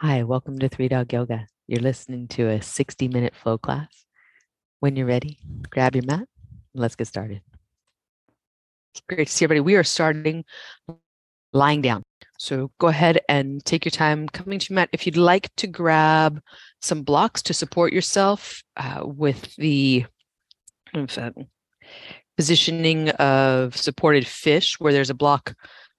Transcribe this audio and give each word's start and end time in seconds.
Hi, 0.00 0.22
welcome 0.22 0.60
to 0.60 0.68
Three 0.68 0.86
Dog 0.86 1.12
Yoga. 1.12 1.48
You're 1.66 1.82
listening 1.82 2.28
to 2.28 2.46
a 2.46 2.62
60 2.62 3.08
minute 3.08 3.34
flow 3.34 3.58
class. 3.58 3.88
When 4.78 4.94
you're 4.94 5.08
ready, 5.08 5.40
grab 5.70 5.96
your 5.96 6.04
mat 6.04 6.20
and 6.20 6.28
let's 6.72 6.94
get 6.94 7.08
started. 7.08 7.42
Great 9.08 9.26
to 9.26 9.32
see 9.32 9.44
everybody. 9.44 9.64
We 9.64 9.74
are 9.74 9.82
starting 9.82 10.44
lying 11.52 11.82
down. 11.82 12.04
So 12.38 12.70
go 12.78 12.86
ahead 12.86 13.22
and 13.28 13.64
take 13.64 13.84
your 13.84 13.90
time 13.90 14.28
coming 14.28 14.60
to 14.60 14.66
your 14.70 14.76
mat. 14.76 14.88
If 14.92 15.04
you'd 15.04 15.16
like 15.16 15.52
to 15.56 15.66
grab 15.66 16.40
some 16.80 17.02
blocks 17.02 17.42
to 17.42 17.52
support 17.52 17.92
yourself 17.92 18.62
uh, 18.76 19.00
with 19.04 19.52
the 19.56 20.06
uh, 20.94 21.30
positioning 22.36 23.08
of 23.08 23.76
supported 23.76 24.28
fish, 24.28 24.78
where 24.78 24.92
there's 24.92 25.10
a 25.10 25.14
block 25.14 25.56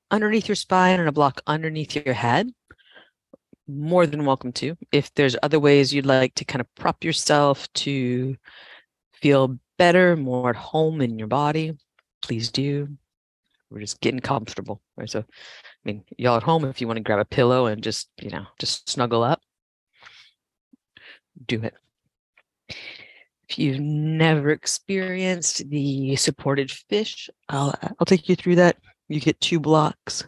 underneath 0.10 0.48
your 0.48 0.56
spine 0.56 1.02
and 1.02 1.10
a 1.10 1.12
block 1.12 1.42
underneath 1.48 1.98
your 1.98 2.16
head, 2.16 2.50
more 3.70 4.08
than 4.08 4.26
welcome 4.26 4.52
to. 4.54 4.76
If 4.92 5.14
there's 5.14 5.36
other 5.44 5.60
ways 5.60 5.94
you'd 5.94 6.06
like 6.06 6.36
to 6.36 6.46
kind 6.46 6.62
of 6.62 6.76
prop 6.76 7.04
yourself 7.04 7.72
to 7.74 8.36
feel 9.14 9.60
better, 9.78 10.16
more 10.16 10.50
at 10.50 10.56
home 10.56 11.02
in 11.02 11.20
your 11.20 11.28
body, 11.28 11.78
please 12.22 12.52
do. 12.52 12.90
We're 13.70 13.82
just 13.82 14.02
getting 14.02 14.20
comfortable. 14.20 14.82
Right. 14.98 15.10
So, 15.10 15.20
I 15.20 15.24
mean, 15.86 16.04
y'all 16.18 16.38
at 16.38 16.44
home, 16.44 16.66
if 16.66 16.82
you 16.82 16.88
want 16.88 16.98
to 16.98 17.04
grab 17.04 17.20
a 17.20 17.26
pillow 17.26 17.68
and 17.68 17.84
just, 17.84 18.10
you 18.20 18.32
know, 18.32 18.46
just 18.58 18.90
snuggle 18.90 19.24
up, 19.24 19.42
do 21.46 21.62
it. 21.62 21.76
If 23.48 23.58
you've 23.58 23.80
never 23.80 24.50
experienced 24.50 25.70
the 25.70 26.16
supported 26.16 26.72
fish, 26.72 27.30
I'll, 27.48 27.74
I'll 28.00 28.06
take 28.06 28.30
you 28.30 28.36
through 28.36 28.56
that. 28.56 28.78
You 29.08 29.20
get 29.20 29.40
two 29.40 29.60
blocks 29.60 30.24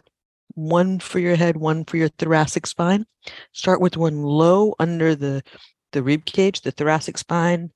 one 0.54 0.98
for 0.98 1.18
your 1.18 1.36
head, 1.36 1.56
one 1.56 1.84
for 1.84 1.96
your 1.96 2.08
thoracic 2.08 2.66
spine. 2.66 3.06
Start 3.52 3.80
with 3.80 3.96
one 3.96 4.22
low 4.22 4.74
under 4.78 5.14
the, 5.14 5.42
the 5.92 6.02
rib 6.02 6.24
cage, 6.24 6.60
the 6.60 6.70
thoracic 6.70 7.18
spine. 7.18 7.70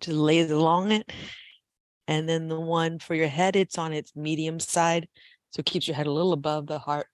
Just 0.00 0.16
lay 0.16 0.40
along 0.40 0.92
it. 0.92 1.10
And 2.08 2.28
then 2.28 2.48
the 2.48 2.60
one 2.60 2.98
for 2.98 3.14
your 3.14 3.28
head, 3.28 3.56
it's 3.56 3.78
on 3.78 3.92
its 3.92 4.14
medium 4.16 4.58
side. 4.60 5.08
So 5.50 5.60
it 5.60 5.66
keeps 5.66 5.86
your 5.86 5.96
head 5.96 6.06
a 6.06 6.12
little 6.12 6.32
above 6.32 6.66
the 6.66 6.78
heart. 6.78 7.06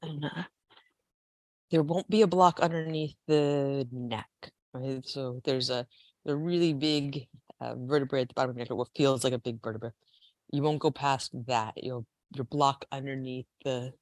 And 0.00 0.24
uh, 0.24 0.44
there 1.70 1.82
won't 1.82 2.08
be 2.08 2.22
a 2.22 2.26
block 2.26 2.60
underneath 2.60 3.14
the 3.26 3.86
neck. 3.92 4.28
Right? 4.72 5.06
So 5.06 5.40
there's 5.44 5.70
a, 5.70 5.86
a 6.26 6.34
really 6.34 6.72
big 6.72 7.26
uh, 7.60 7.74
vertebrae 7.76 8.22
at 8.22 8.28
the 8.28 8.34
bottom 8.34 8.50
of 8.50 8.56
your 8.56 8.64
neck, 8.64 8.74
what 8.74 8.88
feels 8.96 9.24
like 9.24 9.32
a 9.32 9.38
big 9.38 9.62
vertebrae. 9.62 9.90
You 10.50 10.62
won't 10.62 10.80
go 10.80 10.90
past 10.90 11.32
that. 11.46 11.74
You'll 11.76 12.06
your 12.34 12.44
block 12.44 12.84
underneath 12.90 13.46
the 13.64 13.92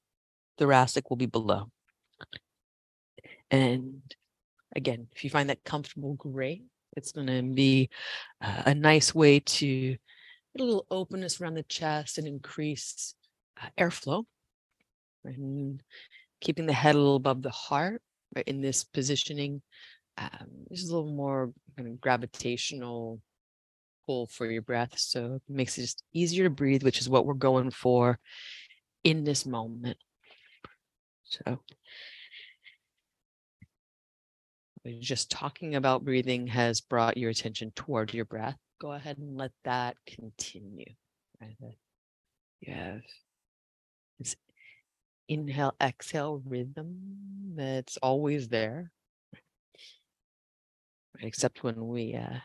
thoracic 0.58 1.10
will 1.10 1.16
be 1.16 1.26
below. 1.26 1.70
And 3.50 4.02
again, 4.74 5.08
if 5.14 5.24
you 5.24 5.30
find 5.30 5.50
that 5.50 5.64
comfortable, 5.64 6.14
great. 6.14 6.62
It's 6.96 7.12
going 7.12 7.26
to 7.26 7.42
be 7.42 7.90
uh, 8.40 8.62
a 8.66 8.74
nice 8.74 9.14
way 9.14 9.40
to 9.40 9.90
get 9.90 9.98
a 10.60 10.64
little 10.64 10.86
openness 10.90 11.40
around 11.40 11.54
the 11.54 11.62
chest 11.62 12.18
and 12.18 12.26
increase 12.26 13.14
uh, 13.60 13.68
airflow. 13.78 14.24
And 15.24 15.82
keeping 16.40 16.66
the 16.66 16.72
head 16.72 16.94
a 16.94 16.98
little 16.98 17.16
above 17.16 17.42
the 17.42 17.50
heart 17.50 18.02
right, 18.34 18.46
in 18.46 18.60
this 18.60 18.84
positioning. 18.84 19.62
Um, 20.18 20.66
this 20.68 20.82
is 20.82 20.90
a 20.90 20.96
little 20.96 21.12
more 21.12 21.52
kind 21.76 21.88
of 21.88 22.00
gravitational 22.00 23.20
for 24.30 24.50
your 24.50 24.62
breath. 24.62 24.98
So 24.98 25.34
it 25.34 25.42
makes 25.48 25.78
it 25.78 25.82
just 25.82 26.02
easier 26.12 26.44
to 26.44 26.50
breathe, 26.50 26.82
which 26.82 27.00
is 27.00 27.08
what 27.08 27.26
we're 27.26 27.34
going 27.34 27.70
for 27.70 28.18
in 29.04 29.24
this 29.24 29.46
moment. 29.46 29.98
So 31.24 31.60
just 35.00 35.30
talking 35.30 35.74
about 35.74 36.04
breathing 36.04 36.46
has 36.48 36.80
brought 36.80 37.16
your 37.16 37.30
attention 37.30 37.72
toward 37.76 38.12
your 38.14 38.24
breath. 38.24 38.56
Go 38.80 38.92
ahead 38.92 39.18
and 39.18 39.36
let 39.36 39.52
that 39.64 39.96
continue. 40.06 40.92
You 42.60 42.74
have 42.74 43.02
this 44.18 44.36
inhale, 45.28 45.74
exhale 45.80 46.42
rhythm 46.44 47.54
that's 47.56 47.96
always 47.98 48.48
there. 48.48 48.90
Except 51.20 51.62
when 51.62 51.88
we 51.88 52.14
uh, 52.14 52.38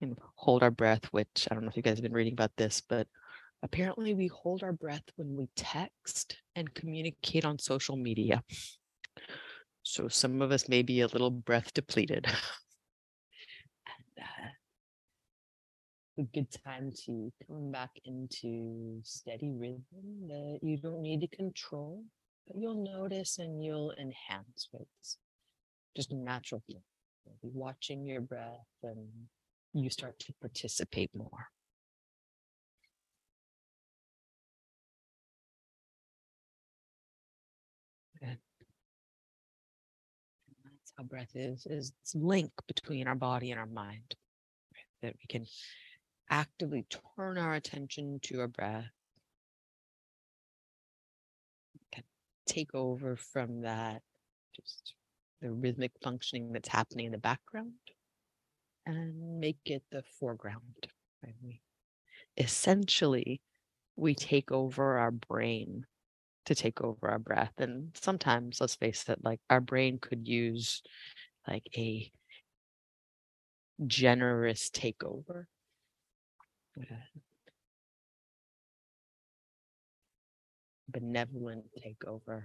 and 0.00 0.18
hold 0.36 0.62
our 0.62 0.70
breath, 0.70 1.04
which 1.06 1.48
I 1.50 1.54
don't 1.54 1.64
know 1.64 1.70
if 1.70 1.76
you 1.76 1.82
guys 1.82 1.96
have 1.96 2.02
been 2.02 2.12
reading 2.12 2.32
about 2.32 2.52
this, 2.56 2.80
but 2.80 3.06
apparently 3.62 4.14
we 4.14 4.28
hold 4.28 4.62
our 4.62 4.72
breath 4.72 5.04
when 5.16 5.36
we 5.36 5.48
text 5.56 6.36
and 6.54 6.72
communicate 6.74 7.44
on 7.44 7.58
social 7.58 7.96
media. 7.96 8.42
So 9.82 10.08
some 10.08 10.40
of 10.42 10.50
us 10.50 10.68
may 10.68 10.82
be 10.82 11.00
a 11.00 11.06
little 11.06 11.30
breath 11.30 11.72
depleted. 11.74 12.26
and, 12.26 14.24
uh, 14.24 14.48
a 16.18 16.22
good 16.22 16.50
time 16.64 16.92
to 17.06 17.32
come 17.46 17.72
back 17.72 17.90
into 18.04 19.00
steady 19.02 19.50
rhythm 19.50 20.28
that 20.28 20.60
you 20.62 20.78
don't 20.78 21.02
need 21.02 21.20
to 21.20 21.36
control, 21.36 22.04
but 22.46 22.56
you'll 22.56 22.84
notice 22.84 23.38
and 23.38 23.62
you'll 23.62 23.92
enhance 23.98 24.68
with 24.72 24.86
just 25.96 26.12
natural 26.12 26.62
flow. 26.66 26.82
Be 27.42 27.50
watching 27.52 28.06
your 28.06 28.20
breath 28.20 28.66
and 28.82 29.08
you 29.74 29.90
start 29.90 30.18
to 30.20 30.32
participate 30.40 31.10
more. 31.14 31.48
Good. 38.20 38.38
That's 40.64 40.92
how 40.96 41.04
breath 41.04 41.32
is, 41.34 41.66
is 41.66 41.92
this 42.02 42.14
link 42.14 42.52
between 42.68 43.08
our 43.08 43.16
body 43.16 43.50
and 43.50 43.58
our 43.58 43.66
mind. 43.66 44.14
That 45.02 45.14
we 45.16 45.26
can 45.28 45.46
actively 46.30 46.86
turn 47.16 47.36
our 47.36 47.54
attention 47.54 48.20
to 48.22 48.40
our 48.40 48.48
breath. 48.48 48.90
Take 52.46 52.74
over 52.74 53.16
from 53.16 53.62
that, 53.62 54.02
just 54.54 54.94
the 55.42 55.50
rhythmic 55.50 55.92
functioning 56.02 56.52
that's 56.52 56.68
happening 56.68 57.06
in 57.06 57.12
the 57.12 57.18
background 57.18 57.72
and 58.86 59.40
make 59.40 59.60
it 59.66 59.82
the 59.90 60.02
foreground. 60.20 60.88
We, 61.42 61.60
essentially, 62.36 63.40
we 63.96 64.14
take 64.14 64.52
over 64.52 64.98
our 64.98 65.10
brain 65.10 65.86
to 66.46 66.54
take 66.54 66.80
over 66.82 67.10
our 67.10 67.18
breath. 67.18 67.52
And 67.58 67.96
sometimes, 68.00 68.60
let's 68.60 68.76
face 68.76 69.08
it, 69.08 69.20
like 69.22 69.40
our 69.50 69.60
brain 69.60 69.98
could 69.98 70.28
use 70.28 70.82
like 71.48 71.68
a 71.76 72.12
generous 73.86 74.70
takeover. 74.70 75.46
Uh, 76.78 76.94
benevolent 80.88 81.64
takeover. 81.78 82.44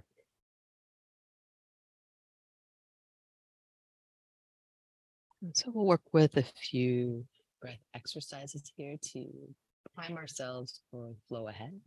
So 5.54 5.70
we'll 5.72 5.86
work 5.86 6.02
with 6.12 6.36
a 6.36 6.42
few 6.42 7.24
breath 7.62 7.80
exercises 7.94 8.70
here 8.76 8.96
to 9.12 9.26
prime 9.94 10.18
ourselves 10.18 10.82
for 10.90 11.14
flow 11.28 11.48
ahead. 11.48 11.80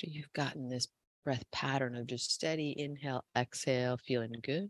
So 0.00 0.08
you've 0.10 0.32
gotten 0.32 0.68
this 0.68 0.88
breath 1.24 1.44
pattern 1.52 1.94
of 1.94 2.08
just 2.08 2.32
steady 2.32 2.74
inhale, 2.76 3.24
exhale, 3.36 3.96
feeling 3.96 4.32
good. 4.42 4.68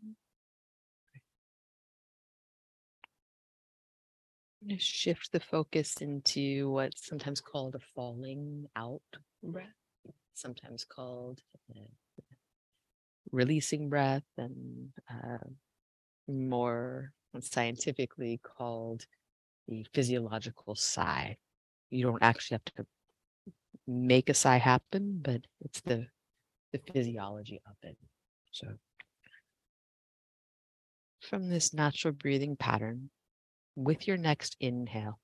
I'm 4.62 4.68
going 4.68 4.78
to 4.78 4.84
shift 4.84 5.32
the 5.32 5.40
focus 5.40 5.96
into 6.02 6.70
what's 6.70 7.06
sometimes 7.06 7.40
called 7.40 7.74
a 7.74 7.80
falling 7.94 8.66
out 8.76 9.00
breath, 9.42 9.66
sometimes 10.34 10.84
called 10.84 11.40
releasing 13.32 13.88
breath, 13.88 14.24
and 14.36 14.90
uh, 15.10 15.38
more 16.28 17.12
scientifically 17.40 18.40
called 18.42 19.06
the 19.68 19.86
physiological 19.92 20.74
sigh. 20.74 21.36
You 21.90 22.04
don't 22.04 22.22
actually 22.22 22.56
have 22.56 22.74
to 22.76 22.86
make 23.86 24.28
a 24.28 24.34
sigh 24.34 24.58
happen, 24.58 25.20
but 25.22 25.42
it's 25.60 25.80
the 25.80 26.06
the 26.72 26.80
physiology 26.92 27.60
of 27.66 27.76
it. 27.82 27.96
So 28.50 28.68
from 31.20 31.48
this 31.48 31.72
natural 31.72 32.12
breathing 32.12 32.56
pattern, 32.56 33.10
with 33.74 34.06
your 34.06 34.16
next 34.16 34.56
inhale, 34.60 35.18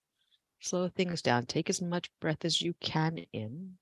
slow 0.60 0.88
things 0.88 1.22
down. 1.22 1.46
Take 1.46 1.70
as 1.70 1.82
much 1.82 2.10
breath 2.20 2.44
as 2.44 2.60
you 2.60 2.74
can 2.80 3.18
in. 3.32 3.72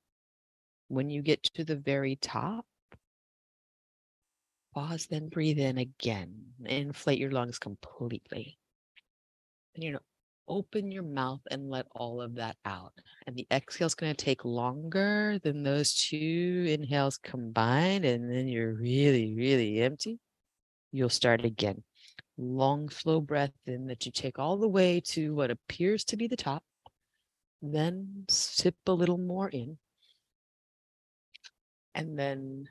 When 0.89 1.11
you 1.11 1.23
get 1.23 1.43
to 1.55 1.65
the 1.65 1.77
very 1.77 2.17
top, 2.17 2.67
Pause, 4.75 5.07
then 5.07 5.29
breathe 5.29 5.59
in 5.59 5.79
again. 5.79 6.33
Inflate 6.65 7.19
your 7.19 7.33
lungs 7.33 7.59
completely. 7.59 8.59
And 9.75 9.83
you 9.83 9.93
know, 9.93 10.01
open 10.47 10.91
your 10.91 11.03
mouth 11.03 11.41
and 11.51 11.71
let 11.71 11.87
all 11.93 12.21
of 12.21 12.35
that 12.37 12.57
out. 12.65 12.93
And 13.27 13.35
the 13.35 13.47
exhale 13.51 13.87
is 13.87 13.95
going 13.95 14.15
to 14.15 14.25
take 14.25 14.45
longer 14.45 15.39
than 15.43 15.63
those 15.63 15.95
two 15.95 16.67
inhales 16.69 17.19
combined. 17.19 18.05
And 18.05 18.31
then 18.31 18.49
you're 18.49 18.75
really, 18.75 19.35
really 19.35 19.81
empty. 19.81 20.19
You'll 20.93 21.09
start 21.09 21.45
again. 21.45 21.83
Long, 22.37 22.89
slow 22.91 23.21
breath 23.21 23.53
in 23.67 23.87
that 23.87 24.07
you 24.07 24.13
take 24.13 24.39
all 24.39 24.57
the 24.57 24.69
way 24.69 25.01
to 25.07 25.35
what 25.35 25.51
appears 25.51 26.05
to 26.05 26.17
be 26.17 26.27
the 26.27 26.37
top. 26.37 26.63
Then 27.63 28.25
sip 28.29 28.77
a 28.87 28.93
little 28.93 29.19
more 29.19 29.49
in. 29.49 29.79
And 31.95 32.19
then 32.19 32.69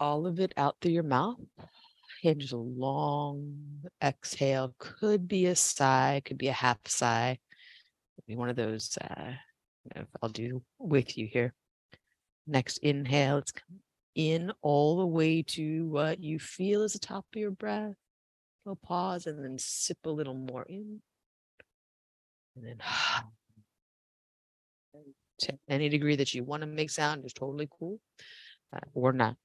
all 0.00 0.26
of 0.26 0.40
it 0.40 0.52
out 0.56 0.76
through 0.80 0.92
your 0.92 1.02
mouth 1.02 1.36
and 2.24 2.40
just 2.40 2.52
a 2.52 2.56
long 2.56 3.54
exhale. 4.02 4.74
Could 4.78 5.28
be 5.28 5.46
a 5.46 5.56
sigh, 5.56 6.22
could 6.24 6.38
be 6.38 6.48
a 6.48 6.52
half 6.52 6.78
sigh. 6.86 7.38
Be 8.26 8.36
one 8.36 8.50
of 8.50 8.56
those. 8.56 8.96
Uh, 8.98 9.32
I'll 10.20 10.28
do 10.28 10.62
with 10.78 11.16
you 11.16 11.28
here. 11.32 11.54
Next 12.46 12.78
inhale, 12.78 13.38
it's 13.38 13.52
come 13.52 13.80
in 14.14 14.52
all 14.62 14.98
the 14.98 15.06
way 15.06 15.42
to 15.42 15.86
what 15.86 16.22
you 16.22 16.38
feel 16.38 16.82
is 16.82 16.92
the 16.92 16.98
top 16.98 17.24
of 17.32 17.40
your 17.40 17.52
breath. 17.52 17.94
Go 18.66 18.74
pause 18.74 19.26
and 19.26 19.42
then 19.42 19.56
sip 19.58 19.98
a 20.04 20.10
little 20.10 20.34
more 20.34 20.64
in. 20.68 21.00
And 22.56 22.66
then 22.66 22.78
to 25.40 25.58
any 25.68 25.88
degree 25.88 26.16
that 26.16 26.34
you 26.34 26.42
want 26.42 26.62
to 26.62 26.66
make 26.66 26.90
sound 26.90 27.24
is 27.24 27.32
totally 27.32 27.68
cool 27.78 28.00
uh, 28.74 28.80
or 28.92 29.12
not. 29.12 29.36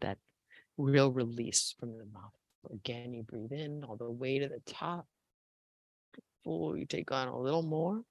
That 0.00 0.18
real 0.78 1.12
release 1.12 1.74
from 1.78 1.98
the 1.98 2.06
mouth. 2.06 2.32
Again, 2.72 3.12
you 3.12 3.22
breathe 3.22 3.52
in 3.52 3.84
all 3.84 3.96
the 3.96 4.10
way 4.10 4.38
to 4.38 4.48
the 4.48 4.60
top. 4.66 5.06
Full, 6.44 6.76
you 6.76 6.86
take 6.86 7.12
on 7.12 7.28
a 7.28 7.38
little 7.38 7.62
more. 7.62 8.02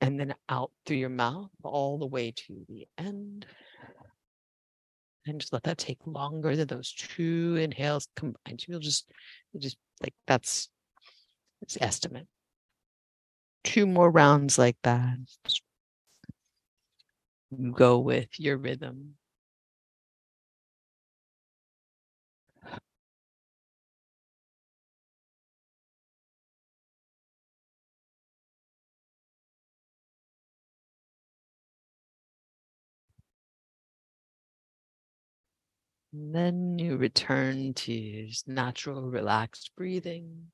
And 0.00 0.18
then 0.18 0.34
out 0.48 0.70
through 0.86 0.98
your 0.98 1.08
mouth 1.08 1.50
all 1.62 1.98
the 1.98 2.06
way 2.06 2.32
to 2.32 2.64
the 2.68 2.86
end. 2.96 3.46
And 5.26 5.40
just 5.40 5.52
let 5.52 5.64
that 5.64 5.78
take 5.78 5.98
longer 6.06 6.56
than 6.56 6.68
those 6.68 6.92
two 6.92 7.56
inhales 7.60 8.08
combined. 8.16 8.64
You'll 8.66 8.80
just, 8.80 9.10
you 9.52 9.60
just 9.60 9.76
like 10.02 10.14
that's 10.26 10.68
it's 11.62 11.76
estimate. 11.80 12.26
Two 13.64 13.86
more 13.86 14.10
rounds 14.10 14.58
like 14.58 14.76
that. 14.84 15.18
Go 17.72 17.98
with 17.98 18.40
your 18.40 18.56
rhythm. 18.56 19.16
And 36.12 36.34
then 36.34 36.78
you 36.78 36.96
return 36.96 37.74
to 37.74 38.30
natural, 38.46 39.10
relaxed 39.10 39.72
breathing 39.76 40.50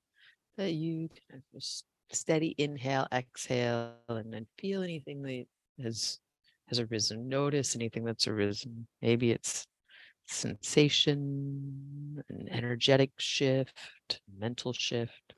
that 0.56 0.72
you 0.72 1.08
kind 1.08 1.42
of 1.42 1.60
just 1.60 1.84
steady 2.12 2.54
inhale, 2.58 3.08
exhale, 3.12 3.96
and 4.08 4.32
then 4.32 4.46
feel 4.58 4.82
anything 4.82 5.22
that 5.22 5.46
has 5.82 6.20
has 6.78 6.90
arisen. 6.90 7.28
Notice 7.28 7.76
anything 7.76 8.04
that's 8.04 8.26
arisen. 8.26 8.86
Maybe 9.00 9.30
it's 9.30 9.66
sensation, 10.26 12.22
an 12.28 12.48
energetic 12.50 13.12
shift, 13.18 14.20
mental 14.38 14.72
shift. 14.72 15.34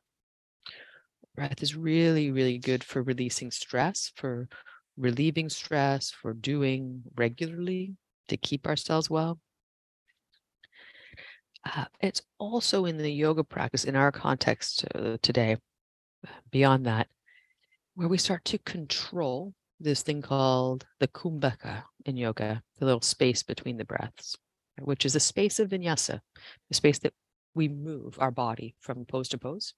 Breath 1.34 1.62
is 1.62 1.76
really, 1.76 2.30
really 2.30 2.56
good 2.58 2.82
for 2.82 3.02
releasing 3.02 3.50
stress, 3.50 4.12
for 4.16 4.48
relieving 4.96 5.50
stress, 5.50 6.10
for 6.10 6.32
doing 6.32 7.02
regularly 7.16 7.94
to 8.28 8.38
keep 8.38 8.66
ourselves 8.66 9.10
well. 9.10 9.38
Uh, 11.64 11.84
it's 12.00 12.22
also 12.38 12.86
in 12.86 12.96
the 12.96 13.12
yoga 13.12 13.44
practice, 13.44 13.84
in 13.84 13.96
our 13.96 14.12
context 14.12 14.86
uh, 14.94 15.18
today, 15.20 15.56
beyond 16.50 16.86
that, 16.86 17.08
where 17.96 18.08
we 18.08 18.16
start 18.16 18.44
to 18.44 18.58
control 18.58 19.52
this 19.81 20.02
thing 20.02 20.23
called 20.23 20.87
the 21.00 21.08
kumbhaka 21.08 21.82
in 22.05 22.17
yoga, 22.17 22.62
the 22.78 22.84
little 22.84 23.00
space 23.00 23.43
between 23.43 23.76
the 23.76 23.84
breaths, 23.84 24.37
which 24.81 25.05
is 25.05 25.14
a 25.14 25.20
space 25.20 25.58
of 25.58 25.70
vinyasa, 25.70 26.20
a 26.70 26.75
space 26.75 26.99
that 27.00 27.12
we 27.55 27.69
move 27.69 28.17
our 28.19 28.31
body 28.31 28.75
from 28.81 29.05
pose 29.05 29.28
to 29.31 29.38
pose. 29.38 29.75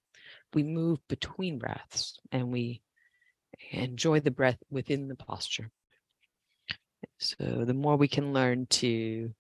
We 0.55 0.63
move 0.63 0.99
between 1.09 1.59
breaths 1.59 2.19
and 2.33 2.51
we 2.51 2.83
enjoy 3.71 4.21
the 4.21 4.31
breath 4.31 4.59
within 4.71 5.09
the 5.09 5.17
posture. 5.17 5.71
So 7.19 7.65
the 7.65 7.75
more 7.75 7.97
we 7.97 8.09
can 8.09 8.33
learn 8.33 8.67
to 8.67 9.33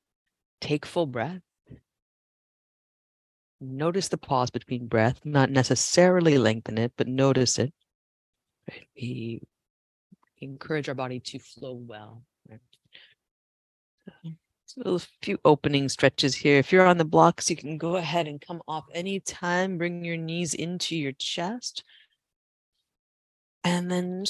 take 0.60 0.86
full 0.86 1.06
breath 1.06 1.42
Notice 3.60 4.08
the 4.08 4.18
pause 4.18 4.50
between 4.50 4.86
breath, 4.86 5.20
not 5.24 5.50
necessarily 5.50 6.38
lengthen 6.38 6.78
it, 6.78 6.92
but 6.96 7.08
notice 7.08 7.58
it. 7.58 7.74
We 8.94 9.40
encourage 10.40 10.88
our 10.88 10.94
body 10.94 11.20
to 11.20 11.38
flow 11.38 11.74
well. 11.74 12.22
Right? 12.48 12.60
So 14.66 14.96
a 14.96 14.98
few 15.22 15.38
opening 15.44 15.88
stretches 15.88 16.34
here. 16.34 16.58
If 16.58 16.72
you're 16.72 16.86
on 16.86 16.98
the 16.98 17.04
blocks, 17.04 17.48
you 17.48 17.56
can 17.56 17.78
go 17.78 17.96
ahead 17.96 18.28
and 18.28 18.40
come 18.40 18.60
off 18.68 18.84
anytime. 18.92 19.78
Bring 19.78 20.04
your 20.04 20.18
knees 20.18 20.52
into 20.52 20.94
your 20.94 21.12
chest. 21.12 21.84
And 23.64 23.90
then 23.90 24.24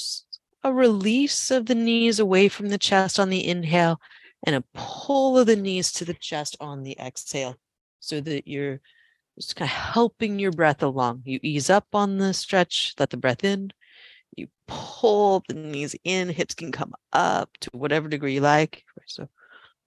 a 0.63 0.73
release 0.73 1.51
of 1.51 1.65
the 1.65 1.75
knees 1.75 2.19
away 2.19 2.47
from 2.49 2.69
the 2.69 2.77
chest 2.77 3.19
on 3.19 3.29
the 3.29 3.45
inhale 3.45 3.99
and 4.45 4.55
a 4.55 4.63
pull 4.73 5.37
of 5.37 5.47
the 5.47 5.55
knees 5.55 5.91
to 5.93 6.05
the 6.05 6.13
chest 6.13 6.55
on 6.59 6.83
the 6.83 6.97
exhale 6.99 7.55
so 7.99 8.21
that 8.21 8.47
you're 8.47 8.79
just 9.37 9.55
kind 9.55 9.69
of 9.69 9.75
helping 9.75 10.39
your 10.39 10.51
breath 10.51 10.83
along. 10.83 11.23
You 11.25 11.39
ease 11.41 11.69
up 11.69 11.87
on 11.93 12.17
the 12.17 12.33
stretch, 12.33 12.93
let 12.97 13.09
the 13.09 13.17
breath 13.17 13.43
in. 13.43 13.71
You 14.35 14.47
pull 14.67 15.43
the 15.47 15.53
knees 15.53 15.95
in, 16.03 16.29
hips 16.29 16.53
can 16.53 16.71
come 16.71 16.93
up 17.13 17.49
to 17.61 17.69
whatever 17.73 18.07
degree 18.07 18.35
you 18.35 18.41
like. 18.41 18.83
So 19.05 19.27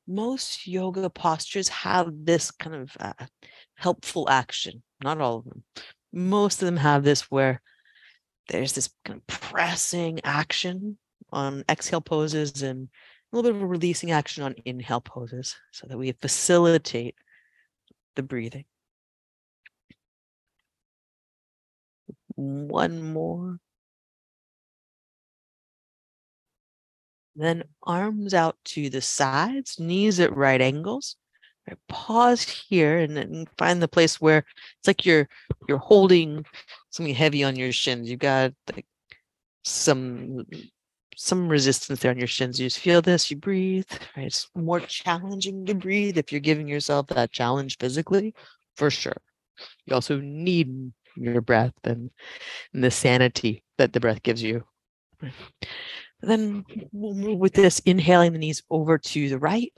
most 0.06 0.66
yoga 0.66 1.08
postures 1.10 1.68
have 1.68 2.10
this 2.24 2.50
kind 2.50 2.76
of 2.76 2.96
uh, 2.98 3.26
helpful 3.74 4.28
action. 4.28 4.82
Not 5.02 5.20
all 5.20 5.38
of 5.38 5.44
them. 5.44 5.62
Most 6.12 6.60
of 6.62 6.66
them 6.66 6.76
have 6.76 7.04
this 7.04 7.30
where 7.30 7.60
there's 8.48 8.72
this 8.72 8.90
kind 9.04 9.20
of 9.20 9.26
pressing 9.26 10.20
action 10.24 10.98
on 11.32 11.64
exhale 11.68 12.00
poses 12.00 12.62
and 12.62 12.88
a 13.32 13.36
little 13.36 13.50
bit 13.50 13.56
of 13.56 13.62
a 13.62 13.66
releasing 13.66 14.10
action 14.10 14.42
on 14.42 14.54
inhale 14.64 15.00
poses 15.00 15.56
so 15.70 15.86
that 15.86 15.96
we 15.96 16.12
facilitate 16.12 17.14
the 18.16 18.22
breathing. 18.22 18.64
One 22.34 23.12
more. 23.12 23.58
Then 27.34 27.64
arms 27.82 28.34
out 28.34 28.56
to 28.66 28.90
the 28.90 29.00
sides, 29.00 29.78
knees 29.80 30.20
at 30.20 30.36
right 30.36 30.60
angles. 30.60 31.16
Right, 31.68 31.78
pause 31.88 32.42
here 32.42 32.98
and 32.98 33.16
then 33.16 33.46
find 33.56 33.80
the 33.80 33.86
place 33.86 34.20
where 34.20 34.38
it's 34.78 34.88
like 34.88 35.06
you're 35.06 35.28
you're 35.68 35.78
holding 35.78 36.44
something 36.90 37.14
heavy 37.14 37.44
on 37.44 37.54
your 37.54 37.70
shins. 37.70 38.10
You've 38.10 38.18
got 38.18 38.52
like 38.74 38.86
some 39.64 40.44
some 41.16 41.48
resistance 41.48 42.00
there 42.00 42.10
on 42.10 42.18
your 42.18 42.26
shins. 42.26 42.58
You 42.58 42.66
just 42.66 42.80
feel 42.80 43.00
this, 43.00 43.30
you 43.30 43.36
breathe. 43.36 43.86
Right? 44.16 44.26
It's 44.26 44.48
more 44.56 44.80
challenging 44.80 45.64
to 45.66 45.74
breathe 45.74 46.18
if 46.18 46.32
you're 46.32 46.40
giving 46.40 46.66
yourself 46.66 47.06
that 47.08 47.30
challenge 47.30 47.78
physically, 47.78 48.34
for 48.76 48.90
sure. 48.90 49.16
You 49.86 49.94
also 49.94 50.20
need 50.20 50.92
your 51.16 51.40
breath 51.40 51.74
and, 51.84 52.10
and 52.74 52.82
the 52.82 52.90
sanity 52.90 53.62
that 53.78 53.92
the 53.92 54.00
breath 54.00 54.22
gives 54.22 54.42
you. 54.42 54.64
Then 56.22 56.64
we'll 56.92 57.14
move 57.14 57.38
with 57.38 57.52
this, 57.52 57.80
inhaling 57.80 58.32
the 58.32 58.38
knees 58.38 58.62
over 58.70 58.96
to 58.96 59.28
the 59.28 59.38
right. 59.38 59.72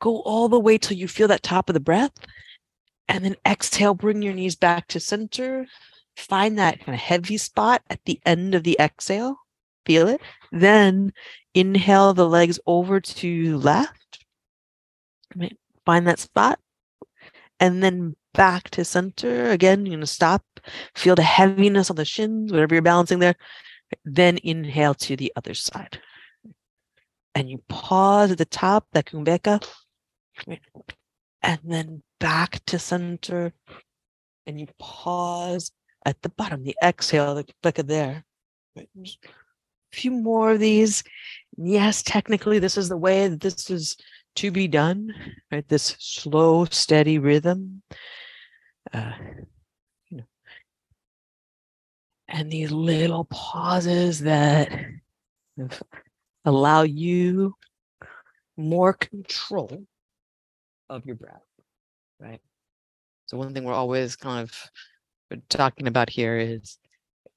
Go 0.00 0.20
all 0.20 0.48
the 0.48 0.58
way 0.58 0.78
till 0.78 0.96
you 0.96 1.06
feel 1.06 1.28
that 1.28 1.42
top 1.42 1.68
of 1.68 1.74
the 1.74 1.80
breath. 1.80 2.12
And 3.08 3.24
then 3.24 3.36
exhale, 3.46 3.94
bring 3.94 4.22
your 4.22 4.34
knees 4.34 4.56
back 4.56 4.88
to 4.88 5.00
center. 5.00 5.66
Find 6.16 6.58
that 6.58 6.80
kind 6.80 6.94
of 6.94 7.00
heavy 7.00 7.36
spot 7.36 7.82
at 7.90 8.00
the 8.04 8.20
end 8.24 8.54
of 8.54 8.62
the 8.62 8.76
exhale. 8.80 9.36
Feel 9.84 10.08
it. 10.08 10.20
Then 10.50 11.12
inhale 11.54 12.14
the 12.14 12.28
legs 12.28 12.58
over 12.66 13.00
to 13.00 13.58
left. 13.58 14.24
Find 15.84 16.06
that 16.06 16.18
spot. 16.18 16.58
And 17.60 17.82
then 17.82 18.16
back 18.34 18.70
to 18.70 18.84
center. 18.84 19.50
Again, 19.50 19.86
you're 19.86 19.92
going 19.92 20.00
to 20.00 20.06
stop, 20.06 20.42
feel 20.94 21.14
the 21.14 21.22
heaviness 21.22 21.90
on 21.90 21.96
the 21.96 22.04
shins, 22.04 22.52
whatever 22.52 22.74
you're 22.74 22.82
balancing 22.82 23.18
there. 23.18 23.36
Then 24.04 24.38
inhale 24.42 24.94
to 24.94 25.16
the 25.16 25.32
other 25.36 25.54
side. 25.54 26.00
And 27.34 27.50
you 27.50 27.62
pause 27.68 28.30
at 28.32 28.38
the 28.38 28.44
top, 28.44 28.86
that 28.92 29.06
kumbhaka. 29.06 29.62
And 31.42 31.60
then 31.64 32.02
back 32.18 32.64
to 32.66 32.78
center. 32.78 33.52
and 34.46 34.60
you 34.60 34.68
pause 34.78 35.72
at 36.04 36.22
the 36.22 36.28
bottom, 36.28 36.62
the 36.62 36.76
exhale, 36.82 37.34
the 37.34 37.44
of 37.64 37.86
there. 37.86 38.24
A 38.76 38.86
few 39.92 40.10
more 40.10 40.52
of 40.52 40.60
these. 40.60 41.02
Yes, 41.56 42.02
technically, 42.02 42.58
this 42.58 42.76
is 42.76 42.88
the 42.88 42.96
way 42.96 43.28
this 43.28 43.70
is 43.70 43.96
to 44.36 44.50
be 44.50 44.68
done, 44.68 45.12
right? 45.50 45.66
This 45.68 45.96
slow, 45.98 46.66
steady 46.66 47.18
rhythm. 47.18 47.82
Uh, 48.92 49.12
and 52.36 52.52
these 52.52 52.70
little 52.70 53.24
pauses 53.24 54.20
that 54.20 54.70
allow 56.44 56.82
you 56.82 57.54
more 58.58 58.92
control 58.92 59.82
of 60.90 61.06
your 61.06 61.16
breath, 61.16 61.42
right? 62.20 62.40
So 63.24 63.38
one 63.38 63.54
thing 63.54 63.64
we're 63.64 63.72
always 63.72 64.16
kind 64.16 64.42
of 64.42 65.40
talking 65.48 65.86
about 65.86 66.10
here 66.10 66.36
is 66.36 66.78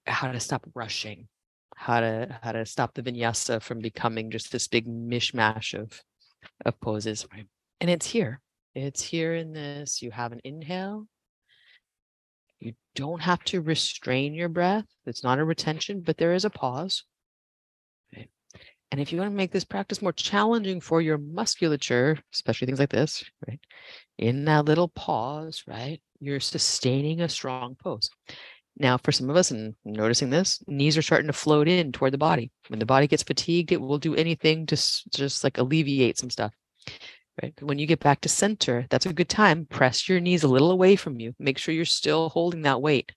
how 0.05 0.33
to 0.33 0.39
stop 0.39 0.67
rushing, 0.75 1.29
how 1.77 2.01
to 2.01 2.37
how 2.41 2.51
to 2.51 2.65
stop 2.65 2.93
the 2.93 3.01
vinyasa 3.01 3.61
from 3.61 3.79
becoming 3.79 4.29
just 4.29 4.51
this 4.51 4.67
big 4.67 4.85
mishmash 4.85 5.79
of 5.79 5.97
of 6.65 6.79
poses, 6.81 7.25
right? 7.33 7.47
And 7.79 7.89
it's 7.89 8.05
here. 8.05 8.41
It's 8.75 9.01
here 9.01 9.33
in 9.35 9.53
this. 9.53 10.01
You 10.01 10.11
have 10.11 10.33
an 10.33 10.41
inhale. 10.43 11.07
You 12.59 12.73
don't 12.95 13.21
have 13.21 13.43
to 13.45 13.61
restrain 13.61 14.33
your 14.33 14.49
breath. 14.49 14.85
It's 15.05 15.23
not 15.23 15.39
a 15.39 15.45
retention, 15.45 16.01
but 16.01 16.17
there 16.17 16.33
is 16.33 16.45
a 16.45 16.49
pause. 16.49 17.03
And 18.91 18.99
if 18.99 19.11
you 19.11 19.19
want 19.19 19.29
to 19.29 19.37
make 19.37 19.51
this 19.51 19.63
practice 19.63 20.01
more 20.01 20.11
challenging 20.11 20.81
for 20.81 20.99
your 20.99 21.19
musculature, 21.19 22.17
especially 22.33 22.65
things 22.65 22.79
like 22.79 22.89
this, 22.89 23.23
right? 23.47 23.59
In 24.17 24.45
that 24.45 24.65
little 24.65 24.87
pause, 24.87 25.63
right? 25.67 26.01
You're 26.19 26.39
sustaining 26.39 27.21
a 27.21 27.29
strong 27.29 27.75
pose. 27.75 28.09
Now, 28.77 28.97
for 28.97 29.11
some 29.11 29.29
of 29.29 29.35
us, 29.35 29.51
and 29.51 29.75
noticing 29.85 30.31
this, 30.31 30.63
knees 30.67 30.97
are 30.97 31.03
starting 31.03 31.27
to 31.27 31.33
float 31.33 31.67
in 31.67 31.91
toward 31.91 32.13
the 32.13 32.17
body. 32.17 32.49
When 32.69 32.79
the 32.79 32.85
body 32.85 33.07
gets 33.07 33.23
fatigued, 33.23 33.71
it 33.71 33.79
will 33.79 33.99
do 33.99 34.15
anything 34.15 34.65
to 34.67 34.75
just 34.75 35.43
like 35.43 35.59
alleviate 35.59 36.17
some 36.17 36.29
stuff. 36.31 36.53
Right. 37.41 37.53
When 37.61 37.79
you 37.79 37.87
get 37.87 38.01
back 38.01 38.21
to 38.21 38.29
center, 38.29 38.85
that's 38.89 39.05
a 39.05 39.13
good 39.13 39.29
time. 39.29 39.65
Press 39.65 40.09
your 40.09 40.19
knees 40.19 40.43
a 40.43 40.47
little 40.47 40.71
away 40.71 40.95
from 40.95 41.19
you. 41.19 41.33
Make 41.39 41.57
sure 41.57 41.73
you're 41.73 41.85
still 41.85 42.29
holding 42.29 42.63
that 42.63 42.81
weight. 42.81 43.11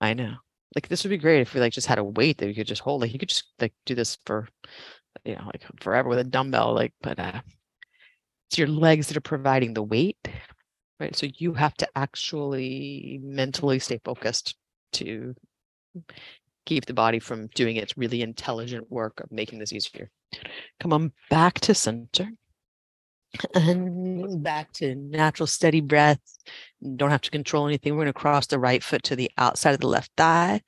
I 0.00 0.14
know. 0.14 0.34
Like 0.74 0.88
this 0.88 1.04
would 1.04 1.10
be 1.10 1.18
great 1.18 1.40
if 1.40 1.54
we 1.54 1.60
like 1.60 1.72
just 1.72 1.86
had 1.86 1.98
a 1.98 2.04
weight 2.04 2.38
that 2.38 2.46
we 2.46 2.54
could 2.54 2.66
just 2.66 2.80
hold. 2.80 3.02
Like 3.02 3.12
you 3.12 3.18
could 3.18 3.28
just 3.28 3.44
like 3.60 3.74
do 3.84 3.94
this 3.94 4.16
for 4.24 4.48
you 5.24 5.34
know, 5.34 5.44
like 5.46 5.62
forever 5.80 6.08
with 6.08 6.18
a 6.18 6.24
dumbbell. 6.24 6.74
Like, 6.74 6.94
but 7.02 7.18
uh 7.18 7.42
it's 8.48 8.58
your 8.58 8.68
legs 8.68 9.08
that 9.08 9.16
are 9.16 9.22
providing 9.22 9.74
the 9.74 9.82
weight 9.82 10.18
right? 11.00 11.16
So 11.16 11.26
you 11.36 11.54
have 11.54 11.74
to 11.74 11.88
actually 11.94 13.20
mentally 13.22 13.78
stay 13.78 14.00
focused 14.04 14.56
to 14.94 15.34
keep 16.66 16.86
the 16.86 16.94
body 16.94 17.18
from 17.18 17.48
doing 17.48 17.76
its 17.76 17.96
really 17.96 18.22
intelligent 18.22 18.90
work 18.90 19.20
of 19.20 19.30
making 19.30 19.58
this 19.58 19.72
easier. 19.72 20.10
Come 20.80 20.92
on 20.92 21.12
back 21.30 21.60
to 21.60 21.74
center 21.74 22.30
and 23.54 24.42
back 24.42 24.72
to 24.74 24.94
natural 24.94 25.46
steady 25.46 25.80
breath. 25.80 26.20
Don't 26.96 27.10
have 27.10 27.22
to 27.22 27.30
control 27.30 27.66
anything. 27.66 27.92
We're 27.92 28.04
going 28.04 28.12
to 28.12 28.12
cross 28.12 28.46
the 28.46 28.58
right 28.58 28.82
foot 28.82 29.02
to 29.04 29.16
the 29.16 29.30
outside 29.38 29.74
of 29.74 29.80
the 29.80 29.88
left 29.88 30.10
thigh 30.16 30.62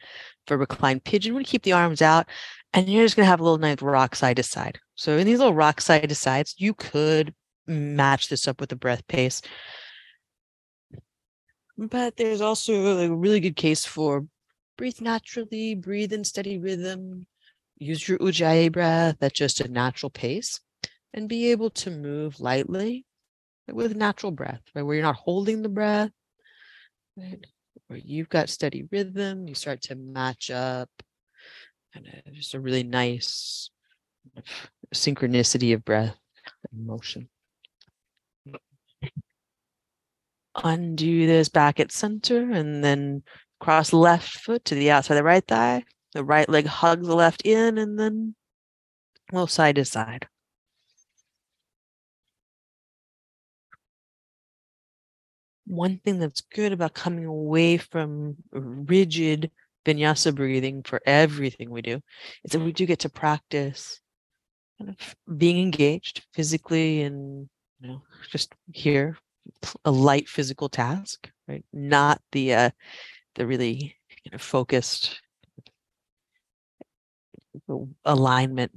for 0.46 0.56
reclined 0.56 1.04
pigeon. 1.04 1.32
We're 1.32 1.38
going 1.38 1.44
to 1.44 1.50
keep 1.50 1.62
the 1.62 1.72
arms 1.72 2.02
out 2.02 2.26
and 2.72 2.88
you're 2.88 3.04
just 3.04 3.16
going 3.16 3.26
to 3.26 3.30
have 3.30 3.40
a 3.40 3.42
little 3.42 3.58
nice 3.58 3.82
rock 3.82 4.14
side 4.14 4.36
to 4.36 4.42
side. 4.42 4.78
So 4.94 5.16
in 5.16 5.26
these 5.26 5.38
little 5.38 5.54
rock 5.54 5.80
side 5.80 6.08
to 6.08 6.14
sides, 6.14 6.54
you 6.58 6.74
could 6.74 7.34
match 7.66 8.28
this 8.28 8.46
up 8.46 8.60
with 8.60 8.70
the 8.70 8.76
breath 8.76 9.06
pace 9.08 9.42
but 11.78 12.16
there's 12.16 12.40
also 12.40 12.98
a 12.98 13.14
really 13.14 13.40
good 13.40 13.56
case 13.56 13.84
for 13.84 14.26
breathe 14.76 15.00
naturally, 15.00 15.74
breathe 15.74 16.12
in 16.12 16.24
steady 16.24 16.58
rhythm, 16.58 17.26
use 17.78 18.08
your 18.08 18.18
ujjayi 18.18 18.72
breath 18.72 19.16
at 19.20 19.34
just 19.34 19.60
a 19.60 19.68
natural 19.68 20.10
pace, 20.10 20.60
and 21.14 21.28
be 21.28 21.50
able 21.50 21.70
to 21.70 21.90
move 21.90 22.40
lightly 22.40 23.04
with 23.72 23.96
natural 23.96 24.32
breath, 24.32 24.60
right? 24.74 24.82
Where 24.82 24.96
you're 24.96 25.04
not 25.04 25.16
holding 25.16 25.62
the 25.62 25.68
breath, 25.68 26.10
right? 27.16 27.44
Where 27.88 27.98
you've 27.98 28.28
got 28.28 28.48
steady 28.48 28.86
rhythm, 28.90 29.48
you 29.48 29.54
start 29.54 29.82
to 29.82 29.94
match 29.94 30.50
up, 30.50 30.90
and 31.94 32.06
just 32.32 32.54
a 32.54 32.60
really 32.60 32.82
nice 32.82 33.70
synchronicity 34.94 35.74
of 35.74 35.84
breath 35.84 36.16
and 36.72 36.86
motion. 36.86 37.28
undo 40.64 41.26
this 41.26 41.48
back 41.48 41.80
at 41.80 41.92
center 41.92 42.50
and 42.50 42.82
then 42.82 43.22
cross 43.60 43.92
left 43.92 44.28
foot 44.28 44.64
to 44.64 44.74
the 44.74 44.90
outside 44.90 45.14
of 45.14 45.18
the 45.18 45.24
right 45.24 45.46
thigh. 45.46 45.84
The 46.14 46.24
right 46.24 46.48
leg 46.48 46.66
hugs 46.66 47.06
the 47.06 47.14
left 47.14 47.42
in 47.44 47.78
and 47.78 47.98
then 47.98 48.34
little 49.32 49.46
side 49.46 49.76
to 49.76 49.84
side. 49.84 50.28
One 55.66 55.98
thing 55.98 56.18
that's 56.18 56.40
good 56.40 56.72
about 56.72 56.94
coming 56.94 57.24
away 57.24 57.76
from 57.76 58.36
rigid 58.52 59.50
vinyasa 59.84 60.34
breathing 60.34 60.82
for 60.82 61.00
everything 61.06 61.70
we 61.70 61.82
do 61.82 62.00
is 62.44 62.52
that 62.52 62.60
we 62.60 62.72
do 62.72 62.86
get 62.86 63.00
to 63.00 63.08
practice 63.08 64.00
kind 64.78 64.90
of 64.90 65.38
being 65.38 65.60
engaged 65.60 66.24
physically 66.34 67.02
and 67.02 67.48
you 67.80 67.88
know 67.88 68.02
just 68.30 68.52
here 68.72 69.16
a 69.84 69.90
light 69.90 70.28
physical 70.28 70.68
task, 70.68 71.30
right? 71.48 71.64
Not 71.72 72.20
the 72.32 72.54
uh, 72.54 72.70
the 73.34 73.46
really 73.46 73.96
you 74.24 74.30
know, 74.32 74.38
focused 74.38 75.20
alignment 78.04 78.72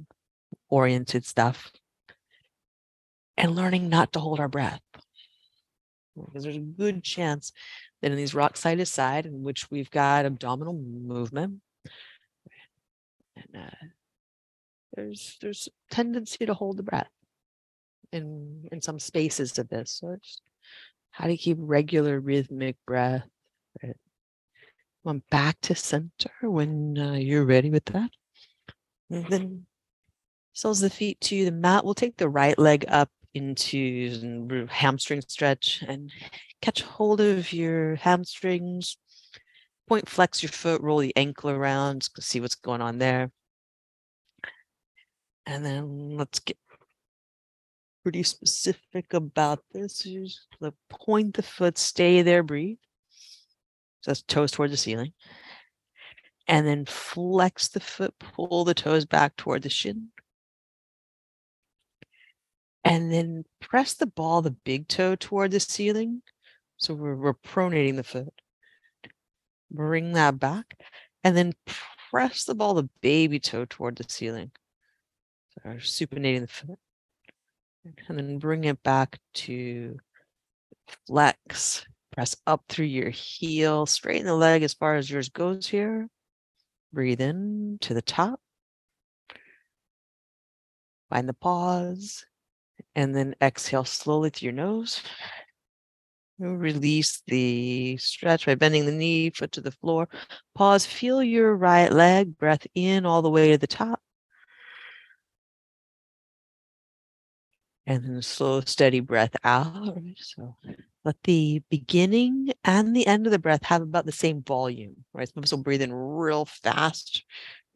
oriented 0.68 1.24
stuff, 1.24 1.72
and 3.36 3.54
learning 3.54 3.88
not 3.88 4.12
to 4.12 4.20
hold 4.20 4.40
our 4.40 4.48
breath 4.48 4.80
because 6.26 6.44
there's 6.44 6.56
a 6.56 6.60
good 6.60 7.02
chance 7.02 7.52
that 8.00 8.10
in 8.10 8.16
these 8.16 8.34
rock 8.34 8.56
side 8.56 8.78
to 8.78 8.86
side, 8.86 9.26
in 9.26 9.42
which 9.42 9.70
we've 9.70 9.90
got 9.90 10.24
abdominal 10.24 10.74
movement, 10.74 11.60
and 13.36 13.62
uh, 13.62 13.86
there's 14.94 15.38
there's 15.40 15.68
tendency 15.90 16.46
to 16.46 16.54
hold 16.54 16.76
the 16.76 16.82
breath 16.82 17.10
in 18.12 18.68
in 18.72 18.80
some 18.80 18.98
spaces 18.98 19.58
of 19.58 19.68
this. 19.68 19.98
So 20.00 20.10
it's 20.10 20.40
how 21.10 21.26
to 21.26 21.36
keep 21.36 21.56
regular 21.60 22.20
rhythmic 22.20 22.76
breath. 22.86 23.26
Right? 23.82 23.96
Come 25.06 25.22
back 25.30 25.60
to 25.62 25.74
center 25.74 26.30
when 26.42 26.98
uh, 26.98 27.12
you're 27.12 27.44
ready 27.44 27.70
with 27.70 27.84
that. 27.86 28.10
And 29.08 29.26
then 29.26 29.66
soles 30.52 30.80
the 30.80 30.90
feet 30.90 31.20
to 31.22 31.44
the 31.44 31.52
mat. 31.52 31.84
We'll 31.84 31.94
take 31.94 32.16
the 32.16 32.28
right 32.28 32.58
leg 32.58 32.84
up 32.88 33.10
into 33.34 34.66
hamstring 34.68 35.22
stretch 35.26 35.82
and 35.86 36.12
catch 36.60 36.82
hold 36.82 37.20
of 37.20 37.52
your 37.52 37.96
hamstrings. 37.96 38.96
Point 39.88 40.08
flex 40.08 40.42
your 40.42 40.50
foot, 40.50 40.80
roll 40.82 40.98
the 40.98 41.16
ankle 41.16 41.50
around, 41.50 42.08
see 42.20 42.40
what's 42.40 42.54
going 42.54 42.80
on 42.80 42.98
there. 42.98 43.30
And 45.46 45.64
then 45.64 46.16
let's 46.16 46.38
get 46.38 46.56
pretty 48.02 48.22
specific 48.22 49.12
about 49.12 49.64
this. 49.72 50.04
Just 50.04 50.46
point 50.88 51.34
the 51.34 51.42
foot, 51.42 51.76
stay 51.76 52.22
there, 52.22 52.42
breathe. 52.42 52.78
So 54.02 54.10
that's 54.10 54.22
toes 54.22 54.52
towards 54.52 54.72
the 54.72 54.76
ceiling. 54.76 55.12
And 56.46 56.66
then 56.66 56.84
flex 56.84 57.68
the 57.68 57.80
foot, 57.80 58.14
pull 58.18 58.64
the 58.64 58.74
toes 58.74 59.04
back 59.04 59.36
toward 59.36 59.62
the 59.62 59.70
shin. 59.70 60.08
And 62.84 63.12
then 63.12 63.44
press 63.60 63.94
the 63.94 64.06
ball, 64.06 64.42
the 64.42 64.50
big 64.50 64.88
toe 64.88 65.14
toward 65.14 65.50
the 65.50 65.60
ceiling. 65.60 66.22
So 66.78 66.94
we're, 66.94 67.14
we're 67.14 67.34
pronating 67.34 67.96
the 67.96 68.04
foot. 68.04 68.32
Bring 69.70 70.12
that 70.14 70.38
back. 70.38 70.78
And 71.22 71.36
then 71.36 71.52
press 72.10 72.44
the 72.44 72.54
ball, 72.54 72.74
the 72.74 72.88
baby 73.02 73.38
toe 73.38 73.66
toward 73.68 73.96
the 73.96 74.06
ceiling. 74.08 74.50
So 75.50 75.60
we're 75.64 75.76
supinating 75.76 76.40
the 76.40 76.46
foot 76.48 76.78
and 78.08 78.18
then 78.18 78.38
bring 78.38 78.64
it 78.64 78.82
back 78.82 79.18
to 79.34 79.98
flex. 81.06 81.86
Press 82.12 82.36
up 82.46 82.64
through 82.68 82.86
your 82.86 83.10
heel, 83.10 83.86
straighten 83.86 84.26
the 84.26 84.34
leg 84.34 84.62
as 84.62 84.74
far 84.74 84.96
as 84.96 85.08
yours 85.08 85.28
goes 85.28 85.68
here. 85.68 86.08
Breathe 86.92 87.20
in 87.20 87.78
to 87.82 87.94
the 87.94 88.02
top. 88.02 88.40
Find 91.08 91.28
the 91.28 91.34
pause, 91.34 92.24
and 92.94 93.14
then 93.14 93.34
exhale 93.42 93.84
slowly 93.84 94.30
through 94.30 94.46
your 94.46 94.52
nose. 94.54 95.02
Release 96.38 97.22
the 97.26 97.96
stretch 97.98 98.46
by 98.46 98.54
bending 98.54 98.86
the 98.86 98.92
knee, 98.92 99.30
foot 99.30 99.52
to 99.52 99.60
the 99.60 99.72
floor. 99.72 100.08
Pause, 100.54 100.86
feel 100.86 101.22
your 101.22 101.54
right 101.54 101.92
leg, 101.92 102.38
breath 102.38 102.66
in 102.74 103.04
all 103.04 103.22
the 103.22 103.30
way 103.30 103.50
to 103.50 103.58
the 103.58 103.66
top. 103.66 104.00
and 107.90 108.04
then 108.04 108.22
slow, 108.22 108.60
steady 108.60 109.00
breath 109.00 109.34
out. 109.42 109.98
So 110.16 110.54
let 111.04 111.16
the 111.24 111.60
beginning 111.70 112.52
and 112.64 112.94
the 112.94 113.04
end 113.04 113.26
of 113.26 113.32
the 113.32 113.38
breath 113.40 113.64
have 113.64 113.82
about 113.82 114.06
the 114.06 114.12
same 114.12 114.42
volume, 114.42 115.04
right? 115.12 115.28
Some 115.28 115.42
people 115.42 115.58
breathe 115.58 115.82
in 115.82 115.92
real 115.92 116.44
fast. 116.44 117.24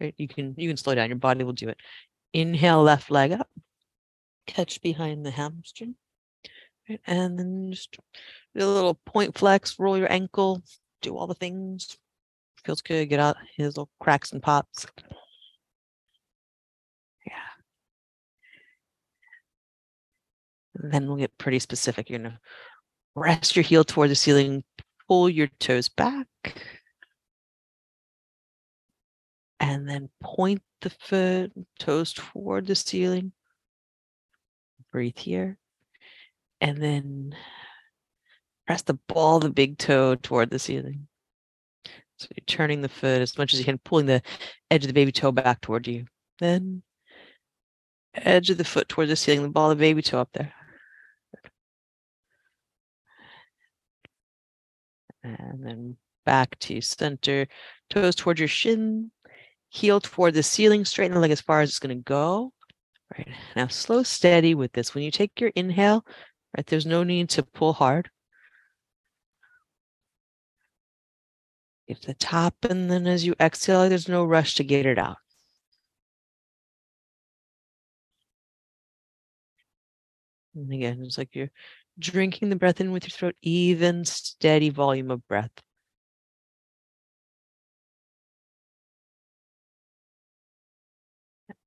Right? 0.01 0.15
You 0.17 0.29
can 0.29 0.55
you 0.57 0.69
can 0.69 0.77
slow 0.77 0.95
down. 0.95 1.09
Your 1.09 1.19
body 1.19 1.43
will 1.43 1.53
do 1.53 1.69
it. 1.69 1.79
Inhale, 2.33 2.83
left 2.83 3.11
leg 3.11 3.33
up. 3.33 3.49
Catch 4.47 4.83
behind 4.83 5.25
the 5.25 5.31
hamstring. 5.31 5.95
Right? 6.89 7.01
And 7.07 7.39
then 7.39 7.73
just 7.73 7.97
do 8.55 8.65
a 8.65 8.67
little 8.67 8.95
point 8.95 9.37
flex, 9.37 9.79
roll 9.79 9.99
your 9.99 10.13
ankle, 10.13 10.63
do 11.03 11.17
all 11.17 11.27
the 11.27 11.35
things. 11.35 11.97
Feels 12.65 12.83
good. 12.83 13.07
Get 13.07 13.21
out 13.21 13.37
his 13.57 13.77
little 13.77 13.91
cracks 14.01 14.33
and 14.33 14.43
pops. 14.43 14.87
And 20.85 20.93
then 20.93 21.07
we'll 21.07 21.17
get 21.17 21.39
pretty 21.39 21.59
specific. 21.59 22.11
You're 22.11 22.19
going 22.19 22.33
to 22.33 22.41
rest 23.15 23.57
your 23.57 23.63
heel 23.63 23.85
toward 23.85 24.11
the 24.11 24.15
ceiling, 24.15 24.65
pull 25.09 25.31
your 25.31 25.47
toes 25.59 25.89
back, 25.89 26.27
and 29.61 29.89
then 29.89 30.11
point 30.21 30.63
the 30.81 30.91
foot, 30.91 31.53
toes 31.79 32.13
toward 32.13 32.67
the 32.67 32.75
ceiling. 32.75 33.33
Breathe 34.95 35.19
here. 35.19 35.59
And 36.61 36.81
then 36.81 37.35
press 38.65 38.83
the 38.83 38.95
ball, 39.09 39.41
the 39.41 39.51
big 39.51 39.77
toe 39.77 40.15
toward 40.15 40.51
the 40.51 40.61
ceiling. 40.61 41.09
So 42.17 42.29
you're 42.37 42.45
turning 42.47 42.81
the 42.81 42.89
foot 42.89 43.21
as 43.21 43.37
much 43.37 43.53
as 43.53 43.59
you 43.59 43.65
can, 43.65 43.79
pulling 43.79 44.07
the 44.07 44.23
edge 44.71 44.85
of 44.85 44.87
the 44.87 44.95
baby 44.95 45.11
toe 45.11 45.33
back 45.33 45.61
toward 45.61 45.89
you. 45.89 46.05
Then 46.39 46.85
edge 48.15 48.51
of 48.51 48.57
the 48.57 48.63
foot 48.63 48.89
toward 48.89 49.09
the 49.09 49.17
ceiling, 49.17 49.43
the 49.43 49.49
ball 49.49 49.73
of 49.73 49.79
the 49.79 49.83
baby 49.83 50.01
toe 50.01 50.21
up 50.21 50.31
there. 50.33 50.53
And 55.25 55.67
then 55.67 55.97
back 56.25 56.57
to 56.61 56.81
center, 56.81 57.49
toes 57.91 58.15
towards 58.15 58.39
your 58.39 58.47
shin, 58.47 59.11
heel 59.71 59.99
toward 59.99 60.35
the 60.35 60.45
ceiling, 60.45 60.85
straighten 60.85 61.15
the 61.15 61.21
leg 61.21 61.33
as 61.33 61.41
far 61.41 61.63
as 61.63 61.71
it's 61.71 61.81
going 61.81 61.99
to 61.99 62.01
go. 62.05 62.53
Right 63.11 63.29
now, 63.57 63.69
slow, 63.69 64.03
steady 64.03 64.55
with 64.55 64.73
this. 64.73 64.95
When 64.95 65.05
you 65.05 65.11
take 65.11 65.41
your 65.41 65.51
inhale, 65.55 66.05
right, 66.57 66.67
there's 66.67 66.87
no 66.87 67.03
need 67.03 67.31
to 67.31 67.43
pull 67.43 67.73
hard. 67.73 68.11
Get 71.89 72.03
the 72.03 72.15
top, 72.15 72.65
and 72.65 72.91
then 72.91 73.07
as 73.07 73.25
you 73.25 73.35
exhale, 73.41 73.89
there's 73.89 74.09
no 74.09 74.25
rush 74.25 74.55
to 74.57 74.65
get 74.65 74.87
it 74.87 74.99
out. 74.99 75.17
And 80.55 80.73
again, 80.73 81.03
it's 81.05 81.19
like 81.19 81.35
you're 81.35 81.51
drinking 81.99 82.49
the 82.49 82.57
breath 82.57 82.81
in 82.81 82.93
with 82.93 83.05
your 83.05 83.11
throat, 83.11 83.37
even 83.43 84.05
steady 84.05 84.71
volume 84.71 85.11
of 85.11 85.27
breath. 85.29 85.51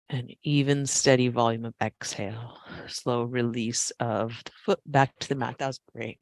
An 0.09 0.29
even 0.43 0.85
steady 0.85 1.27
volume 1.27 1.65
of 1.65 1.73
exhale, 1.81 2.57
slow 2.87 3.23
release 3.23 3.91
of 3.99 4.41
the 4.45 4.51
foot 4.63 4.79
back 4.85 5.17
to 5.19 5.27
the 5.27 5.35
mat. 5.35 5.57
That 5.57 5.67
was 5.67 5.81
great. 5.93 6.19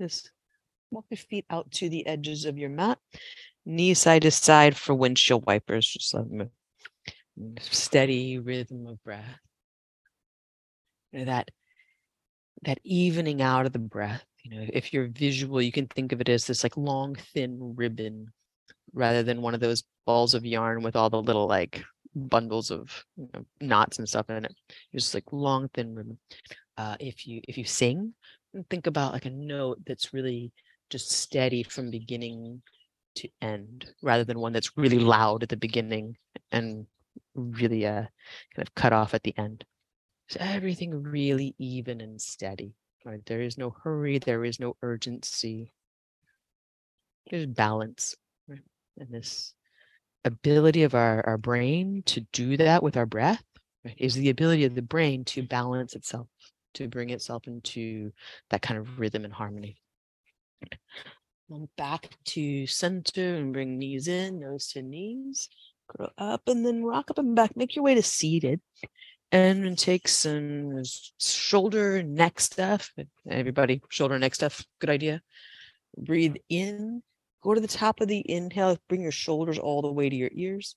Just 0.00 0.32
walk 0.90 1.04
your 1.10 1.18
feet 1.18 1.44
out 1.50 1.70
to 1.72 1.90
the 1.90 2.06
edges 2.06 2.46
of 2.46 2.56
your 2.56 2.70
mat, 2.70 2.98
knee 3.66 3.92
side 3.92 4.22
to 4.22 4.30
side 4.30 4.76
for 4.76 4.94
windshield 4.94 5.44
wipers. 5.46 5.86
Just 5.92 6.14
let 6.14 6.30
them 6.30 6.50
steady 7.58 8.38
rhythm 8.38 8.86
of 8.86 9.02
breath. 9.04 9.38
You 11.12 11.20
know, 11.20 11.24
that 11.26 11.50
that 12.62 12.78
evening 12.84 13.40
out 13.42 13.66
of 13.66 13.72
the 13.72 13.78
breath 13.78 14.24
you 14.42 14.50
know 14.50 14.66
if 14.72 14.92
you're 14.92 15.08
visual 15.08 15.62
you 15.62 15.72
can 15.72 15.86
think 15.86 16.12
of 16.12 16.20
it 16.20 16.28
as 16.28 16.46
this 16.46 16.62
like 16.62 16.76
long 16.76 17.14
thin 17.14 17.74
ribbon 17.76 18.26
rather 18.92 19.22
than 19.22 19.42
one 19.42 19.54
of 19.54 19.60
those 19.60 19.84
balls 20.06 20.34
of 20.34 20.44
yarn 20.44 20.82
with 20.82 20.96
all 20.96 21.10
the 21.10 21.20
little 21.20 21.46
like 21.46 21.82
bundles 22.14 22.70
of 22.70 23.04
you 23.16 23.28
know, 23.34 23.44
knots 23.60 23.98
and 23.98 24.08
stuff 24.08 24.28
in 24.30 24.44
it 24.44 24.54
it's 24.92 25.04
just 25.04 25.14
like 25.14 25.32
long 25.32 25.68
thin 25.74 25.94
ribbon 25.94 26.18
uh, 26.76 26.96
if 26.98 27.26
you 27.26 27.40
if 27.46 27.56
you 27.56 27.64
sing 27.64 28.12
think 28.68 28.86
about 28.86 29.12
like 29.12 29.26
a 29.26 29.30
note 29.30 29.78
that's 29.86 30.12
really 30.12 30.52
just 30.88 31.12
steady 31.12 31.62
from 31.62 31.90
beginning 31.90 32.60
to 33.14 33.28
end 33.40 33.86
rather 34.02 34.24
than 34.24 34.40
one 34.40 34.52
that's 34.52 34.76
really 34.76 34.98
loud 34.98 35.42
at 35.42 35.48
the 35.48 35.56
beginning 35.56 36.16
and 36.50 36.86
really 37.34 37.86
uh 37.86 38.04
kind 38.54 38.66
of 38.66 38.74
cut 38.74 38.92
off 38.92 39.14
at 39.14 39.22
the 39.22 39.36
end 39.38 39.64
is 40.30 40.36
everything 40.38 41.02
really 41.02 41.54
even 41.58 42.00
and 42.00 42.20
steady. 42.20 42.74
Right? 43.04 43.24
There 43.26 43.40
is 43.40 43.58
no 43.58 43.74
hurry, 43.82 44.18
there 44.18 44.44
is 44.44 44.60
no 44.60 44.76
urgency. 44.82 45.72
There's 47.30 47.46
balance. 47.46 48.16
And 48.98 49.10
this 49.10 49.54
ability 50.24 50.82
of 50.82 50.94
our, 50.94 51.26
our 51.26 51.38
brain 51.38 52.02
to 52.06 52.20
do 52.32 52.56
that 52.58 52.82
with 52.82 52.96
our 52.96 53.06
breath 53.06 53.42
right, 53.84 53.94
is 53.98 54.14
the 54.14 54.30
ability 54.30 54.64
of 54.64 54.74
the 54.74 54.82
brain 54.82 55.24
to 55.26 55.42
balance 55.42 55.94
itself, 55.94 56.28
to 56.74 56.88
bring 56.88 57.10
itself 57.10 57.46
into 57.46 58.12
that 58.50 58.62
kind 58.62 58.78
of 58.78 58.98
rhythm 58.98 59.24
and 59.24 59.32
harmony. 59.32 59.80
Back 61.76 62.10
to 62.26 62.66
center 62.66 63.36
and 63.36 63.52
bring 63.52 63.78
knees 63.78 64.06
in, 64.06 64.40
nose 64.40 64.68
to 64.68 64.82
knees. 64.82 65.48
Grow 65.88 66.10
up 66.16 66.42
and 66.46 66.64
then 66.64 66.84
rock 66.84 67.10
up 67.10 67.18
and 67.18 67.34
back. 67.34 67.56
Make 67.56 67.74
your 67.74 67.84
way 67.84 67.94
to 67.96 68.02
seated 68.02 68.60
and 69.32 69.76
take 69.76 70.06
some 70.06 70.82
shoulder 71.18 72.02
neck 72.02 72.38
stuff. 72.38 72.92
Everybody, 73.28 73.80
shoulder 73.88 74.18
neck 74.18 74.34
stuff. 74.34 74.64
Good 74.80 74.90
idea. 74.90 75.22
Breathe 75.96 76.36
in. 76.48 77.02
Go 77.42 77.54
to 77.54 77.60
the 77.60 77.68
top 77.68 78.00
of 78.00 78.08
the 78.08 78.24
inhale. 78.30 78.76
Bring 78.88 79.02
your 79.02 79.12
shoulders 79.12 79.58
all 79.58 79.82
the 79.82 79.92
way 79.92 80.08
to 80.08 80.16
your 80.16 80.30
ears. 80.32 80.76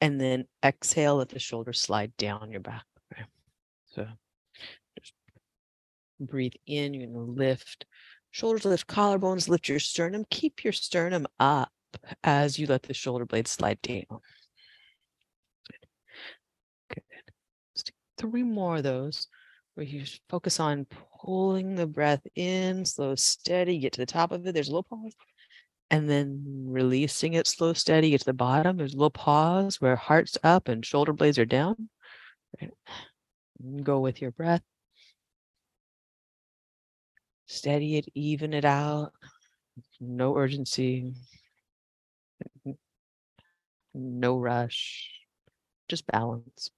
And 0.00 0.20
then 0.20 0.46
exhale, 0.64 1.16
let 1.16 1.28
the 1.28 1.38
shoulders 1.38 1.80
slide 1.80 2.16
down 2.16 2.50
your 2.50 2.60
back. 2.60 2.84
Okay. 3.12 3.24
So 3.86 4.06
just 4.98 5.12
breathe 6.18 6.54
in. 6.66 6.94
You're 6.94 7.06
going 7.06 7.26
to 7.26 7.32
lift. 7.32 7.84
Shoulders 8.30 8.64
lift, 8.64 8.86
collarbones 8.86 9.48
lift 9.48 9.68
your 9.68 9.80
sternum. 9.80 10.24
Keep 10.30 10.64
your 10.64 10.72
sternum 10.72 11.26
up 11.38 11.70
as 12.24 12.58
you 12.58 12.66
let 12.66 12.84
the 12.84 12.94
shoulder 12.94 13.26
blades 13.26 13.50
slide 13.50 13.82
down. 13.82 14.20
three 18.20 18.42
more 18.42 18.76
of 18.76 18.82
those 18.82 19.28
where 19.74 19.86
you 19.86 20.04
focus 20.28 20.60
on 20.60 20.86
pulling 21.22 21.74
the 21.74 21.86
breath 21.86 22.20
in, 22.34 22.84
slow, 22.84 23.14
steady, 23.14 23.78
get 23.78 23.94
to 23.94 24.00
the 24.00 24.06
top 24.06 24.30
of 24.30 24.46
it. 24.46 24.52
There's 24.52 24.68
a 24.68 24.72
little 24.72 24.82
pause. 24.82 25.14
And 25.90 26.08
then 26.08 26.66
releasing 26.68 27.34
it 27.34 27.48
slow, 27.48 27.72
steady, 27.72 28.10
get 28.10 28.20
to 28.20 28.26
the 28.26 28.32
bottom. 28.32 28.76
There's 28.76 28.94
a 28.94 28.96
little 28.96 29.10
pause 29.10 29.80
where 29.80 29.96
heart's 29.96 30.38
up 30.44 30.68
and 30.68 30.86
shoulder 30.86 31.12
blades 31.12 31.38
are 31.38 31.44
down. 31.44 31.88
Go 33.82 33.98
with 33.98 34.22
your 34.22 34.30
breath. 34.30 34.62
Steady 37.46 37.96
it, 37.96 38.06
even 38.14 38.54
it 38.54 38.64
out. 38.64 39.12
No 39.98 40.36
urgency. 40.36 41.12
No 43.92 44.38
rush. 44.38 45.10
Just 45.88 46.06
balance. 46.06 46.70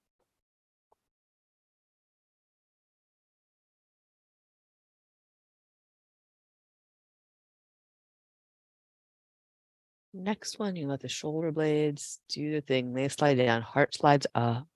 Next 10.14 10.58
one, 10.58 10.76
you 10.76 10.86
let 10.88 11.00
the 11.00 11.08
shoulder 11.08 11.50
blades 11.52 12.20
do 12.28 12.52
the 12.52 12.60
thing. 12.60 12.92
They 12.92 13.08
slide 13.08 13.38
down, 13.38 13.62
heart 13.62 13.94
slides 13.94 14.26
up. 14.34 14.66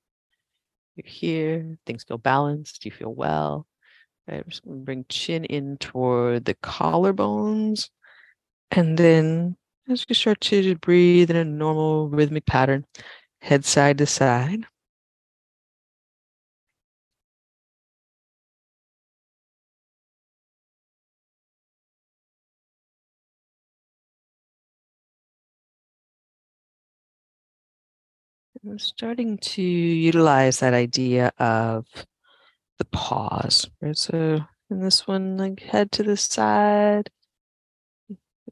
You're 0.95 1.05
here, 1.07 1.79
things 1.85 2.05
feel 2.05 2.17
balanced, 2.17 2.85
you 2.87 2.91
feel 2.91 3.13
well. 3.13 3.67
I'm 4.29 4.45
just 4.49 4.65
gonna 4.65 4.77
bring 4.77 5.05
chin 5.11 5.45
in 5.45 5.77
toward 5.77 6.47
the 6.47 6.55
collarbones. 6.55 7.91
And 8.71 8.97
then 8.99 9.57
as 9.89 10.07
you 10.09 10.15
start 10.15 10.41
to 10.41 10.75
breathe 10.77 11.31
in 11.31 11.37
a 11.37 11.45
normal 11.45 12.09
rhythmic 12.09 12.47
pattern, 12.47 12.87
head 13.43 13.65
side 13.65 13.99
to 13.99 14.07
side. 14.07 14.65
I'm 28.69 28.79
starting 28.79 29.39
to 29.39 29.63
utilize 29.63 30.59
that 30.61 30.75
idea 30.75 31.33
of 31.39 31.87
the 32.79 32.85
pause. 32.87 33.69
Right? 33.81 33.97
So 33.97 34.41
in 34.71 34.81
this 34.81 35.07
one, 35.07 35.37
like 35.37 35.61
head 35.61 35.93
to 35.93 36.03
the 36.03 36.17
side. 36.17 37.11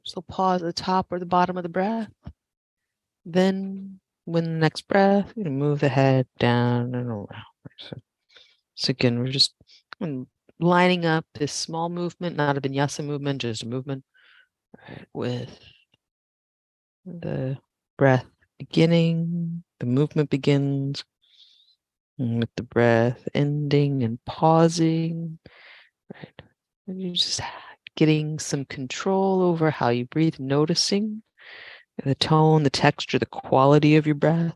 So 0.05 0.21
pause 0.21 0.63
at 0.63 0.67
the 0.67 0.73
top 0.73 1.07
or 1.11 1.19
the 1.19 1.27
bottom 1.27 1.57
of 1.57 1.63
the 1.63 1.69
breath. 1.69 2.11
Then 3.25 4.01
when 4.25 4.45
the 4.45 4.51
next 4.51 4.87
breath, 4.87 5.33
you 5.35 5.45
move 5.45 5.81
the 5.81 5.89
head 5.89 6.27
down 6.39 6.95
and 6.95 7.09
around. 7.09 7.29
So 7.79 7.97
So 8.77 8.91
again, 8.91 9.19
we're 9.19 9.29
just 9.29 9.55
mm, 10.01 10.27
lining 10.61 11.07
up 11.07 11.25
this 11.35 11.53
small 11.53 11.89
movement, 11.89 12.37
not 12.37 12.57
a 12.57 12.61
vinyasa 12.61 13.05
movement, 13.05 13.43
just 13.43 13.63
a 13.63 13.67
movement 13.67 14.05
right, 14.89 15.07
with 15.13 15.59
the 17.05 17.59
breath 17.97 18.27
beginning, 18.59 19.63
the 19.85 19.91
movement 19.91 20.31
begins 20.31 21.05
mm, 22.19 22.41
with 22.41 22.49
the 22.57 22.63
breath 22.63 23.29
ending 23.35 24.03
and 24.03 24.19
pausing, 24.25 25.39
right? 26.15 26.43
And 26.87 27.03
you're 27.03 27.15
just 27.15 27.43
getting 27.95 28.39
some 28.39 28.65
control 28.65 29.43
over 29.43 29.71
how 29.71 29.91
you 29.91 30.07
breathe, 30.07 30.37
noticing 30.39 31.23
the 32.03 32.15
tone, 32.15 32.63
the 32.63 32.71
texture, 32.71 33.19
the 33.19 33.27
quality 33.27 33.97
of 33.97 34.07
your 34.07 34.15
breath. 34.15 34.55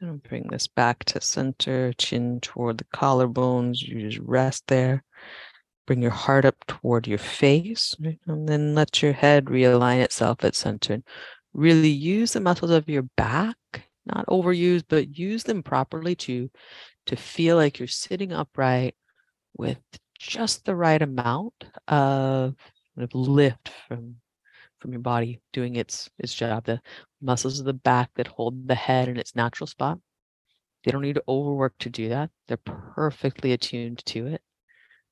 And 0.00 0.22
bring 0.22 0.48
this 0.50 0.66
back 0.66 1.04
to 1.06 1.20
center, 1.20 1.92
chin 1.94 2.40
toward 2.40 2.78
the 2.78 2.84
collarbones. 2.84 3.80
You 3.80 4.10
just 4.10 4.22
rest 4.22 4.64
there. 4.68 5.02
Bring 5.86 6.02
your 6.02 6.10
heart 6.10 6.44
up 6.44 6.56
toward 6.66 7.06
your 7.06 7.18
face, 7.18 7.94
right? 8.00 8.18
and 8.26 8.48
then 8.48 8.74
let 8.74 9.02
your 9.02 9.12
head 9.12 9.46
realign 9.46 10.00
itself 10.00 10.44
at 10.44 10.54
center. 10.54 11.02
Really 11.54 11.88
use 11.88 12.32
the 12.32 12.40
muscles 12.40 12.72
of 12.72 12.88
your 12.88 13.04
back, 13.16 13.56
not 14.04 14.26
overuse, 14.26 14.82
but 14.86 15.16
use 15.16 15.44
them 15.44 15.62
properly 15.62 16.14
to 16.16 16.50
to 17.06 17.16
feel 17.16 17.56
like 17.56 17.78
you're 17.78 17.88
sitting 17.88 18.32
upright 18.32 18.96
with 19.56 19.78
just 20.18 20.64
the 20.64 20.74
right 20.74 21.00
amount 21.00 21.54
of, 21.88 22.56
of 22.96 23.14
lift 23.14 23.70
from 23.88 24.16
from 24.80 24.92
your 24.92 25.00
body 25.00 25.40
doing 25.52 25.76
its 25.76 26.10
its 26.18 26.34
job. 26.34 26.64
The 26.64 26.80
muscles 27.26 27.60
of 27.60 27.66
the 27.66 27.74
back 27.74 28.10
that 28.14 28.28
hold 28.28 28.68
the 28.68 28.74
head 28.74 29.08
in 29.08 29.18
its 29.18 29.36
natural 29.36 29.66
spot. 29.66 29.98
They 30.84 30.92
don't 30.92 31.02
need 31.02 31.16
to 31.16 31.24
overwork 31.28 31.76
to 31.80 31.90
do 31.90 32.08
that. 32.08 32.30
They're 32.46 32.56
perfectly 32.56 33.52
attuned 33.52 34.04
to 34.06 34.26
it 34.26 34.42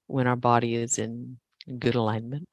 when 0.06 0.26
our 0.26 0.36
body 0.36 0.74
is 0.76 0.98
in 0.98 1.38
good 1.78 1.96
alignment. 1.96 2.48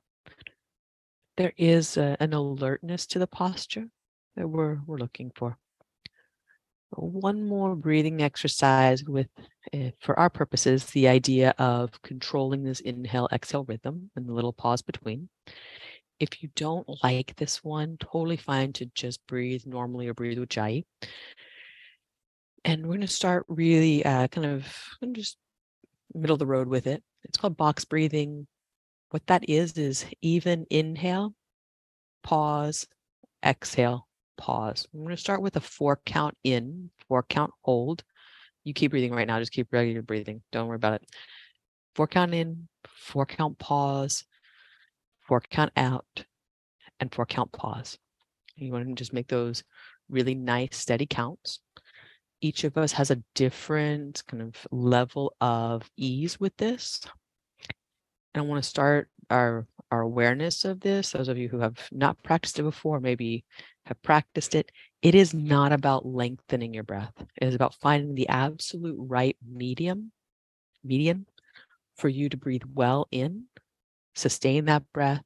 There 1.37 1.53
is 1.57 1.95
a, 1.97 2.17
an 2.19 2.33
alertness 2.33 3.05
to 3.07 3.19
the 3.19 3.27
posture 3.27 3.87
that 4.35 4.47
we're 4.47 4.79
we're 4.85 4.97
looking 4.97 5.31
for 5.35 5.57
one 6.91 7.43
more 7.47 7.75
breathing 7.75 8.21
exercise 8.21 9.03
with, 9.03 9.27
uh, 9.73 9.91
for 10.01 10.17
our 10.19 10.29
purposes, 10.29 10.85
the 10.87 11.07
idea 11.07 11.53
of 11.57 12.01
controlling 12.01 12.63
this 12.63 12.79
inhale 12.81 13.29
exhale 13.31 13.63
rhythm 13.63 14.11
and 14.15 14.27
the 14.27 14.33
little 14.33 14.53
pause 14.53 14.81
between. 14.81 15.29
If 16.21 16.43
you 16.43 16.49
don't 16.55 16.87
like 17.03 17.35
this 17.35 17.63
one, 17.63 17.97
totally 17.99 18.37
fine 18.37 18.73
to 18.73 18.85
just 18.93 19.25
breathe 19.25 19.63
normally 19.65 20.07
or 20.07 20.13
breathe 20.13 20.37
ujjayi. 20.37 20.85
And 22.63 22.83
we're 22.83 22.89
going 22.89 23.01
to 23.01 23.07
start 23.07 23.43
really 23.47 24.05
uh, 24.05 24.27
kind 24.27 24.45
of 24.45 24.67
just 25.13 25.37
middle 26.13 26.35
of 26.35 26.39
the 26.39 26.45
road 26.45 26.67
with 26.67 26.85
it. 26.85 27.01
It's 27.23 27.39
called 27.39 27.57
box 27.57 27.85
breathing. 27.85 28.45
What 29.09 29.25
that 29.25 29.49
is, 29.49 29.75
is 29.79 30.05
even 30.21 30.67
inhale, 30.69 31.33
pause, 32.21 32.85
exhale, 33.43 34.07
pause. 34.37 34.87
I'm 34.93 34.99
going 34.99 35.15
to 35.15 35.19
start 35.19 35.41
with 35.41 35.55
a 35.55 35.59
four 35.59 35.99
count 36.05 36.37
in, 36.43 36.91
four 37.07 37.23
count 37.23 37.51
hold. 37.63 38.03
You 38.63 38.75
keep 38.75 38.91
breathing 38.91 39.11
right 39.11 39.27
now. 39.27 39.39
Just 39.39 39.53
keep 39.53 39.73
regular 39.73 40.03
breathing. 40.03 40.43
Don't 40.51 40.67
worry 40.67 40.75
about 40.75 41.01
it. 41.01 41.09
Four 41.95 42.05
count 42.05 42.35
in, 42.35 42.67
four 42.85 43.25
count 43.25 43.57
pause, 43.57 44.23
four 45.31 45.39
count 45.49 45.71
out, 45.77 46.25
and 46.99 47.15
four 47.15 47.25
count 47.25 47.53
pause. 47.53 47.97
You 48.57 48.73
want 48.73 48.85
to 48.85 48.93
just 48.95 49.13
make 49.13 49.29
those 49.29 49.63
really 50.09 50.35
nice, 50.35 50.75
steady 50.75 51.05
counts. 51.05 51.61
Each 52.41 52.65
of 52.65 52.77
us 52.77 52.91
has 52.91 53.11
a 53.11 53.23
different 53.33 54.23
kind 54.27 54.43
of 54.43 54.67
level 54.71 55.33
of 55.39 55.89
ease 55.95 56.37
with 56.37 56.57
this. 56.57 56.99
And 58.33 58.43
I 58.43 58.45
want 58.45 58.61
to 58.61 58.69
start 58.69 59.07
our 59.29 59.67
our 59.89 60.01
awareness 60.01 60.65
of 60.65 60.81
this. 60.81 61.11
Those 61.11 61.29
of 61.29 61.37
you 61.37 61.47
who 61.47 61.59
have 61.59 61.77
not 61.93 62.21
practiced 62.23 62.59
it 62.59 62.63
before, 62.63 62.99
maybe 62.99 63.45
have 63.85 64.01
practiced 64.01 64.53
it, 64.53 64.69
it 65.01 65.15
is 65.15 65.33
not 65.33 65.71
about 65.71 66.05
lengthening 66.05 66.73
your 66.73 66.83
breath. 66.83 67.13
It 67.37 67.47
is 67.47 67.55
about 67.55 67.75
finding 67.75 68.15
the 68.15 68.27
absolute 68.27 68.97
right 68.99 69.37
medium, 69.49 70.11
median 70.83 71.25
for 71.95 72.09
you 72.09 72.27
to 72.27 72.35
breathe 72.35 72.63
well 72.73 73.07
in, 73.11 73.45
sustain 74.15 74.65
that 74.65 74.83
breath, 74.93 75.23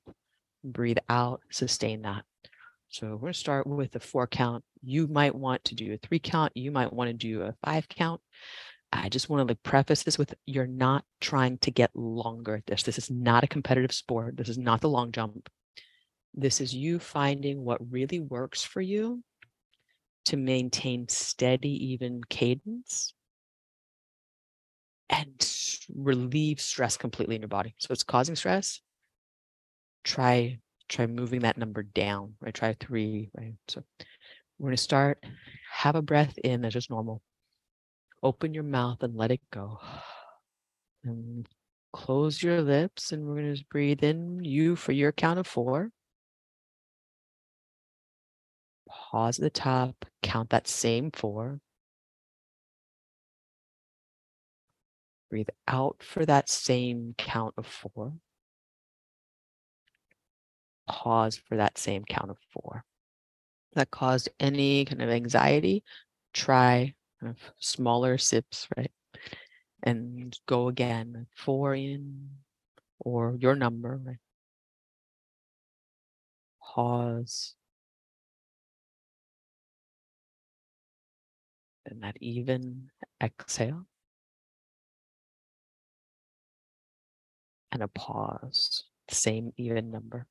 breathe 0.63 0.98
out, 1.10 1.41
sustain 1.52 2.02
that. 2.04 2.24
So 2.89 3.08
we're 3.08 3.17
going 3.17 3.34
to 3.34 3.39
start 3.39 3.67
with 3.67 3.95
a 3.95 4.00
four 4.00 4.28
count. 4.28 4.63
You 4.84 5.08
might 5.08 5.36
want 5.36 5.63
to 5.65 5.76
do 5.76 5.93
a 5.93 5.98
three 5.98 6.19
count. 6.19 6.56
You 6.56 6.71
might 6.71 6.93
want 6.93 7.10
to 7.10 7.13
do 7.13 7.41
a 7.41 7.56
five 7.63 7.89
count. 7.89 8.21
I 8.93 9.10
just 9.10 9.30
want 9.30 9.41
to 9.41 9.52
like 9.52 9.63
preface 9.63 10.04
this 10.04 10.17
with 10.17 10.34
you're 10.45 10.67
not 10.67 11.04
trying 11.19 11.58
to 11.60 11.71
get 11.71 11.95
longer 11.95 12.56
at 12.56 12.65
this. 12.65 12.84
This 12.84 12.98
is 12.98 13.12
not 13.12 13.43
a 13.43 13.48
competitive 13.48 13.91
sport. 13.91 14.38
This 14.38 14.48
is 14.48 14.58
not 14.58 14.82
the 14.82 14.89
long 14.89 15.12
jump. 15.12 15.50
This 16.34 16.62
is 16.62 16.74
you 16.74 17.00
finding 17.00 17.63
what 17.63 17.91
really 17.91 18.19
works 18.19 18.63
for 18.63 18.82
you 18.82 19.24
to 20.26 20.38
maintain 20.38 21.08
steady, 21.08 21.91
even 21.91 22.21
cadence 22.30 23.13
and 25.10 25.36
relieve 25.94 26.60
stress 26.62 26.98
completely 26.98 27.36
in 27.36 27.42
your 27.42 27.50
body. 27.50 27.76
So 27.78 27.92
it's 27.92 28.04
causing 28.04 28.36
stress. 28.36 28.82
Try 30.04 30.60
try 30.88 31.08
moving 31.08 31.42
that 31.42 31.58
number 31.58 31.84
down. 31.84 32.36
Right. 32.42 32.54
Try 32.54 32.76
three. 32.80 33.32
Right. 33.38 33.56
So 33.68 33.84
we're 34.60 34.70
gonna 34.70 34.78
start. 34.78 35.24
Have 35.72 35.96
a 35.96 36.02
breath 36.02 36.38
in 36.44 36.62
that's 36.62 36.74
just 36.74 36.90
normal. 36.90 37.22
Open 38.24 38.54
your 38.54 38.64
mouth 38.64 39.04
and 39.04 39.16
let 39.16 39.32
it 39.32 39.42
go. 39.52 39.80
And 41.04 41.48
close 41.94 42.42
your 42.42 42.64
lips, 42.64 43.12
and 43.12 43.28
we're 43.28 43.36
gonna 43.36 43.56
breathe 43.70 44.04
in 44.04 44.44
you 44.44 44.76
for 44.76 44.92
your 44.92 45.12
count 45.12 45.38
of 45.38 45.46
four. 45.46 45.92
pause 48.88 49.40
at 49.40 49.44
the 49.44 49.50
top, 49.50 50.06
count 50.22 50.50
that 50.50 50.68
same 50.68 51.12
four. 51.12 51.60
Breathe 55.30 55.50
out 55.68 56.04
for 56.04 56.26
that 56.26 56.50
same 56.50 57.16
count 57.18 57.56
of 57.58 57.66
four. 57.66 58.14
Pause 60.88 61.38
for 61.48 61.58
that 61.58 61.78
same 61.78 62.06
count 62.06 62.30
of 62.30 62.38
four. 62.52 62.84
That 63.74 63.92
caused 63.92 64.30
any 64.40 64.86
kind 64.86 65.02
of 65.02 65.10
anxiety, 65.10 65.84
try 66.34 66.94
kind 67.20 67.36
of 67.36 67.54
smaller 67.60 68.18
sips, 68.18 68.68
right? 68.78 68.92
And 69.84 70.38
go 70.48 70.68
again, 70.70 71.28
four 71.36 71.76
in 71.76 72.30
or 73.00 73.36
your 73.40 73.56
number, 73.56 74.00
right? 74.04 74.18
Pause 76.62 77.56
and 81.86 82.02
that 82.04 82.18
even 82.20 82.90
exhale. 83.22 83.86
And 87.76 87.84
a 87.84 87.90
pause, 87.90 88.86
same 89.12 89.52
even 89.58 89.92
number. 89.92 90.28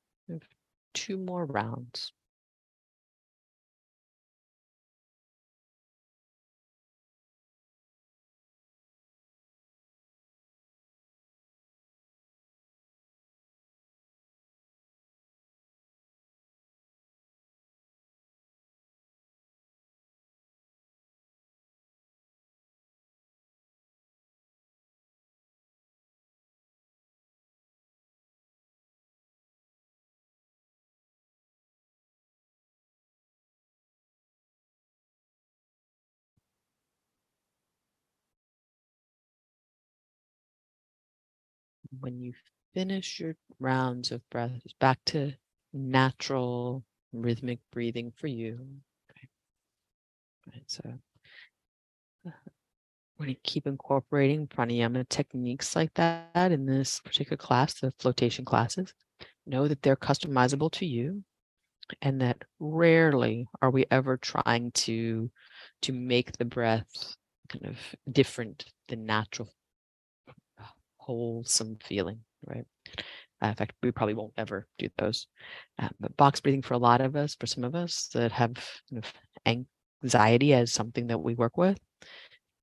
Two 0.95 1.19
more 1.19 1.45
rounds. 1.45 2.15
When 42.01 42.21
you 42.21 42.33
finish 42.75 43.21
your 43.21 43.37
rounds 43.61 44.11
of 44.13 44.29
breath, 44.31 44.61
back 44.81 44.99
to 45.07 45.33
natural 45.73 46.85
rhythmic 47.13 47.61
breathing 47.73 48.13
for 48.17 48.27
you. 48.27 48.59
Okay. 49.11 49.29
Right, 50.53 50.65
so 50.67 50.83
uh, 52.27 52.31
we're 53.19 53.27
going 53.27 53.35
to 53.35 53.41
keep 53.43 53.67
incorporating 53.67 54.47
pranayama 54.47 55.09
techniques 55.09 55.77
like 55.77 55.93
that 55.95 56.53
in 56.53 56.67
this 56.67 57.01
particular 57.01 57.37
class, 57.37 57.75
the 57.81 57.93
flotation 57.99 58.45
classes. 58.45 58.93
know 59.47 59.69
that 59.69 59.83
they're 59.83 59.97
customizable 59.97 60.71
to 60.73 60.87
you 60.87 61.23
and 62.03 62.21
that 62.21 62.43
rarely 62.59 63.47
are 63.63 63.71
we 63.71 63.85
ever 63.91 64.17
trying 64.17 64.71
to 64.73 65.31
to 65.83 65.93
make 65.93 66.33
the 66.37 66.45
breath 66.45 67.17
kind 67.49 67.67
of 67.67 67.79
different 68.11 68.65
than 68.89 69.07
natural 69.07 69.51
wholesome 71.05 71.77
feeling 71.83 72.19
right 72.47 72.65
uh, 73.43 73.49
in 73.49 73.55
fact 73.55 73.73
we 73.83 73.91
probably 73.91 74.15
won't 74.15 74.33
ever 74.37 74.67
do 74.79 74.89
those 74.99 75.27
uh, 75.79 75.89
but 76.01 76.17
box 76.17 76.41
breathing 76.41 76.63
for 76.63 76.75
a 76.75 76.79
lot 76.79 77.01
of 77.01 77.17
us 77.17 77.35
for 77.39 77.47
some 77.47 77.65
of 77.65 77.75
us 77.75 78.09
that 78.15 78.33
have 78.33 78.55
kind 78.91 79.05
of 79.05 79.65
anxiety 80.03 80.55
as 80.55 80.73
something 80.73 81.07
that 81.07 81.19
we 81.19 81.35
work 81.35 81.57
with 81.57 81.79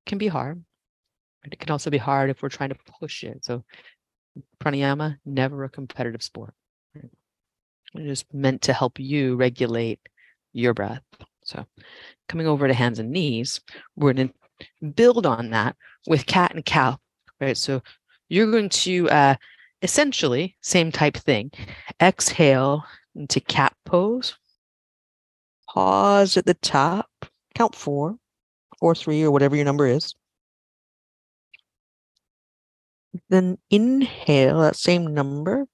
can 0.06 0.18
be 0.18 0.28
hard 0.28 0.64
it 1.46 1.60
can 1.60 1.72
also 1.72 1.90
be 1.90 1.98
hard 1.98 2.30
if 2.30 2.42
we're 2.42 2.50
trying 2.50 2.70
to 2.70 2.78
push 3.00 3.24
it 3.24 3.44
so 3.44 3.64
pranayama 4.60 5.18
never 5.26 5.64
a 5.64 5.70
competitive 5.70 6.24
sport 6.24 6.54
right? 6.96 7.10
It 7.96 8.08
is 8.08 8.26
meant 8.32 8.62
to 8.64 8.74
help 8.74 9.00
you 9.00 9.36
regulate 9.36 10.00
your 10.54 10.74
breath. 10.74 11.04
So, 11.44 11.66
coming 12.28 12.48
over 12.48 12.68
to 12.68 12.74
hands 12.74 13.00
and 13.00 13.12
knees, 13.12 13.60
we're 13.96 14.14
going 14.14 14.30
to 14.30 14.90
build 14.96 15.26
on 15.26 15.50
that 15.52 15.76
with 16.08 16.26
cat 16.26 16.54
and 16.54 16.64
cow, 16.64 16.98
right? 17.40 17.58
So, 17.58 17.82
you're 18.32 18.50
going 18.50 18.70
to 18.70 19.10
uh, 19.10 19.36
essentially 19.82 20.56
same 20.62 20.90
type 20.90 21.18
thing. 21.18 21.52
Exhale 22.02 22.86
into 23.14 23.42
cat 23.42 23.74
pose. 23.86 24.38
Pause 25.70 26.38
at 26.38 26.46
the 26.46 26.54
top. 26.54 27.10
Count 27.56 27.76
four, 27.76 28.16
four, 28.80 28.96
three, 28.96 29.22
or 29.24 29.32
whatever 29.32 29.58
your 29.58 29.66
number 29.66 29.86
is. 29.86 30.16
Then 33.30 33.58
inhale 33.70 34.62
that 34.62 34.78
same 34.78 35.14
number 35.14 35.66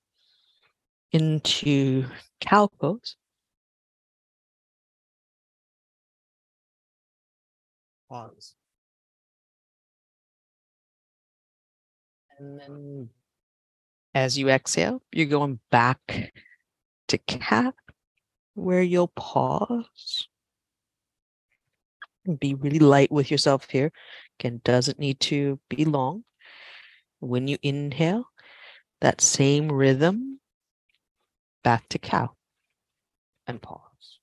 into 1.12 2.06
cow 2.42 2.70
pose. 2.80 3.16
Pause. 8.10 8.56
And 12.38 12.60
then 12.60 13.10
as 14.14 14.38
you 14.38 14.50
exhale, 14.50 15.02
you're 15.12 15.26
going 15.26 15.60
back 15.72 16.34
to 17.08 17.18
cat, 17.18 17.74
where 18.54 18.82
you'll 18.82 19.10
pause. 19.10 20.28
And 22.26 22.40
be 22.40 22.54
really 22.54 22.80
light 22.80 23.12
with 23.12 23.32
yourself 23.32 23.70
here. 23.70 23.92
Again, 24.40 24.62
doesn't 24.64 25.00
need 25.00 25.20
to 25.22 25.60
be 25.70 25.86
long. 25.86 26.24
When 27.20 27.48
you 27.48 27.58
inhale, 27.64 28.26
that 29.02 29.22
same 29.22 29.72
rhythm 29.72 30.40
back 31.64 31.88
to 31.90 32.00
cow 32.00 32.36
and 33.48 33.62
pause. 33.62 34.20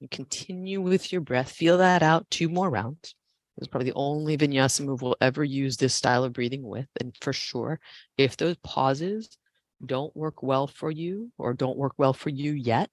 You 0.00 0.08
continue 0.08 0.80
with 0.80 1.12
your 1.12 1.20
breath. 1.20 1.50
Feel 1.50 1.78
that 1.78 2.02
out 2.02 2.30
two 2.30 2.48
more 2.48 2.70
rounds. 2.70 3.14
Is 3.58 3.68
probably 3.68 3.88
the 3.90 3.96
only 3.96 4.36
vinyasa 4.36 4.84
move 4.84 5.00
we'll 5.00 5.16
ever 5.22 5.42
use 5.42 5.78
this 5.78 5.94
style 5.94 6.24
of 6.24 6.34
breathing 6.34 6.62
with. 6.62 6.88
And 7.00 7.16
for 7.22 7.32
sure, 7.32 7.80
if 8.18 8.36
those 8.36 8.56
pauses 8.62 9.38
don't 9.84 10.14
work 10.14 10.42
well 10.42 10.66
for 10.66 10.90
you 10.90 11.30
or 11.38 11.54
don't 11.54 11.78
work 11.78 11.94
well 11.96 12.12
for 12.12 12.28
you 12.28 12.52
yet, 12.52 12.90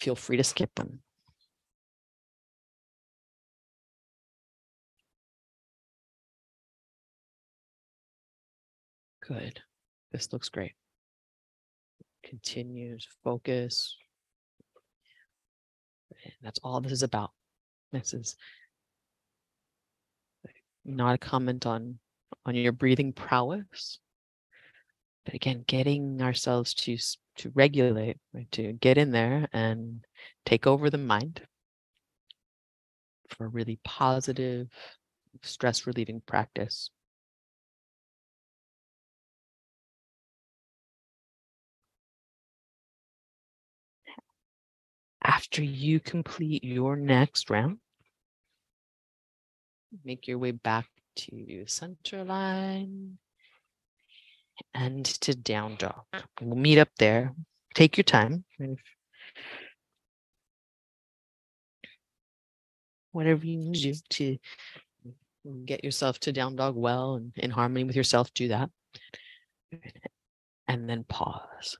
feel 0.00 0.16
free 0.16 0.36
to 0.36 0.44
skip 0.44 0.74
them. 0.74 1.00
Good. 9.26 9.62
This 10.12 10.30
looks 10.30 10.50
great. 10.50 10.74
Continues, 12.22 13.08
focus. 13.22 13.96
And 16.24 16.32
that's 16.42 16.60
all 16.62 16.82
this 16.82 16.92
is 16.92 17.02
about. 17.02 17.30
This 17.92 18.12
is 18.12 18.36
not 20.84 21.14
a 21.14 21.18
comment 21.18 21.66
on 21.66 21.98
on 22.46 22.54
your 22.54 22.72
breathing 22.72 23.12
prowess, 23.12 23.98
but 25.24 25.34
again, 25.34 25.64
getting 25.66 26.20
ourselves 26.22 26.74
to 26.74 26.96
to 27.36 27.50
regulate, 27.54 28.18
right, 28.32 28.50
to 28.52 28.72
get 28.74 28.98
in 28.98 29.10
there 29.10 29.48
and 29.52 30.04
take 30.44 30.66
over 30.66 30.90
the 30.90 30.98
mind 30.98 31.42
for 33.28 33.46
a 33.46 33.48
really 33.48 33.78
positive, 33.84 34.68
stress 35.42 35.86
relieving 35.86 36.20
practice. 36.26 36.90
after 45.24 45.62
you 45.62 45.98
complete 45.98 46.62
your 46.62 46.96
next 46.96 47.48
round, 47.50 47.78
make 50.04 50.26
your 50.26 50.38
way 50.38 50.50
back 50.50 50.86
to 51.16 51.64
center 51.66 52.24
line 52.24 53.18
and 54.74 55.04
to 55.04 55.34
down 55.34 55.76
dog. 55.76 56.02
Ah. 56.12 56.24
We'll 56.40 56.56
meet 56.56 56.78
up 56.78 56.88
there. 56.98 57.34
Take 57.74 57.96
your 57.96 58.04
time. 58.04 58.44
Whatever 63.12 63.46
you 63.46 63.56
need 63.56 63.74
to 63.74 63.92
do 63.92 63.98
to 64.10 64.38
get 65.64 65.84
yourself 65.84 66.18
to 66.20 66.32
down 66.32 66.56
dog 66.56 66.74
well 66.74 67.14
and 67.14 67.32
in 67.36 67.50
harmony 67.50 67.84
with 67.84 67.96
yourself, 67.96 68.32
do 68.34 68.48
that. 68.48 68.70
And 70.66 70.88
then 70.88 71.04
pause. 71.04 71.76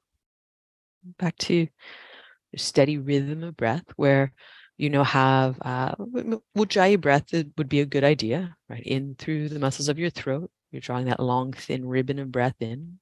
Back 1.18 1.36
to 1.38 1.68
steady 2.56 2.98
rhythm 2.98 3.42
of 3.42 3.56
breath 3.56 3.84
where 3.96 4.32
you 4.76 4.90
know 4.90 5.04
have 5.04 5.58
uh, 5.62 5.94
ujjayi 6.56 7.00
breath 7.00 7.32
would 7.32 7.68
be 7.68 7.80
a 7.80 7.86
good 7.86 8.04
idea 8.04 8.56
right? 8.68 8.82
In 8.84 9.14
through 9.16 9.48
the 9.48 9.58
muscles 9.58 9.88
of 9.88 9.98
your 9.98 10.10
throat 10.10 10.50
you're 10.70 10.80
drawing 10.80 11.06
that 11.06 11.20
long 11.20 11.52
thin 11.52 11.86
ribbon 11.86 12.18
of 12.18 12.32
breath 12.32 12.56
in. 12.60 12.98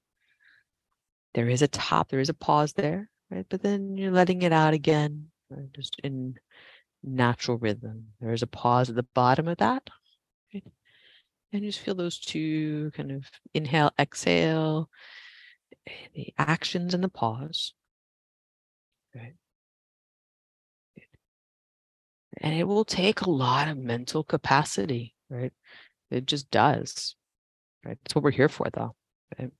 There 1.35 1.49
is 1.49 1.63
a 1.63 1.69
top 1.69 2.11
there 2.11 2.21
is 2.21 2.29
a 2.29 2.35
pause 2.35 2.75
there 2.75 3.09
right? 3.31 3.47
But 3.49 3.63
then 3.63 3.97
you're 3.97 4.13
letting 4.13 4.43
it 4.43 4.53
out 4.53 4.75
again 4.75 5.29
right? 5.51 5.73
just 5.73 5.99
in 6.05 6.37
natural 7.03 7.59
rhythm. 7.59 8.09
There 8.21 8.33
is 8.33 8.43
a 8.43 8.47
pause 8.47 8.91
at 8.91 8.97
the 8.97 9.07
bottom 9.15 9.49
of 9.49 9.59
that 9.59 9.89
right? 10.53 10.65
and 11.53 11.63
just 11.63 11.81
feel 11.81 11.95
those 11.95 12.19
two 12.19 12.91
kind 12.95 13.13
of 13.13 13.25
inhale 13.55 13.93
exhale 13.99 14.89
the 16.15 16.33
actions 16.39 16.95
and 16.95 17.03
the 17.03 17.09
pause 17.09 17.75
right 19.15 19.35
and 22.43 22.55
it 22.55 22.65
will 22.65 22.85
take 22.85 23.23
a 23.23 23.31
lot 23.31 23.69
of 23.69 23.79
mental 23.79 24.23
capacity 24.25 25.15
right? 25.31 25.53
It 26.11 26.27
just 26.27 26.51
does 26.51 27.17
right? 27.85 27.99
That's 28.03 28.15
what 28.15 28.25
we're 28.25 28.33
here 28.33 28.51
for 28.51 28.69
though 28.73 28.95
right? 29.39 29.51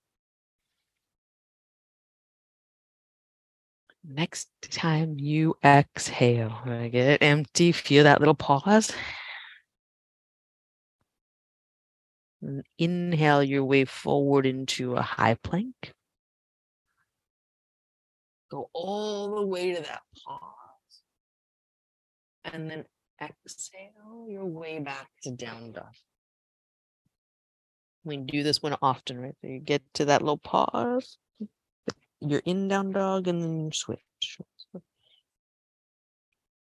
next 4.05 4.49
time 4.71 5.19
you 5.19 5.55
exhale 5.65 6.59
get 6.67 6.95
it 6.95 7.23
empty 7.23 7.73
feel 7.73 8.05
that 8.05 8.21
little 8.21 8.35
pause. 8.35 8.93
And 12.41 12.65
inhale 12.77 13.45
your 13.45 13.65
way 13.65 13.85
forward 13.85 14.47
into 14.47 14.97
a 14.97 15.03
high 15.03 15.35
plank. 15.35 15.93
Go 18.51 18.69
all 18.73 19.37
the 19.37 19.47
way 19.47 19.75
to 19.75 19.83
that 19.83 20.03
pause 20.27 20.62
and 22.45 22.71
then 22.71 22.85
exhale 23.21 24.27
your 24.29 24.45
way 24.45 24.79
back 24.79 25.09
to 25.23 25.31
down 25.31 25.73
dog. 25.73 25.95
We 28.05 28.17
do 28.17 28.43
this 28.43 28.63
one 28.63 28.77
often, 28.83 29.21
right? 29.21 29.35
So 29.41 29.49
you 29.49 29.61
get 29.61 29.83
to 29.95 30.07
that 30.07 30.23
little 30.23 30.39
pause, 30.39 31.19
you're 32.21 32.43
in 32.45 32.69
down 32.69 32.93
dog, 32.93 33.29
and 33.29 33.43
then 33.43 33.67
you 33.67 33.71
switch. 33.73 34.01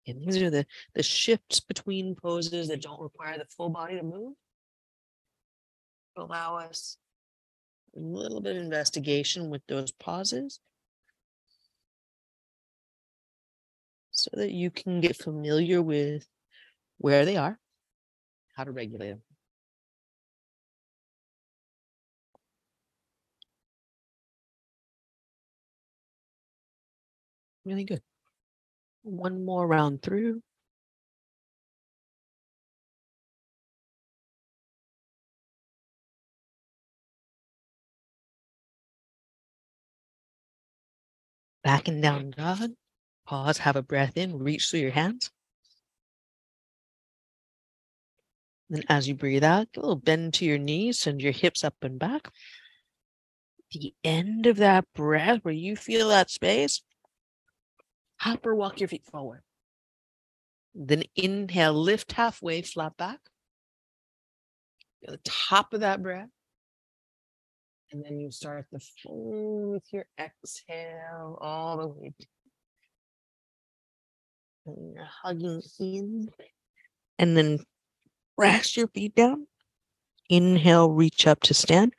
And 0.07 0.21
these 0.21 0.43
are 0.43 0.51
the, 0.51 0.67
the 0.95 1.03
shifts 1.03 1.61
between 1.61 2.15
poses 2.15 2.69
that 2.69 2.83
don't 2.83 3.01
require 3.01 3.39
the 3.39 3.47
full 3.47 3.71
body 3.71 3.97
to 3.97 4.03
move. 4.03 4.35
Allow 6.17 6.59
us 6.59 6.99
a 7.97 8.01
little 8.01 8.41
bit 8.41 8.57
of 8.57 8.63
investigation 8.63 9.51
with 9.51 9.63
those 9.67 9.93
pauses. 9.93 10.61
so 14.25 14.31
that 14.41 14.53
you 14.53 14.71
can 14.71 15.01
get 15.01 15.17
familiar 15.17 15.83
with 15.83 16.27
where 16.99 17.25
they 17.25 17.37
are, 17.37 17.59
how 18.57 18.65
to 18.65 18.73
regulate 18.73 19.11
them. 19.11 19.23
Really 27.65 27.85
good. 27.85 28.03
One 29.03 29.45
more 29.45 29.67
round 29.67 30.03
through. 30.03 30.43
Back 41.65 41.89
and 41.89 42.03
down 42.03 42.31
God. 42.31 42.71
Pause, 43.27 43.59
have 43.59 43.77
a 43.77 43.83
breath 43.83 44.17
in, 44.17 44.39
reach 44.39 44.71
through 44.71 44.81
your 44.81 44.91
hands. 44.91 45.31
Then 48.69 48.83
as 48.89 49.09
you 49.09 49.15
breathe 49.15 49.45
out, 49.45 49.69
a 49.77 49.81
little 49.81 49.97
bend 49.97 50.35
to 50.35 50.45
your 50.45 50.59
knees, 50.59 50.99
send 50.99 51.23
your 51.23 51.33
hips 51.33 51.65
up 51.65 51.75
and 51.83 51.99
back. 51.99 52.29
The 53.73 53.95
end 54.05 54.47
of 54.47 54.57
that 54.59 54.85
breath 54.95 55.41
where 55.43 55.55
you 55.55 55.77
feel 55.77 56.09
that 56.09 56.31
space, 56.31 56.83
hop 58.17 58.47
or 58.47 58.55
walk 58.55 58.81
your 58.81 58.89
feet 58.89 59.05
forward. 59.05 59.43
Then 60.75 61.05
inhale, 61.15 61.75
lift 61.75 62.13
halfway, 62.13 62.63
flat 62.63 62.97
back. 62.97 63.21
At 65.07 65.13
the 65.13 65.21
top 65.25 65.75
of 65.75 65.81
that 65.81 66.03
breath. 66.03 66.29
And 67.93 68.05
then 68.05 68.19
you 68.19 68.31
start 68.31 68.67
the 68.73 68.81
full 68.81 69.73
with 69.73 69.85
your 69.93 70.07
exhale 70.19 71.39
all 71.41 71.77
the 71.77 71.87
way. 71.87 72.13
And 74.67 74.95
you're 74.95 75.09
hugging 75.23 75.63
in. 75.79 76.29
And 77.19 77.37
then 77.37 77.61
press 78.37 78.77
your 78.77 78.89
feet 78.89 79.15
down. 79.15 79.47
Inhale, 80.29 80.91
reach 80.91 81.27
up 81.27 81.41
to 81.41 81.55
stand 81.55 81.95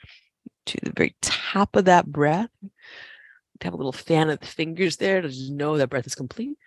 to 0.66 0.78
the 0.84 0.92
very 0.96 1.16
top 1.22 1.76
of 1.76 1.86
that 1.86 2.08
breath. 2.08 2.50
Have 3.62 3.74
a 3.74 3.78
little 3.78 3.94
fan 3.94 4.30
of 4.30 4.40
the 4.40 4.46
fingers 4.46 4.98
there 4.98 5.22
to 5.22 5.30
just 5.30 5.52
know 5.52 5.78
that 5.78 5.90
breath 5.90 6.06
is 6.06 6.16
complete. 6.16 6.58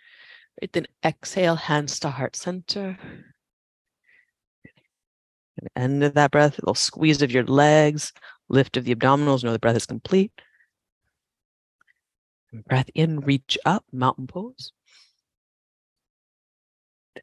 Right, 0.61 0.73
then 0.73 0.87
exhale, 1.05 1.57
hands 1.57 2.01
to 2.01 2.11
heart 2.11 2.35
center. 2.35 2.99
And 5.59 5.69
end 5.77 6.05
of 6.05 6.15
that 6.15 6.31
breath, 6.31 6.59
a 6.59 6.63
little 6.63 6.75
squeeze 6.75 7.23
of 7.23 7.31
your 7.31 7.45
legs, 7.45 8.13
lift 8.49 8.77
of 8.77 8.85
the 8.85 8.95
abdominals, 8.95 9.45
know 9.45 9.53
the 9.53 9.59
breath 9.59 9.77
is 9.77 9.87
complete. 9.87 10.33
And 12.53 12.65
breath 12.65 12.91
in, 12.95 13.21
reach 13.21 13.59
up, 13.65 13.85
mountain 13.93 14.27
pose. 14.27 14.73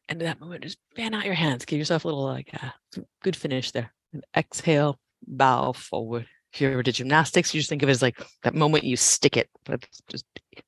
End 0.09 0.21
of 0.21 0.27
that 0.27 0.39
moment, 0.39 0.63
just 0.63 0.77
fan 0.95 1.13
out 1.13 1.25
your 1.25 1.33
hands. 1.33 1.65
Give 1.65 1.79
yourself 1.79 2.05
a 2.05 2.07
little 2.07 2.23
like 2.23 2.49
uh, 2.61 3.01
good 3.23 3.35
finish 3.35 3.71
there. 3.71 3.91
And 4.13 4.23
exhale, 4.35 4.99
bow 5.27 5.73
forward. 5.73 6.27
If 6.53 6.61
you 6.61 6.71
ever 6.71 6.83
did 6.83 6.95
gymnastics, 6.95 7.53
you 7.53 7.59
just 7.59 7.69
think 7.69 7.83
of 7.83 7.89
it 7.89 7.91
as 7.91 8.01
like 8.01 8.21
that 8.43 8.55
moment 8.55 8.85
you 8.85 8.95
stick 8.95 9.35
it. 9.35 9.49
That's 9.65 10.01
just 10.07 10.25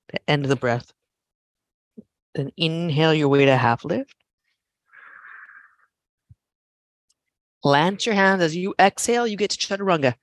the 0.09 0.19
end 0.27 0.43
of 0.43 0.49
the 0.49 0.55
breath. 0.55 0.91
Then 2.35 2.51
inhale 2.57 3.13
your 3.13 3.29
way 3.29 3.45
to 3.45 3.55
half 3.55 3.85
lift. 3.85 4.13
Plant 7.63 8.05
your 8.05 8.15
hands 8.15 8.41
as 8.41 8.55
you 8.55 8.75
exhale, 8.79 9.25
you 9.25 9.37
get 9.37 9.51
to 9.51 9.57
chaturanga. 9.57 10.13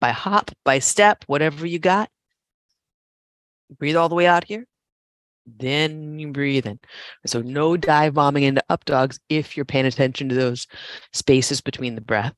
By 0.00 0.10
hop, 0.10 0.50
by 0.64 0.78
step, 0.78 1.24
whatever 1.26 1.66
you 1.66 1.78
got. 1.78 2.08
Breathe 3.78 3.96
all 3.96 4.08
the 4.08 4.14
way 4.14 4.26
out 4.26 4.44
here. 4.44 4.66
Then 5.46 6.18
you 6.18 6.30
breathe 6.32 6.66
in. 6.66 6.78
So 7.26 7.40
no 7.42 7.76
dive 7.76 8.14
bombing 8.14 8.44
into 8.44 8.62
up 8.68 8.84
dogs 8.84 9.18
if 9.28 9.56
you're 9.56 9.64
paying 9.64 9.86
attention 9.86 10.28
to 10.28 10.34
those 10.34 10.66
spaces 11.12 11.60
between 11.60 11.94
the 11.94 12.00
breath. 12.00 12.34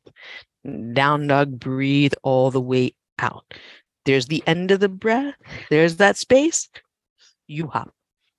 Down 0.92 1.26
dog, 1.26 1.58
breathe 1.58 2.14
all 2.22 2.50
the 2.50 2.60
way 2.60 2.94
out. 3.18 3.44
There's 4.06 4.26
the 4.26 4.42
end 4.46 4.70
of 4.70 4.80
the 4.80 4.88
breath. 4.88 5.34
There's 5.70 5.96
that 5.96 6.16
space. 6.16 6.68
You 7.46 7.66
hop. 7.66 7.92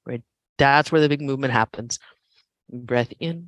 Right. 0.06 0.24
That's 0.58 0.92
where 0.92 1.02
the 1.02 1.10
big 1.10 1.22
movement 1.22 1.54
happens. 1.54 2.00
Breath 2.72 3.14
in, 3.20 3.46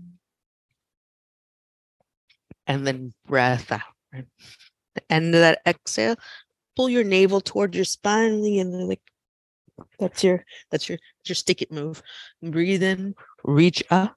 and 2.68 2.86
then 2.86 3.14
breath 3.26 3.72
out. 3.72 3.82
Right? 4.14 4.26
The 4.94 5.12
end 5.12 5.34
of 5.34 5.42
that 5.42 5.62
exhale, 5.66 6.16
pull 6.76 6.90
your 6.90 7.04
navel 7.04 7.42
toward 7.42 7.74
your 7.74 7.86
spine 7.86 8.46
and 8.46 8.88
like 8.88 9.02
that's 10.00 10.24
your 10.24 10.44
that's 10.72 10.90
your 10.90 10.98
your 11.26 11.36
stick 11.36 11.62
it 11.62 11.72
move. 11.72 12.02
Breathe 12.42 12.84
in, 12.84 13.16
reach 13.44 13.84
up 13.90 14.16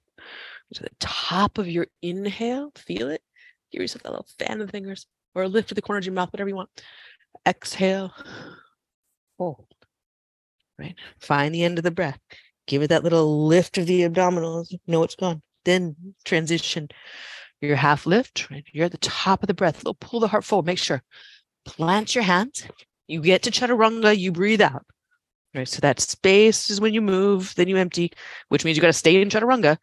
to 0.74 0.82
the 0.82 0.90
top 1.00 1.58
of 1.58 1.68
your 1.68 1.86
inhale. 2.02 2.72
Feel 2.76 3.10
it. 3.10 3.22
Give 3.72 3.82
yourself 3.82 4.02
that 4.02 4.10
little 4.10 4.26
fan 4.38 4.60
of 4.60 4.66
the 4.66 4.72
fingers 4.72 5.06
or 5.34 5.44
a 5.44 5.48
lift 5.48 5.68
to 5.68 5.74
the 5.74 5.82
corner 5.82 5.98
of 5.98 6.04
your 6.04 6.14
mouth, 6.14 6.32
whatever 6.32 6.48
you 6.48 6.56
want. 6.56 6.70
Exhale, 7.46 8.12
hold. 9.38 9.66
Right. 10.78 10.94
Find 11.20 11.54
the 11.54 11.64
end 11.64 11.78
of 11.78 11.84
the 11.84 11.90
breath. 11.90 12.18
Give 12.66 12.82
it 12.82 12.88
that 12.88 13.04
little 13.04 13.46
lift 13.46 13.78
of 13.78 13.86
the 13.86 14.02
abdominals. 14.02 14.74
Know 14.86 15.02
it's 15.02 15.16
gone. 15.16 15.42
Then 15.64 15.94
transition 16.24 16.88
your 17.60 17.76
half 17.76 18.06
lift, 18.06 18.50
right? 18.50 18.64
You're 18.72 18.86
at 18.86 18.92
the 18.92 18.98
top 18.98 19.42
of 19.42 19.46
the 19.46 19.54
breath. 19.54 19.78
Little 19.78 19.94
pull 19.94 20.20
the 20.20 20.28
heart 20.28 20.44
forward. 20.44 20.66
Make 20.66 20.78
sure. 20.78 21.02
Plant 21.66 22.14
your 22.14 22.24
hands. 22.24 22.66
You 23.06 23.20
get 23.20 23.42
to 23.42 23.50
chaturanga, 23.50 24.16
you 24.16 24.32
breathe 24.32 24.62
out. 24.62 24.86
Right. 25.54 25.68
So 25.68 25.80
that 25.80 26.00
space 26.00 26.70
is 26.70 26.80
when 26.80 26.94
you 26.94 27.02
move, 27.02 27.54
then 27.56 27.68
you 27.68 27.76
empty, 27.76 28.12
which 28.48 28.64
means 28.64 28.76
you 28.76 28.80
got 28.80 28.88
to 28.88 28.92
stay 28.92 29.20
in 29.20 29.28
chaturanga. 29.28 29.78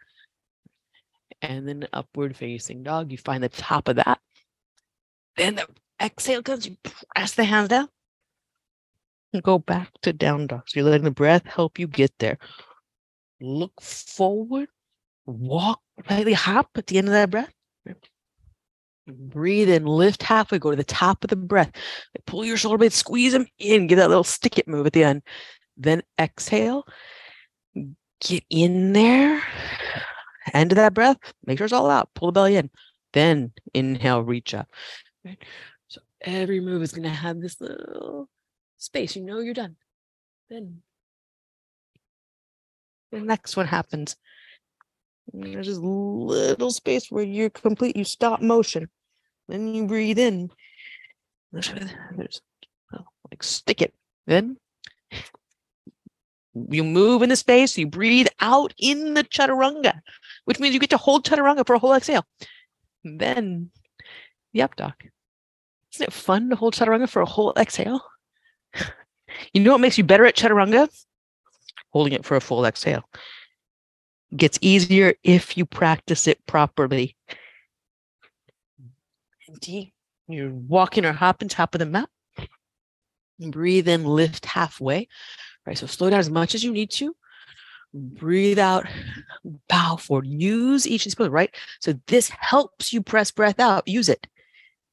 And 1.41 1.67
then 1.67 1.88
upward 1.93 2.36
facing 2.36 2.84
dog. 2.84 3.12
You 3.12 3.17
find 3.17 3.43
the 3.43 3.49
top 3.49 3.88
of 3.88 3.97
that. 3.97 4.19
Then 5.36 5.56
the 5.56 5.67
exhale 6.01 6.41
comes, 6.41 6.65
you 6.65 6.77
press 6.84 7.36
the 7.36 7.43
hands 7.43 7.69
down. 7.69 7.89
And 9.34 9.43
go 9.43 9.60
back 9.60 9.91
to 10.01 10.13
down 10.13 10.47
dog. 10.47 10.63
So 10.67 10.80
you're 10.80 10.89
letting 10.89 11.03
the 11.03 11.12
breath 11.12 11.45
help 11.45 11.77
you 11.77 11.88
get 11.88 12.13
there. 12.17 12.38
Look 13.39 13.82
forward, 13.82 14.69
walk 15.25 15.82
lightly 16.10 16.34
hop 16.34 16.69
at 16.75 16.88
the 16.88 16.97
end 16.97 17.08
of 17.08 17.13
that 17.13 17.30
breath. 17.30 17.53
Breathe 19.08 19.69
in, 19.69 19.86
lift 19.86 20.23
halfway, 20.23 20.60
go 20.60 20.71
to 20.71 20.75
the 20.75 20.84
top 20.84 21.23
of 21.23 21.30
the 21.30 21.36
breath. 21.36 21.71
Pull 22.25 22.45
your 22.45 22.58
shoulder 22.58 22.77
blades, 22.77 22.95
squeeze 22.95 23.32
them 23.32 23.47
in, 23.60 23.88
give 23.88 23.97
that 23.99 24.10
little 24.10 24.23
stick 24.23 24.58
it 24.58 24.67
move 24.67 24.86
at 24.86 24.93
the 24.93 25.03
end. 25.03 25.21
Then 25.77 26.01
exhale, 26.19 26.85
get 28.21 28.43
in 28.49 28.93
there. 28.93 29.41
End 30.53 30.71
of 30.71 30.77
that 30.77 30.93
breath, 30.93 31.17
make 31.45 31.57
sure 31.57 31.65
it's 31.65 31.73
all 31.73 31.89
out. 31.89 32.09
Pull 32.13 32.29
the 32.29 32.33
belly 32.33 32.55
in. 32.55 32.69
Then 33.13 33.51
inhale, 33.73 34.23
reach 34.23 34.53
up. 34.53 34.67
So 35.87 36.01
every 36.21 36.59
move 36.59 36.81
is 36.81 36.91
going 36.91 37.03
to 37.03 37.09
have 37.09 37.41
this 37.41 37.59
little 37.59 38.29
space. 38.77 39.15
You 39.15 39.23
know 39.23 39.39
you're 39.39 39.53
done. 39.53 39.75
Then 40.49 40.81
the 43.11 43.19
next 43.19 43.57
one 43.57 43.67
happens. 43.67 44.15
There's 45.33 45.67
this 45.67 45.77
little 45.77 46.71
space 46.71 47.11
where 47.11 47.23
you're 47.23 47.49
complete, 47.49 47.97
you 47.97 48.05
stop 48.05 48.41
motion. 48.41 48.89
Then 49.47 49.73
you 49.73 49.85
breathe 49.85 50.19
in. 50.19 50.49
There's, 51.51 51.71
there's 52.15 52.41
oh, 52.93 53.05
like 53.29 53.43
stick 53.43 53.81
it. 53.81 53.93
Then 54.25 54.57
you 56.69 56.83
move 56.83 57.21
in 57.21 57.29
the 57.29 57.35
space, 57.35 57.77
you 57.77 57.87
breathe 57.87 58.27
out 58.39 58.73
in 58.77 59.13
the 59.13 59.23
chaturanga, 59.23 59.99
which 60.45 60.59
means 60.59 60.73
you 60.73 60.79
get 60.79 60.89
to 60.91 60.97
hold 60.97 61.25
chaturanga 61.25 61.65
for 61.65 61.75
a 61.75 61.79
whole 61.79 61.93
exhale. 61.93 62.25
Then 63.03 63.71
the 64.53 64.61
up 64.61 64.75
dog. 64.75 64.93
Isn't 65.93 66.07
it 66.07 66.13
fun 66.13 66.49
to 66.49 66.55
hold 66.55 66.73
chaturanga 66.73 67.09
for 67.09 67.21
a 67.21 67.25
whole 67.25 67.53
exhale? 67.57 68.01
you 69.53 69.61
know 69.61 69.71
what 69.71 69.81
makes 69.81 69.97
you 69.97 70.03
better 70.03 70.25
at 70.25 70.35
chaturanga? 70.35 70.89
Holding 71.93 72.13
it 72.13 72.25
for 72.25 72.35
a 72.35 72.41
full 72.41 72.65
exhale 72.65 73.03
gets 74.35 74.59
easier 74.61 75.13
if 75.23 75.57
you 75.57 75.65
practice 75.65 76.27
it 76.27 76.45
properly. 76.45 77.15
Empty. 79.47 79.93
You're 80.27 80.51
walking 80.51 81.05
or 81.05 81.13
hopping 81.13 81.47
top 81.47 81.73
of 81.73 81.79
the 81.79 81.85
mat. 81.85 82.09
Breathe 83.39 83.87
in, 83.87 84.03
lift 84.03 84.45
halfway. 84.45 85.07
Right. 85.67 85.77
So 85.77 85.86
slow 85.86 86.10
down 86.10 86.19
as 86.19 86.30
much 86.30 86.56
as 86.56 86.63
you 86.63 86.71
need 86.71 86.89
to. 86.91 87.13
Breathe 87.93 88.60
out, 88.60 88.86
bow 89.67 89.97
forward. 89.97 90.25
Use 90.25 90.88
each 90.88 91.03
poses, 91.03 91.30
right? 91.30 91.53
So 91.82 91.93
this 92.08 92.30
helps 92.30 92.93
you 92.93 93.01
press 93.01 93.32
breath 93.32 93.60
out. 93.60 93.88
Use 93.88 94.08
it. 94.08 94.27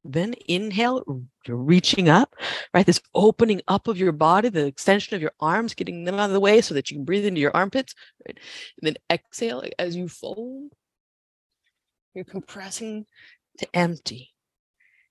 Then 0.05 0.35
inhale, 0.49 1.23
reaching 1.49 2.09
up, 2.09 2.35
right? 2.75 2.85
This 2.85 3.01
opening 3.15 3.63
up 3.69 3.89
of 3.89 3.99
your 3.99 4.13
body, 4.13 4.49
the 4.49 4.67
extension 4.67 5.15
of 5.15 5.23
your 5.23 5.33
arms, 5.41 5.75
getting 5.75 6.05
them 6.05 6.17
out 6.17 6.27
of 6.27 6.33
the 6.33 6.41
way 6.41 6.61
so 6.61 6.75
that 6.75 6.91
you 6.91 6.97
can 6.97 7.05
breathe 7.05 7.25
into 7.25 7.41
your 7.41 7.57
armpits, 7.57 7.95
right? 8.27 8.37
And 8.37 8.87
then 8.87 8.97
exhale 9.11 9.63
as 9.79 9.97
you 9.97 10.09
fold. 10.09 10.73
You're 12.15 12.25
compressing 12.25 13.07
to 13.59 13.69
empty. 13.75 14.35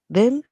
Then 0.10 0.44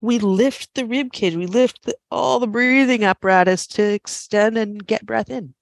we 0.00 0.18
lift 0.18 0.74
the 0.74 0.86
rib 0.86 1.12
cage, 1.12 1.34
we 1.34 1.46
lift 1.46 1.84
the, 1.84 1.94
all 2.10 2.38
the 2.38 2.46
breathing 2.46 3.04
apparatus 3.04 3.66
to 3.66 3.82
extend 3.82 4.56
and 4.56 4.86
get 4.86 5.06
breath 5.06 5.30
in. 5.30 5.54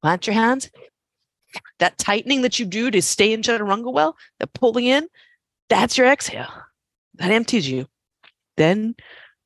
Plant 0.00 0.26
your 0.26 0.34
hands. 0.34 0.70
That 1.78 1.98
tightening 1.98 2.42
that 2.42 2.58
you 2.58 2.64
do 2.64 2.90
to 2.90 3.02
stay 3.02 3.32
in 3.32 3.42
chaturanga 3.42 3.92
well, 3.92 4.16
the 4.40 4.46
pulling 4.46 4.86
in, 4.86 5.06
that's 5.68 5.98
your 5.98 6.06
exhale 6.06 6.48
that 7.14 7.30
empties 7.30 7.68
you. 7.68 7.86
Then 8.56 8.94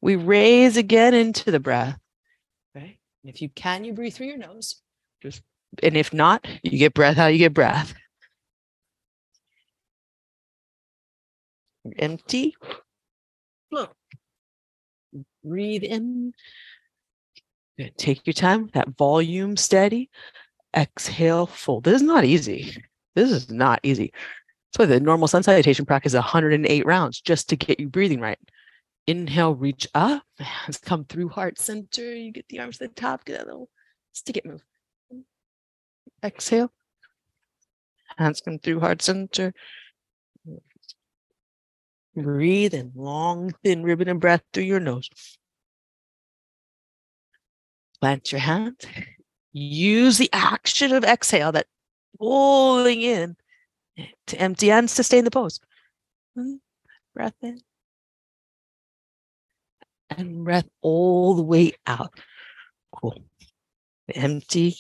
we 0.01 0.17
raise 0.17 0.77
again 0.77 1.15
into 1.15 1.51
the 1.51 1.61
breath. 1.61 1.99
Right? 2.75 2.99
And 3.23 3.35
if 3.35 3.43
you 3.43 3.49
can, 3.49 3.85
you 3.85 3.93
breathe 3.93 4.15
through 4.15 4.27
your 4.27 4.39
nose. 4.39 4.77
Just 5.23 5.43
and 5.83 5.97
if 5.97 6.13
not, 6.13 6.47
you 6.63 6.79
get 6.79 6.95
breath 6.95 7.17
how 7.17 7.27
you 7.27 7.39
get 7.39 7.55
breath. 7.55 7.95
Empty. 11.99 12.57
Breathe 15.45 15.85
in. 15.85 16.33
Good. 17.79 17.97
Take 17.99 18.27
your 18.27 18.35
time, 18.35 18.71
that 18.73 18.89
volume 18.97 19.57
steady. 19.57 20.11
Exhale, 20.75 21.47
full. 21.47 21.81
This 21.81 21.97
is 21.97 22.03
not 22.03 22.25
easy. 22.25 22.77
This 23.15 23.31
is 23.31 23.51
not 23.51 23.81
easy. 23.83 24.13
So 24.75 24.85
the 24.87 25.01
normal 25.01 25.29
sun 25.29 25.43
salutation 25.43 25.87
practice 25.87 26.13
is 26.13 26.17
108 26.17 26.87
rounds 26.87 27.21
just 27.21 27.49
to 27.49 27.57
get 27.57 27.81
you 27.81 27.89
breathing 27.89 28.21
right. 28.21 28.39
Inhale, 29.07 29.55
reach 29.55 29.87
up. 29.95 30.23
Hands 30.39 30.77
come 30.79 31.05
through 31.05 31.29
heart 31.29 31.59
center. 31.59 32.15
You 32.15 32.33
get 32.33 32.47
the 32.49 32.61
arms 32.61 32.79
to 32.79 32.89
the 32.89 32.95
top, 32.95 33.25
get 33.25 33.39
that 33.39 33.47
little 33.47 33.71
stick 34.13 34.37
it 34.37 34.47
move. 34.47 34.63
Exhale. 36.25 36.73
Hands 38.19 38.41
come 38.41 38.59
through 38.59 38.81
heart 38.81 39.03
center. 39.03 39.53
Breathe 42.17 42.73
in 42.73 42.93
long, 42.95 43.55
thin 43.63 43.83
ribbon 43.83 44.09
of 44.09 44.21
breath 44.21 44.43
through 44.53 44.65
your 44.65 44.81
nose. 44.81 45.11
Plant 48.01 48.33
your 48.33 48.41
hand. 48.41 48.81
Use 49.53 50.17
the 50.17 50.31
action 50.33 50.93
of 50.93 51.05
exhale, 51.05 51.53
that 51.53 51.67
pulling 52.19 53.03
in 53.03 53.37
to 54.27 54.39
empty 54.39 54.71
and 54.71 54.89
sustain 54.89 55.25
the 55.25 55.31
pose. 55.31 55.61
Hmm, 56.35 56.55
breath 57.15 57.35
in. 57.43 57.61
And 60.11 60.45
breath 60.45 60.69
all 60.81 61.35
the 61.35 61.43
way 61.43 61.73
out. 61.87 62.15
Cool. 62.95 63.23
Empty. 64.15 64.77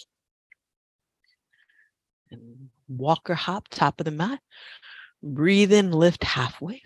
And 2.30 2.70
walk 2.88 3.28
or 3.28 3.34
hop, 3.34 3.68
top 3.68 4.00
of 4.00 4.04
the 4.04 4.10
mat. 4.10 4.40
Breathe 5.22 5.72
in, 5.72 5.90
lift 5.90 6.24
halfway. 6.24 6.82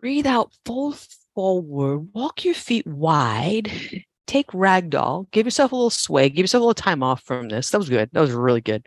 Breathe 0.00 0.26
out, 0.26 0.52
fold 0.64 0.98
forward, 1.34 2.08
walk 2.14 2.44
your 2.44 2.54
feet 2.54 2.86
wide, 2.86 3.70
take 4.26 4.48
ragdoll, 4.48 5.30
give 5.30 5.46
yourself 5.46 5.72
a 5.72 5.76
little 5.76 5.90
sway, 5.90 6.28
give 6.28 6.42
yourself 6.44 6.60
a 6.60 6.64
little 6.64 6.74
time 6.74 7.02
off 7.02 7.22
from 7.22 7.48
this. 7.48 7.70
That 7.70 7.78
was 7.78 7.88
good. 7.88 8.10
That 8.12 8.20
was 8.20 8.32
really 8.32 8.60
good. 8.60 8.86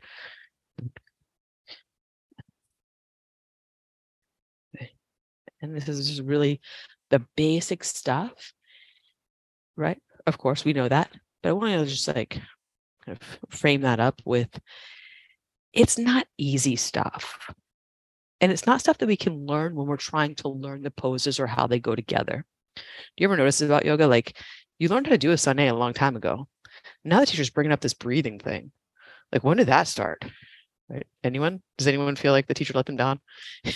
And 5.61 5.75
this 5.75 5.87
is 5.87 6.07
just 6.07 6.21
really 6.21 6.61
the 7.09 7.19
basic 7.35 7.83
stuff, 7.83 8.53
right? 9.75 9.99
Of 10.25 10.37
course, 10.37 10.65
we 10.65 10.73
know 10.73 10.87
that, 10.87 11.09
but 11.41 11.49
I 11.49 11.53
want 11.53 11.71
to 11.71 11.85
just 11.85 12.07
like 12.07 12.39
kind 13.05 13.17
of 13.17 13.39
frame 13.49 13.81
that 13.81 13.99
up 13.99 14.21
with 14.25 14.49
it's 15.73 15.97
not 15.97 16.27
easy 16.37 16.75
stuff. 16.75 17.49
And 18.39 18.51
it's 18.51 18.67
not 18.67 18.81
stuff 18.81 18.99
that 18.99 19.07
we 19.07 19.17
can 19.17 19.45
learn 19.45 19.75
when 19.75 19.87
we're 19.87 19.97
trying 19.97 20.35
to 20.35 20.49
learn 20.49 20.83
the 20.83 20.91
poses 20.91 21.39
or 21.39 21.47
how 21.47 21.67
they 21.67 21.79
go 21.79 21.95
together. 21.95 22.45
Do 22.75 22.81
you 23.17 23.27
ever 23.27 23.37
notice 23.37 23.61
about 23.61 23.85
yoga? 23.85 24.07
Like 24.07 24.37
you 24.77 24.89
learned 24.89 25.07
how 25.07 25.11
to 25.11 25.17
do 25.17 25.31
a 25.31 25.37
sunny 25.37 25.67
a 25.67 25.73
long 25.73 25.93
time 25.93 26.15
ago. 26.15 26.47
Now 27.03 27.19
the 27.19 27.25
teacher's 27.25 27.49
bringing 27.49 27.71
up 27.71 27.81
this 27.81 27.95
breathing 27.95 28.39
thing. 28.39 28.71
Like 29.31 29.43
when 29.43 29.57
did 29.57 29.67
that 29.67 29.87
start? 29.87 30.23
Right? 30.89 31.07
Anyone? 31.23 31.61
Does 31.77 31.87
anyone 31.87 32.15
feel 32.15 32.31
like 32.31 32.47
the 32.47 32.53
teacher 32.53 32.73
let 32.75 32.85
them 32.85 32.95
down? 32.95 33.19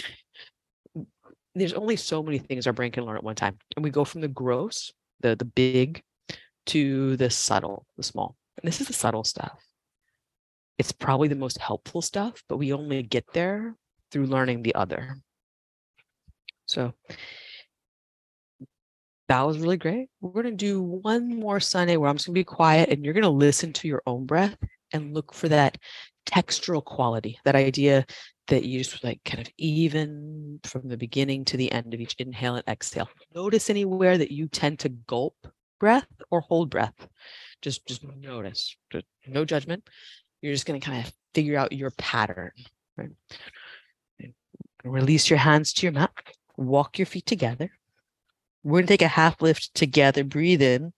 There's 1.55 1.73
only 1.73 1.97
so 1.97 2.23
many 2.23 2.37
things 2.37 2.65
our 2.65 2.73
brain 2.73 2.91
can 2.91 3.05
learn 3.05 3.17
at 3.17 3.23
one 3.23 3.35
time. 3.35 3.57
And 3.75 3.83
we 3.83 3.89
go 3.89 4.05
from 4.05 4.21
the 4.21 4.27
gross, 4.27 4.93
the 5.19 5.35
the 5.35 5.45
big, 5.45 6.03
to 6.67 7.17
the 7.17 7.29
subtle, 7.29 7.85
the 7.97 8.03
small. 8.03 8.37
And 8.61 8.67
this 8.67 8.79
is 8.79 8.87
the 8.87 8.93
subtle 8.93 9.23
stuff. 9.23 9.59
It's 10.77 10.91
probably 10.91 11.27
the 11.27 11.35
most 11.35 11.57
helpful 11.57 12.01
stuff, 12.01 12.43
but 12.47 12.57
we 12.57 12.73
only 12.73 13.03
get 13.03 13.33
there 13.33 13.75
through 14.11 14.27
learning 14.27 14.61
the 14.61 14.75
other. 14.75 15.15
So 16.65 16.93
that 19.27 19.41
was 19.41 19.59
really 19.59 19.77
great. 19.77 20.09
We're 20.19 20.43
going 20.43 20.57
to 20.57 20.65
do 20.65 20.81
one 20.81 21.39
more 21.39 21.59
Sunday 21.59 21.97
where 21.97 22.09
I'm 22.09 22.17
just 22.17 22.27
going 22.27 22.35
to 22.35 22.39
be 22.39 22.43
quiet 22.43 22.89
and 22.89 23.03
you're 23.03 23.13
going 23.13 23.23
to 23.23 23.29
listen 23.29 23.73
to 23.73 23.87
your 23.87 24.01
own 24.05 24.25
breath 24.25 24.57
and 24.93 25.13
look 25.13 25.33
for 25.33 25.47
that 25.49 25.77
textural 26.25 26.83
quality, 26.83 27.39
that 27.45 27.55
idea 27.55 28.05
that 28.47 28.65
you 28.65 28.83
just 28.83 29.03
like 29.03 29.21
kind 29.23 29.39
of 29.45 29.51
even 29.57 30.59
from 30.63 30.87
the 30.89 30.97
beginning 30.97 31.45
to 31.45 31.57
the 31.57 31.71
end 31.71 31.93
of 31.93 32.01
each 32.01 32.15
inhale 32.19 32.55
and 32.55 32.67
exhale. 32.67 33.09
Notice 33.33 33.69
anywhere 33.69 34.17
that 34.17 34.31
you 34.31 34.47
tend 34.47 34.79
to 34.79 34.89
gulp 34.89 35.35
breath 35.79 36.07
or 36.29 36.41
hold 36.41 36.69
breath. 36.69 37.07
Just 37.61 37.85
just 37.87 38.03
notice. 38.03 38.75
No 39.27 39.45
judgment. 39.45 39.87
You're 40.41 40.53
just 40.53 40.65
going 40.65 40.79
to 40.79 40.85
kind 40.85 41.05
of 41.05 41.13
figure 41.33 41.57
out 41.57 41.71
your 41.71 41.91
pattern. 41.91 42.51
Right? 42.97 43.11
Release 44.83 45.29
your 45.29 45.39
hands 45.39 45.73
to 45.73 45.85
your 45.85 45.93
mat. 45.93 46.11
Walk 46.57 46.97
your 46.97 47.05
feet 47.05 47.25
together. 47.25 47.71
We're 48.63 48.79
going 48.79 48.87
to 48.87 48.93
take 48.93 49.01
a 49.01 49.07
half 49.07 49.41
lift 49.41 49.73
together. 49.73 50.23
Breathe 50.23 50.61
in. 50.61 50.93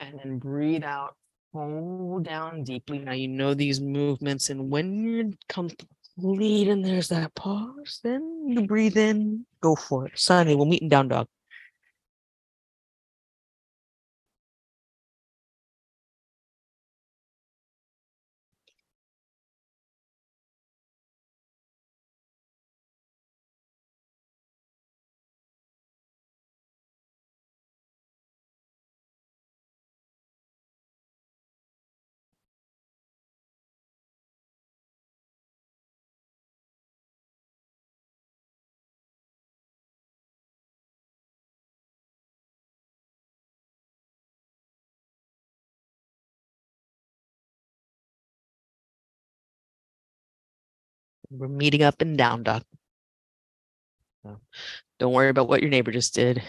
And 0.00 0.18
then 0.22 0.38
breathe 0.38 0.84
out. 0.84 1.16
Hold 1.52 2.24
down 2.24 2.64
deeply. 2.64 2.98
Now 2.98 3.12
you 3.12 3.28
know 3.28 3.54
these 3.54 3.80
movements. 3.80 4.50
And 4.50 4.70
when 4.70 5.04
you're 5.04 5.30
complete 5.48 6.68
and 6.68 6.84
there's 6.84 7.08
that 7.08 7.34
pause, 7.34 8.00
then 8.02 8.44
you 8.46 8.66
breathe 8.66 8.96
in. 8.96 9.46
Go 9.60 9.74
for 9.74 10.06
it. 10.06 10.18
Sunny, 10.18 10.54
we'll 10.54 10.66
meet 10.66 10.82
in 10.82 10.88
down 10.88 11.08
dog. 11.08 11.28
We're 51.30 51.48
meeting 51.48 51.82
up 51.82 52.00
in 52.02 52.16
down 52.16 52.42
dog. 52.42 52.62
So 54.22 54.40
don't 54.98 55.12
worry 55.12 55.28
about 55.28 55.48
what 55.48 55.60
your 55.60 55.70
neighbor 55.70 55.92
just 55.92 56.14
did. 56.14 56.42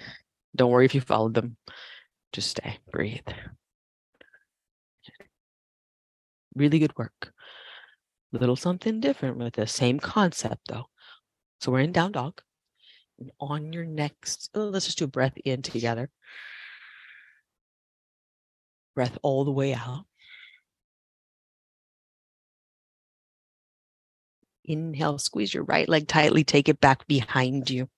Don't 0.56 0.72
worry 0.72 0.86
if 0.86 0.96
you 0.96 1.02
followed 1.02 1.34
them. 1.34 1.58
Just 2.34 2.50
stay, 2.50 2.78
breathe. 2.92 3.28
Really 6.56 6.80
good 6.80 6.98
work. 6.98 7.34
Little 8.32 8.56
something 8.56 9.00
different 9.00 9.38
with 9.38 9.54
the 9.54 9.68
same 9.68 10.00
concept 10.00 10.68
though. 10.68 10.86
So 11.60 11.72
we're 11.72 11.80
in 11.80 11.92
down 11.92 12.12
dog. 12.12 12.42
And 13.20 13.32
on 13.40 13.74
your 13.74 13.86
next, 13.86 14.50
oh, 14.54 14.66
let's 14.66 14.86
just 14.86 15.00
do 15.00 15.06
a 15.06 15.08
breath 15.08 15.38
in 15.44 15.62
together. 15.62 16.10
Breath 18.96 19.18
all 19.24 19.44
the 19.44 19.52
way 19.52 19.74
out. 19.74 20.06
Inhale, 24.68 25.18
squeeze 25.18 25.54
your 25.54 25.64
right 25.64 25.88
leg 25.88 26.08
tightly, 26.08 26.44
take 26.44 26.68
it 26.70 26.80
back 26.80 27.08
behind 27.08 27.70
you. 27.70 27.90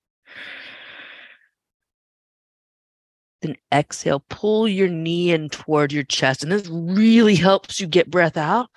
Then 3.42 3.56
exhale, 3.74 4.24
pull 4.30 4.68
your 4.68 4.88
knee 4.88 5.32
in 5.32 5.50
toward 5.50 5.92
your 5.92 6.04
chest. 6.04 6.44
And 6.44 6.52
this 6.52 6.68
really 6.68 7.36
helps 7.36 7.80
you 7.80 7.88
get 7.88 8.12
breath 8.12 8.38
out. 8.38 8.70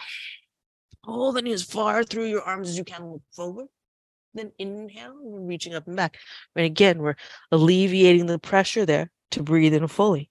Pull 1.04 1.32
the 1.32 1.42
knee 1.42 1.52
as 1.52 1.62
far 1.62 2.04
through 2.04 2.26
your 2.26 2.42
arms 2.42 2.68
as 2.68 2.78
you 2.78 2.84
can, 2.84 3.10
look 3.10 3.22
forward. 3.32 3.66
Then 4.34 4.52
inhale, 4.58 5.16
we're 5.20 5.40
reaching 5.40 5.74
up 5.74 5.86
and 5.86 5.96
back. 5.96 6.16
And 6.56 6.64
again, 6.64 6.98
we're 6.98 7.16
alleviating 7.50 8.26
the 8.26 8.38
pressure 8.38 8.86
there 8.86 9.10
to 9.32 9.42
breathe 9.42 9.74
in 9.74 9.86
fully. 9.88 10.30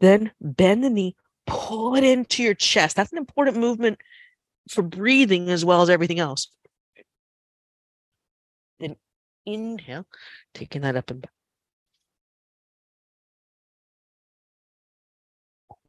Then 0.00 0.30
bend 0.40 0.84
the 0.84 0.90
knee, 0.90 1.16
pull 1.46 1.96
it 1.96 2.04
into 2.04 2.42
your 2.42 2.54
chest. 2.54 2.96
That's 2.96 3.12
an 3.12 3.18
important 3.18 3.56
movement 3.56 3.98
for 4.70 4.82
breathing 4.82 5.50
as 5.50 5.64
well 5.64 5.82
as 5.82 5.90
everything 5.90 6.20
else. 6.20 6.48
Then 8.80 8.96
inhale, 9.44 10.06
taking 10.54 10.82
that 10.82 10.96
up 10.96 11.10
and 11.10 11.22
back. 11.22 11.32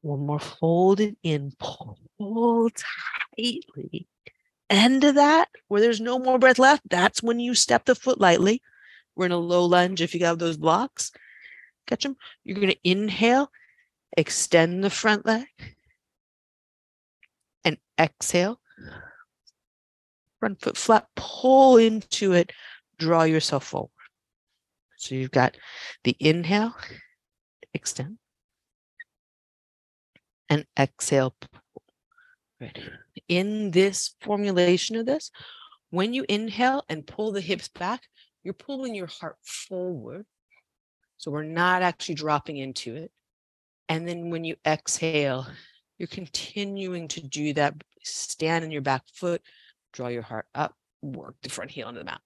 One 0.01 0.25
more, 0.25 0.39
fold 0.39 0.99
it 0.99 1.15
in, 1.23 1.53
pull 1.59 2.69
tightly. 3.37 4.07
End 4.69 5.03
of 5.03 5.15
that, 5.15 5.49
where 5.67 5.79
there's 5.79 6.01
no 6.01 6.19
more 6.19 6.39
breath 6.39 6.59
left, 6.59 6.81
that's 6.89 7.23
when 7.23 7.39
you 7.39 7.55
step 7.55 7.85
the 7.85 7.95
foot 7.95 8.19
lightly. 8.19 8.61
We're 9.15 9.27
in 9.27 9.31
a 9.31 9.37
low 9.37 9.63
lunge 9.65 10.01
if 10.01 10.13
you 10.13 10.25
have 10.25 10.39
those 10.39 10.57
blocks. 10.57 11.11
Catch 11.87 12.03
them. 12.03 12.17
You're 12.43 12.55
going 12.55 12.69
to 12.69 12.79
inhale, 12.83 13.49
extend 14.17 14.83
the 14.83 14.89
front 14.89 15.25
leg, 15.25 15.47
and 17.63 17.77
exhale, 17.99 18.59
front 20.39 20.61
foot 20.61 20.77
flat, 20.77 21.07
pull 21.15 21.77
into 21.77 22.33
it, 22.33 22.51
draw 22.97 23.23
yourself 23.23 23.65
forward. 23.65 23.89
So 24.97 25.15
you've 25.15 25.31
got 25.31 25.57
the 26.03 26.15
inhale, 26.19 26.75
extend, 27.73 28.17
and 30.49 30.65
exhale. 30.77 31.35
Right. 32.59 32.77
In 33.27 33.71
this 33.71 34.15
formulation 34.21 34.95
of 34.95 35.05
this, 35.05 35.31
when 35.89 36.13
you 36.13 36.25
inhale 36.29 36.83
and 36.89 37.05
pull 37.05 37.31
the 37.31 37.41
hips 37.41 37.67
back, 37.67 38.01
you're 38.43 38.53
pulling 38.53 38.95
your 38.95 39.07
heart 39.07 39.37
forward. 39.43 40.25
So 41.17 41.31
we're 41.31 41.43
not 41.43 41.81
actually 41.81 42.15
dropping 42.15 42.57
into 42.57 42.95
it. 42.95 43.11
And 43.89 44.07
then 44.07 44.29
when 44.29 44.43
you 44.43 44.55
exhale, 44.65 45.47
you're 46.03 46.07
continuing 46.09 47.07
to 47.07 47.21
do 47.21 47.53
that. 47.53 47.73
Stand 48.03 48.65
on 48.65 48.71
your 48.71 48.81
back 48.81 49.03
foot, 49.13 49.41
draw 49.93 50.09
your 50.09 50.21
heart 50.21 50.47
up, 50.53 50.75
work 51.01 51.35
the 51.41 51.49
front 51.49 51.71
heel 51.71 51.87
into 51.87 51.99
the 51.99 52.05
mat. 52.05 52.19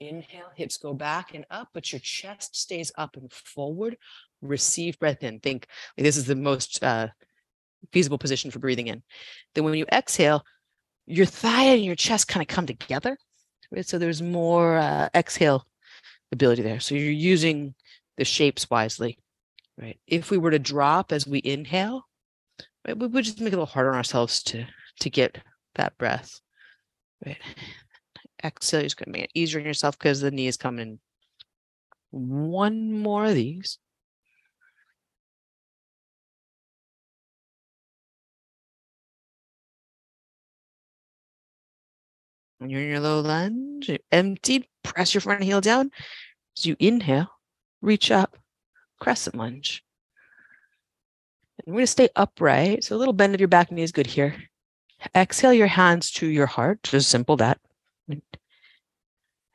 Inhale, 0.00 0.50
hips 0.54 0.78
go 0.78 0.94
back 0.94 1.34
and 1.34 1.44
up, 1.50 1.68
but 1.74 1.92
your 1.92 2.00
chest 2.00 2.56
stays 2.56 2.90
up 2.96 3.18
and 3.18 3.30
forward. 3.30 3.98
Receive 4.40 4.98
breath 4.98 5.22
in. 5.22 5.40
Think 5.40 5.66
this 5.98 6.16
is 6.16 6.24
the 6.24 6.34
most 6.34 6.82
uh, 6.82 7.08
feasible 7.92 8.16
position 8.16 8.50
for 8.50 8.60
breathing 8.60 8.86
in. 8.86 9.02
Then 9.54 9.64
when 9.64 9.74
you 9.74 9.84
exhale, 9.92 10.42
your 11.06 11.26
thigh 11.26 11.64
and 11.64 11.84
your 11.84 11.96
chest 11.96 12.28
kind 12.28 12.40
of 12.40 12.48
come 12.48 12.64
together. 12.64 13.18
Right? 13.70 13.86
So 13.86 13.98
there's 13.98 14.22
more 14.22 14.78
uh, 14.78 15.10
exhale 15.14 15.66
ability 16.32 16.62
there. 16.62 16.80
So 16.80 16.94
you're 16.94 17.12
using 17.12 17.74
the 18.16 18.24
shapes 18.24 18.70
wisely. 18.70 19.18
Right. 19.78 20.00
If 20.06 20.30
we 20.30 20.38
were 20.38 20.50
to 20.50 20.58
drop 20.58 21.12
as 21.12 21.26
we 21.26 21.42
inhale, 21.44 22.06
right, 22.86 22.98
we 22.98 23.06
would 23.06 23.24
just 23.24 23.40
make 23.40 23.52
it 23.52 23.56
a 23.56 23.56
little 23.56 23.66
harder 23.66 23.90
on 23.90 23.96
ourselves 23.96 24.42
to 24.44 24.66
to 25.00 25.10
get 25.10 25.38
that 25.74 25.96
breath. 25.98 26.40
Right 27.24 27.38
exhale, 28.44 28.82
just 28.82 28.96
going 28.96 29.06
to 29.06 29.12
make 29.12 29.24
it 29.24 29.30
easier 29.34 29.60
on 29.60 29.66
yourself 29.66 29.98
because 29.98 30.20
the 30.20 30.30
knee 30.30 30.46
is 30.46 30.56
coming. 30.56 30.98
One 32.10 32.92
more 32.92 33.26
of 33.26 33.34
these. 33.34 33.78
When 42.58 42.68
you're 42.68 42.82
in 42.82 42.90
your 42.90 43.00
low 43.00 43.20
lunge, 43.20 43.90
empty, 44.12 44.68
press 44.82 45.14
your 45.14 45.22
front 45.22 45.42
heel 45.42 45.60
down. 45.60 45.90
As 46.58 46.66
you 46.66 46.76
inhale, 46.78 47.30
reach 47.80 48.10
up, 48.10 48.36
crescent 48.98 49.36
lunge. 49.36 49.82
And 51.66 51.74
we're 51.74 51.80
going 51.80 51.84
to 51.84 51.92
stay 51.92 52.08
upright. 52.16 52.84
So 52.84 52.96
a 52.96 52.98
little 52.98 53.12
bend 53.12 53.34
of 53.34 53.40
your 53.40 53.48
back 53.48 53.70
knee 53.70 53.82
is 53.82 53.92
good 53.92 54.06
here. 54.06 54.34
Exhale 55.14 55.52
your 55.52 55.66
hands 55.66 56.10
to 56.12 56.26
your 56.26 56.46
heart. 56.46 56.82
Just 56.82 57.10
simple 57.10 57.36
that. 57.36 57.58
And 58.08 58.20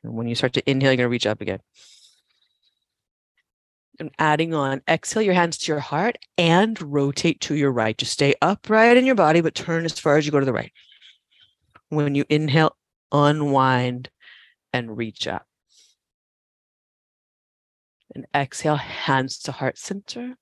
when 0.02 0.28
you 0.28 0.34
start 0.34 0.52
to 0.54 0.70
inhale, 0.70 0.92
you're 0.92 0.96
going 0.96 1.06
to 1.06 1.10
reach 1.10 1.26
up 1.26 1.40
again. 1.40 1.60
And 3.98 4.10
adding 4.18 4.54
on, 4.54 4.82
exhale 4.88 5.22
your 5.22 5.34
hands 5.34 5.58
to 5.58 5.72
your 5.72 5.80
heart 5.80 6.18
and 6.36 6.80
rotate 6.80 7.40
to 7.42 7.54
your 7.54 7.72
right. 7.72 7.96
Just 7.96 8.12
stay 8.12 8.34
upright 8.42 8.96
in 8.96 9.06
your 9.06 9.14
body, 9.14 9.40
but 9.40 9.54
turn 9.54 9.84
as 9.84 9.98
far 9.98 10.16
as 10.16 10.26
you 10.26 10.32
go 10.32 10.40
to 10.40 10.46
the 10.46 10.52
right. 10.52 10.72
When 11.88 12.14
you 12.14 12.24
inhale, 12.28 12.76
unwind 13.10 14.10
and 14.72 14.96
reach 14.96 15.26
up. 15.26 15.46
And 18.14 18.26
exhale, 18.34 18.76
hands 18.76 19.38
to 19.40 19.52
heart 19.52 19.78
center. 19.78 20.36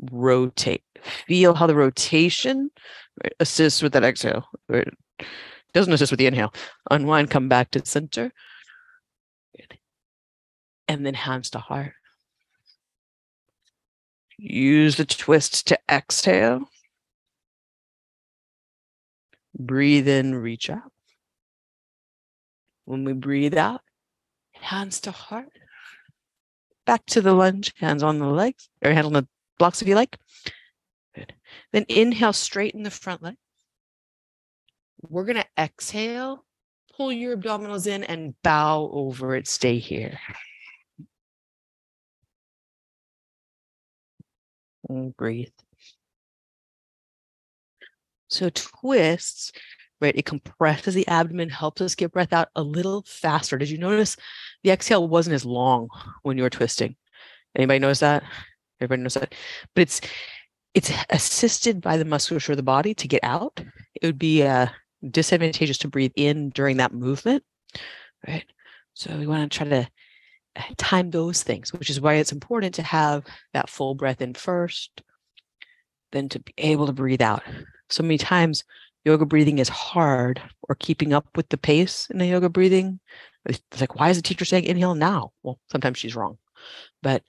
Rotate. 0.00 0.84
Feel 1.26 1.54
how 1.54 1.66
the 1.66 1.74
rotation 1.74 2.70
assists 3.40 3.82
with 3.82 3.92
that 3.92 4.04
exhale. 4.04 4.48
Doesn't 5.72 5.92
assist 5.92 6.12
with 6.12 6.18
the 6.18 6.26
inhale. 6.26 6.52
Unwind, 6.90 7.30
come 7.30 7.48
back 7.48 7.70
to 7.72 7.84
center. 7.84 8.32
And 10.88 11.04
then 11.04 11.14
hands 11.14 11.50
to 11.50 11.58
heart. 11.58 11.92
Use 14.38 14.96
the 14.96 15.04
twist 15.04 15.66
to 15.68 15.78
exhale. 15.90 16.68
Breathe 19.58 20.06
in, 20.06 20.34
reach 20.34 20.68
out. 20.68 20.92
When 22.84 23.04
we 23.04 23.14
breathe 23.14 23.56
out, 23.56 23.80
hands 24.52 25.00
to 25.00 25.10
heart. 25.10 25.48
Back 26.84 27.04
to 27.06 27.20
the 27.20 27.32
lunge, 27.32 27.72
hands 27.78 28.02
on 28.02 28.18
the 28.18 28.26
legs, 28.26 28.68
or 28.84 28.92
hand 28.92 29.06
on 29.06 29.12
the 29.14 29.26
blocks 29.58 29.82
if 29.82 29.88
you 29.88 29.94
like. 29.94 30.18
Good. 31.14 31.34
Then 31.72 31.86
inhale, 31.88 32.32
straighten 32.32 32.82
the 32.82 32.90
front 32.90 33.22
leg 33.22 33.36
we're 35.08 35.24
going 35.24 35.36
to 35.36 35.46
exhale, 35.58 36.44
pull 36.96 37.12
your 37.12 37.36
abdominals 37.36 37.86
in 37.86 38.04
and 38.04 38.34
bow 38.42 38.90
over 38.92 39.36
it. 39.36 39.46
Stay 39.48 39.78
here. 39.78 40.18
And 44.88 45.16
breathe. 45.16 45.48
So 48.28 48.50
twists, 48.50 49.52
right? 50.00 50.16
It 50.16 50.26
compresses 50.26 50.94
the 50.94 51.06
abdomen, 51.08 51.48
helps 51.48 51.80
us 51.80 51.94
get 51.94 52.12
breath 52.12 52.32
out 52.32 52.48
a 52.54 52.62
little 52.62 53.04
faster. 53.06 53.58
Did 53.58 53.70
you 53.70 53.78
notice 53.78 54.16
the 54.62 54.70
exhale 54.70 55.08
wasn't 55.08 55.34
as 55.34 55.44
long 55.44 55.88
when 56.22 56.36
you 56.36 56.42
were 56.42 56.50
twisting? 56.50 56.96
Anybody 57.56 57.78
notice 57.78 58.00
that? 58.00 58.22
Everybody 58.80 59.02
knows 59.02 59.14
that? 59.14 59.34
But 59.74 59.82
it's 59.82 60.00
it's 60.74 60.92
assisted 61.08 61.80
by 61.80 61.96
the 61.96 62.04
musculature 62.04 62.52
of 62.52 62.58
the 62.58 62.62
body 62.62 62.94
to 62.94 63.08
get 63.08 63.24
out. 63.24 63.64
It 63.94 64.06
would 64.06 64.18
be 64.18 64.42
uh, 64.42 64.66
disadvantageous 65.10 65.78
to 65.78 65.88
breathe 65.88 66.12
in 66.16 66.50
during 66.50 66.76
that 66.76 66.92
movement, 66.92 67.42
right? 68.28 68.44
So 68.92 69.16
we 69.16 69.26
want 69.26 69.50
to 69.50 69.58
try 69.58 69.68
to 69.68 69.88
uh, 70.56 70.62
time 70.76 71.10
those 71.10 71.42
things, 71.42 71.72
which 71.72 71.88
is 71.88 72.00
why 72.00 72.14
it's 72.14 72.32
important 72.32 72.74
to 72.74 72.82
have 72.82 73.24
that 73.54 73.70
full 73.70 73.94
breath 73.94 74.20
in 74.20 74.34
first, 74.34 75.02
then 76.12 76.28
to 76.28 76.40
be 76.40 76.52
able 76.58 76.86
to 76.86 76.92
breathe 76.92 77.22
out. 77.22 77.42
So 77.88 78.02
many 78.02 78.18
times 78.18 78.62
yoga 79.04 79.24
breathing 79.24 79.58
is 79.58 79.68
hard 79.68 80.42
or 80.68 80.74
keeping 80.74 81.12
up 81.12 81.26
with 81.36 81.48
the 81.48 81.56
pace 81.56 82.08
in 82.10 82.18
the 82.18 82.26
yoga 82.26 82.48
breathing. 82.48 83.00
It's 83.46 83.62
like, 83.80 83.94
why 83.94 84.10
is 84.10 84.16
the 84.16 84.22
teacher 84.22 84.44
saying 84.44 84.64
inhale 84.64 84.94
now? 84.94 85.32
Well, 85.42 85.58
sometimes 85.70 85.98
she's 85.98 86.16
wrong. 86.16 86.38
But 87.02 87.22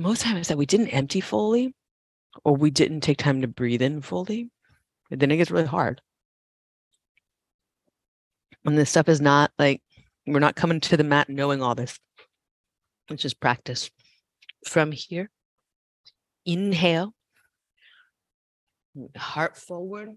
most 0.00 0.22
times 0.22 0.48
that 0.48 0.58
we 0.58 0.66
didn't 0.66 0.88
empty 0.88 1.20
fully 1.20 1.74
or 2.44 2.56
we 2.56 2.70
didn't 2.70 3.00
take 3.00 3.18
time 3.18 3.40
to 3.42 3.48
breathe 3.48 3.82
in 3.82 4.02
fully, 4.02 4.50
then 5.10 5.30
it 5.30 5.36
gets 5.36 5.50
really 5.50 5.66
hard. 5.66 6.00
And 8.64 8.76
this 8.76 8.90
stuff 8.90 9.08
is 9.08 9.20
not 9.20 9.52
like 9.58 9.82
we're 10.26 10.38
not 10.38 10.56
coming 10.56 10.80
to 10.80 10.96
the 10.96 11.04
mat 11.04 11.28
knowing 11.28 11.62
all 11.62 11.74
this. 11.74 11.98
It's 13.08 13.22
just 13.22 13.40
practice. 13.40 13.90
From 14.66 14.92
here, 14.92 15.30
inhale, 16.44 17.14
heart 19.16 19.56
forward. 19.56 20.10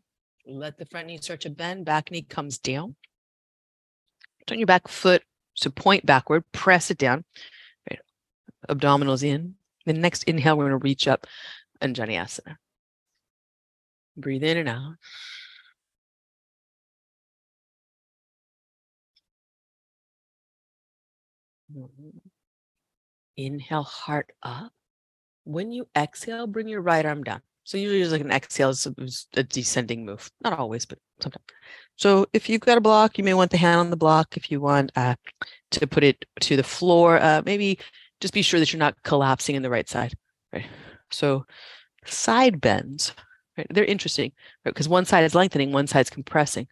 Let 0.46 0.78
the 0.78 0.86
front 0.86 1.08
knee 1.08 1.20
start 1.22 1.42
to 1.42 1.50
bend. 1.50 1.86
Back 1.86 2.12
knee 2.12 2.24
comes 2.24 2.58
down. 2.58 2.96
Turn 4.46 4.60
your 4.60 4.68
back 4.68 4.90
foot 4.90 5.24
so 5.54 5.70
point 5.70 6.06
backward. 6.06 6.44
Press 6.52 6.92
it 6.92 6.98
down. 6.98 7.24
Right. 7.90 8.00
Abdominals 8.70 9.24
in. 9.24 9.56
The 9.86 9.94
next 9.94 10.24
inhale, 10.24 10.58
we're 10.58 10.70
going 10.70 10.80
to 10.80 10.84
reach 10.84 11.08
up 11.08 11.28
Anjaneyasana. 11.82 12.56
Breathe 14.16 14.44
in 14.44 14.58
and 14.58 14.70
out. 14.70 14.96
Inhale, 23.36 23.84
heart 23.84 24.32
up. 24.44 24.72
When 25.46 25.72
you 25.72 25.88
exhale, 25.98 26.48
bring 26.48 26.68
your 26.68 26.82
right 26.82 27.06
arm 27.06 27.24
down. 27.24 27.42
So 27.66 27.78
usually 27.78 28.02
it's 28.02 28.12
like 28.12 28.22
an 28.22 28.32
exhale 28.32 28.70
is 28.70 29.28
a 29.36 29.44
descending 29.44 30.06
move. 30.06 30.30
Not 30.42 30.60
always, 30.60 30.86
but 30.86 31.00
sometimes. 31.20 31.46
So 31.96 32.28
if 32.34 32.50
you've 32.50 32.62
got 32.62 32.78
a 32.78 32.82
block, 32.82 33.18
you 33.18 33.24
may 33.24 33.34
want 33.34 33.52
the 33.52 33.58
hand 33.58 33.80
on 33.80 33.90
the 33.90 33.98
block. 33.98 34.38
If 34.38 34.52
you 34.52 34.60
want 34.62 34.92
uh, 34.96 35.16
to 35.72 35.88
put 35.88 36.04
it 36.04 36.26
to 36.42 36.56
the 36.56 36.64
floor, 36.64 37.20
uh, 37.20 37.42
maybe 37.46 37.80
just 38.24 38.34
be 38.34 38.41
sure 38.41 38.57
that 38.61 38.71
you're 38.71 38.80
not 38.80 38.95
collapsing 39.03 39.53
in 39.53 39.63
the 39.63 39.69
right 39.69 39.89
side. 39.89 40.13
Right. 40.53 40.65
So 41.11 41.45
side 42.05 42.61
bends, 42.61 43.13
right? 43.57 43.67
They're 43.69 43.84
interesting, 43.84 44.32
right? 44.63 44.74
Because 44.74 44.88
one 44.88 45.03
side 45.03 45.26
is 45.26 45.36
lengthening, 45.36 45.74
one 45.74 45.88
side 45.88 46.05
is 46.05 46.09
compressing. 46.09 46.67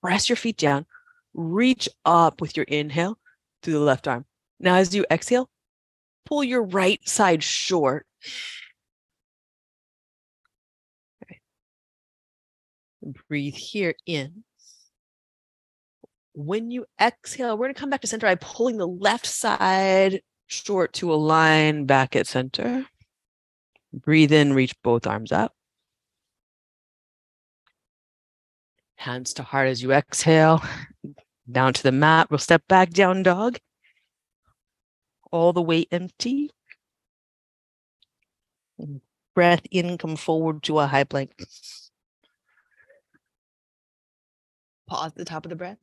Press 0.00 0.28
your 0.28 0.36
feet 0.36 0.56
down, 0.56 0.86
reach 1.34 1.88
up 2.04 2.40
with 2.40 2.56
your 2.56 2.66
inhale, 2.66 3.18
through 3.64 3.72
the 3.72 3.80
left 3.80 4.06
arm. 4.06 4.26
Now, 4.60 4.76
as 4.76 4.94
you 4.94 5.04
exhale, 5.10 5.50
pull 6.24 6.44
your 6.44 6.62
right 6.62 7.00
side 7.08 7.42
short. 7.42 8.06
Breathe 13.28 13.54
here 13.54 13.94
in. 14.06 14.44
When 16.32 16.70
you 16.70 16.86
exhale, 17.00 17.58
we're 17.58 17.66
going 17.66 17.74
to 17.74 17.80
come 17.80 17.90
back 17.90 18.02
to 18.02 18.06
center 18.06 18.28
by 18.28 18.36
pulling 18.36 18.76
the 18.76 18.86
left 18.86 19.26
side 19.26 20.22
short 20.46 20.92
to 20.94 21.12
align 21.12 21.86
back 21.86 22.16
at 22.16 22.26
center. 22.26 22.86
Breathe 23.92 24.32
in, 24.32 24.52
reach 24.52 24.74
both 24.82 25.06
arms 25.06 25.32
up. 25.32 25.54
Hands 28.96 29.32
to 29.34 29.42
heart 29.42 29.68
as 29.68 29.82
you 29.82 29.92
exhale 29.92 30.62
down 31.50 31.72
to 31.74 31.82
the 31.82 31.92
mat. 31.92 32.30
We'll 32.30 32.38
step 32.38 32.62
back, 32.68 32.90
down 32.90 33.22
dog. 33.22 33.58
all 35.34 35.52
the 35.52 35.62
way 35.62 35.84
empty. 35.90 36.50
Breath 39.34 39.62
in, 39.72 39.98
come 39.98 40.16
forward 40.16 40.62
to 40.64 40.78
a 40.78 40.86
high 40.86 41.04
plank. 41.04 41.32
Pause 44.86 45.12
the 45.14 45.24
top 45.24 45.44
of 45.44 45.50
the 45.50 45.56
breath. 45.56 45.78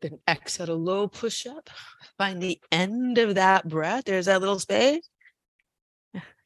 Then 0.00 0.18
exhale 0.28 0.70
a 0.70 0.72
low 0.72 1.08
push 1.08 1.46
up. 1.46 1.70
Find 2.16 2.40
the 2.40 2.60
end 2.70 3.18
of 3.18 3.34
that 3.34 3.68
breath. 3.68 4.04
There's 4.04 4.26
that 4.26 4.40
little 4.40 4.58
space. 4.58 5.08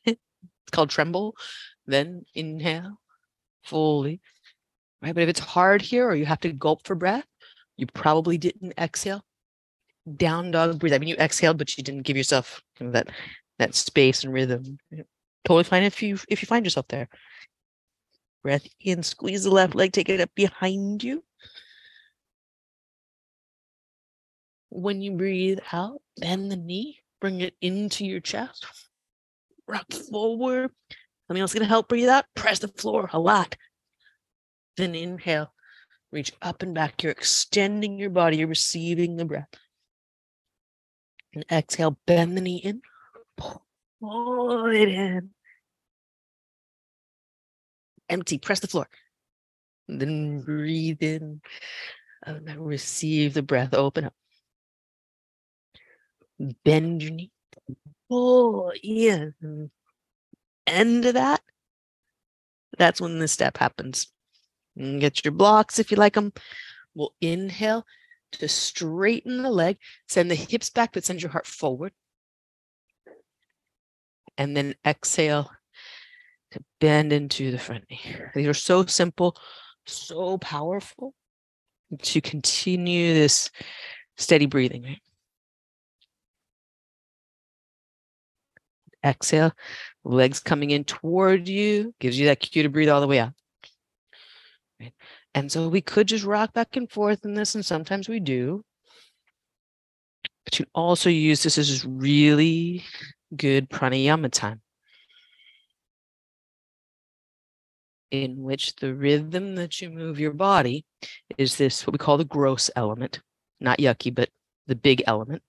it's 0.05 0.19
called 0.71 0.91
tremble. 0.91 1.37
Then 1.87 2.25
inhale 2.35 2.99
fully. 3.65 4.21
Right. 5.03 5.15
But 5.15 5.25
if 5.25 5.29
it's 5.29 5.41
hard 5.41 5.83
here 5.83 6.09
or 6.09 6.15
you 6.15 6.27
have 6.27 6.41
to 6.41 6.53
gulp 6.53 6.87
for 6.87 6.95
breath, 6.95 7.27
you 7.77 7.87
probably 7.87 8.39
didn't 8.39 8.75
exhale. 8.79 9.25
Down 10.17 10.51
dog 10.51 10.79
breathe. 10.79 10.95
I 10.95 10.99
mean, 10.99 11.09
you 11.09 11.17
exhaled, 11.17 11.59
but 11.59 11.77
you 11.77 11.85
didn't 11.85 12.03
give 12.03 12.17
yourself 12.17 12.61
that 12.81 13.09
that 13.59 13.75
space 13.75 14.25
and 14.25 14.33
rhythm. 14.33 14.79
Totally 15.45 15.65
fine 15.65 15.83
if 15.83 16.03
you 16.03 16.19
if 16.29 16.43
you 16.43 16.47
find 16.47 16.65
yourself 16.67 16.89
there. 16.89 17.09
Breath 18.43 18.67
in, 18.81 19.03
squeeze 19.03 19.45
the 19.45 19.51
left 19.51 19.75
leg, 19.77 19.93
take 19.93 20.09
it 20.09 20.21
up 20.21 20.31
behind 20.35 21.05
you. 21.05 21.23
When 24.75 25.03
you 25.03 25.13
breathe 25.13 25.59
out, 25.71 26.01
bend 26.17 26.51
the 26.51 26.57
knee, 26.57 27.01
bring 27.21 27.43
it 27.43 27.55
into 27.61 28.07
your 28.07 28.21
chest, 28.21 28.65
rock 29.69 29.93
forward. 29.93 30.71
Something 31.29 31.43
else 31.43 31.53
going 31.53 31.63
to 31.63 31.69
help 31.69 31.89
breathe 31.89 32.09
out. 32.09 32.25
Press 32.35 32.61
the 32.61 32.69
floor 32.69 33.11
a 33.13 33.19
lot. 33.19 33.55
Then 34.79 34.95
inhale, 34.95 35.53
reach 36.11 36.33
up 36.41 36.63
and 36.63 36.75
back. 36.75 37.03
You're 37.03 37.13
extending 37.13 37.99
your 37.99 38.09
body, 38.09 38.39
you're 38.39 38.49
receiving 38.49 39.19
the 39.19 39.27
breath. 39.27 39.51
And 41.35 41.45
exhale, 41.53 41.99
bend 42.07 42.39
the 42.39 42.41
knee 42.41 42.57
in, 42.57 42.81
pull 43.37 44.67
it 44.69 44.89
in. 44.89 45.33
Empty, 48.09 48.39
press 48.39 48.61
the 48.61 48.69
floor. 48.69 48.89
And 49.87 50.01
then 50.01 50.41
breathe 50.41 51.03
in 51.03 51.43
and 52.25 52.49
then 52.49 52.59
receive 52.63 53.35
the 53.35 53.43
breath. 53.43 53.75
Open 53.75 54.07
up 54.07 54.15
bend 56.65 57.03
your 57.03 57.13
knee, 57.13 57.31
pull 58.09 58.73
in. 58.83 59.71
End 60.67 61.05
of 61.05 61.15
that, 61.15 61.41
that's 62.79 63.01
when 63.01 63.19
the 63.19 63.29
step 63.29 63.59
happens. 63.59 64.13
And 64.77 65.01
get 65.01 65.25
your 65.25 65.33
blocks 65.33 65.79
if 65.79 65.91
you 65.91 65.97
like 65.97 66.15
them. 66.15 66.33
We'll 66.95 67.15
inhale 67.21 67.85
to 68.33 68.49
straighten 68.49 69.43
the 69.43 69.51
leg, 69.51 69.79
send 70.09 70.31
the 70.31 70.35
hips 70.35 70.71
back, 70.71 70.93
but 70.93 71.05
send 71.05 71.23
your 71.23 71.31
heart 71.31 71.47
forward. 71.47 71.93
And 74.39 74.57
then 74.57 74.75
exhale 74.87 75.51
to 76.53 76.61
bend 76.81 77.13
into 77.13 77.51
the 77.51 77.59
front 77.59 77.85
knee. 77.91 78.01
These 78.35 78.47
are 78.47 78.55
so 78.55 78.87
simple, 78.87 79.37
so 79.87 80.39
powerful 80.39 81.15
to 82.01 82.21
continue 82.21 83.13
this 83.13 83.51
steady 84.17 84.47
breathing, 84.47 84.85
right? 84.85 85.03
Exhale, 89.05 89.53
legs 90.05 90.41
coming 90.41 90.71
in 90.71 90.85
toward 90.85 91.49
you, 91.49 91.95
gives 92.01 92.19
you 92.19 92.27
that 92.27 92.41
cue 92.41 92.63
to 92.63 92.69
breathe 92.69 92.89
all 92.89 93.01
the 93.01 93.07
way 93.07 93.19
out. 93.19 93.33
Right? 94.81 94.93
And 95.35 95.51
so 95.51 95.69
we 95.69 95.81
could 95.81 96.09
just 96.09 96.25
rock 96.25 96.53
back 96.53 96.77
and 96.77 96.91
forth 96.91 97.25
in 97.25 97.35
this, 97.35 97.55
and 97.55 97.65
sometimes 97.65 98.09
we 98.09 98.21
do. 98.21 98.65
But 100.45 100.59
you 100.59 100.67
also 100.75 101.09
use 101.09 101.43
this 101.43 101.57
as 101.59 101.87
really 101.87 102.85
good 103.37 103.71
pranayama 103.71 104.31
time. 104.31 104.61
In 108.11 108.43
which 108.43 108.77
the 108.77 108.95
rhythm 108.95 109.55
that 109.55 109.81
you 109.81 109.89
move 109.89 110.21
your 110.21 110.35
body 110.35 110.85
is 111.39 111.57
this, 111.57 111.87
what 111.87 111.93
we 111.93 111.99
call 111.99 112.19
the 112.19 112.25
gross 112.25 112.69
element, 112.77 113.21
not 113.59 113.79
yucky, 113.79 114.15
but 114.15 114.29
the 114.67 114.75
big 114.75 115.03
element 115.07 115.43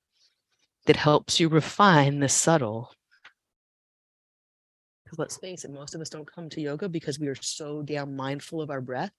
that 0.85 0.95
helps 0.95 1.39
you 1.39 1.49
refine 1.49 2.19
the 2.19 2.29
subtle 2.29 2.91
because 5.13 5.19
let's 5.19 5.37
face 5.37 5.63
it, 5.63 5.71
most 5.71 5.93
of 5.93 6.01
us 6.01 6.09
don't 6.09 6.31
come 6.31 6.49
to 6.49 6.61
yoga 6.61 6.89
because 6.89 7.19
we 7.19 7.27
are 7.27 7.35
so 7.35 7.83
damn 7.83 8.15
mindful 8.15 8.61
of 8.61 8.71
our 8.71 8.81
breath. 8.81 9.13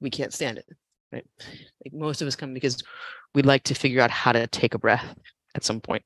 We 0.00 0.10
can't 0.10 0.32
stand 0.32 0.58
it. 0.58 0.66
Right. 1.12 1.26
Like 1.84 1.94
most 1.94 2.20
of 2.20 2.28
us 2.28 2.36
come 2.36 2.52
because 2.52 2.82
we'd 3.34 3.46
like 3.46 3.64
to 3.64 3.74
figure 3.74 4.02
out 4.02 4.10
how 4.10 4.32
to 4.32 4.46
take 4.48 4.74
a 4.74 4.78
breath 4.78 5.16
at 5.54 5.64
some 5.64 5.80
point. 5.80 6.02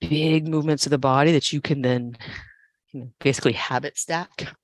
Big 0.00 0.46
movements 0.46 0.84
of 0.86 0.90
the 0.90 0.98
body 0.98 1.32
that 1.32 1.52
you 1.52 1.60
can 1.60 1.80
then 1.80 2.16
you 2.92 3.00
know, 3.00 3.10
basically 3.20 3.52
habit 3.52 3.96
stack 3.96 4.54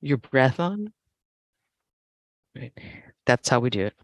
your 0.00 0.18
breath 0.18 0.58
on. 0.58 0.92
Right. 2.56 2.72
That's 3.26 3.48
how 3.48 3.60
we 3.60 3.70
do 3.70 3.86
it. 3.86 3.94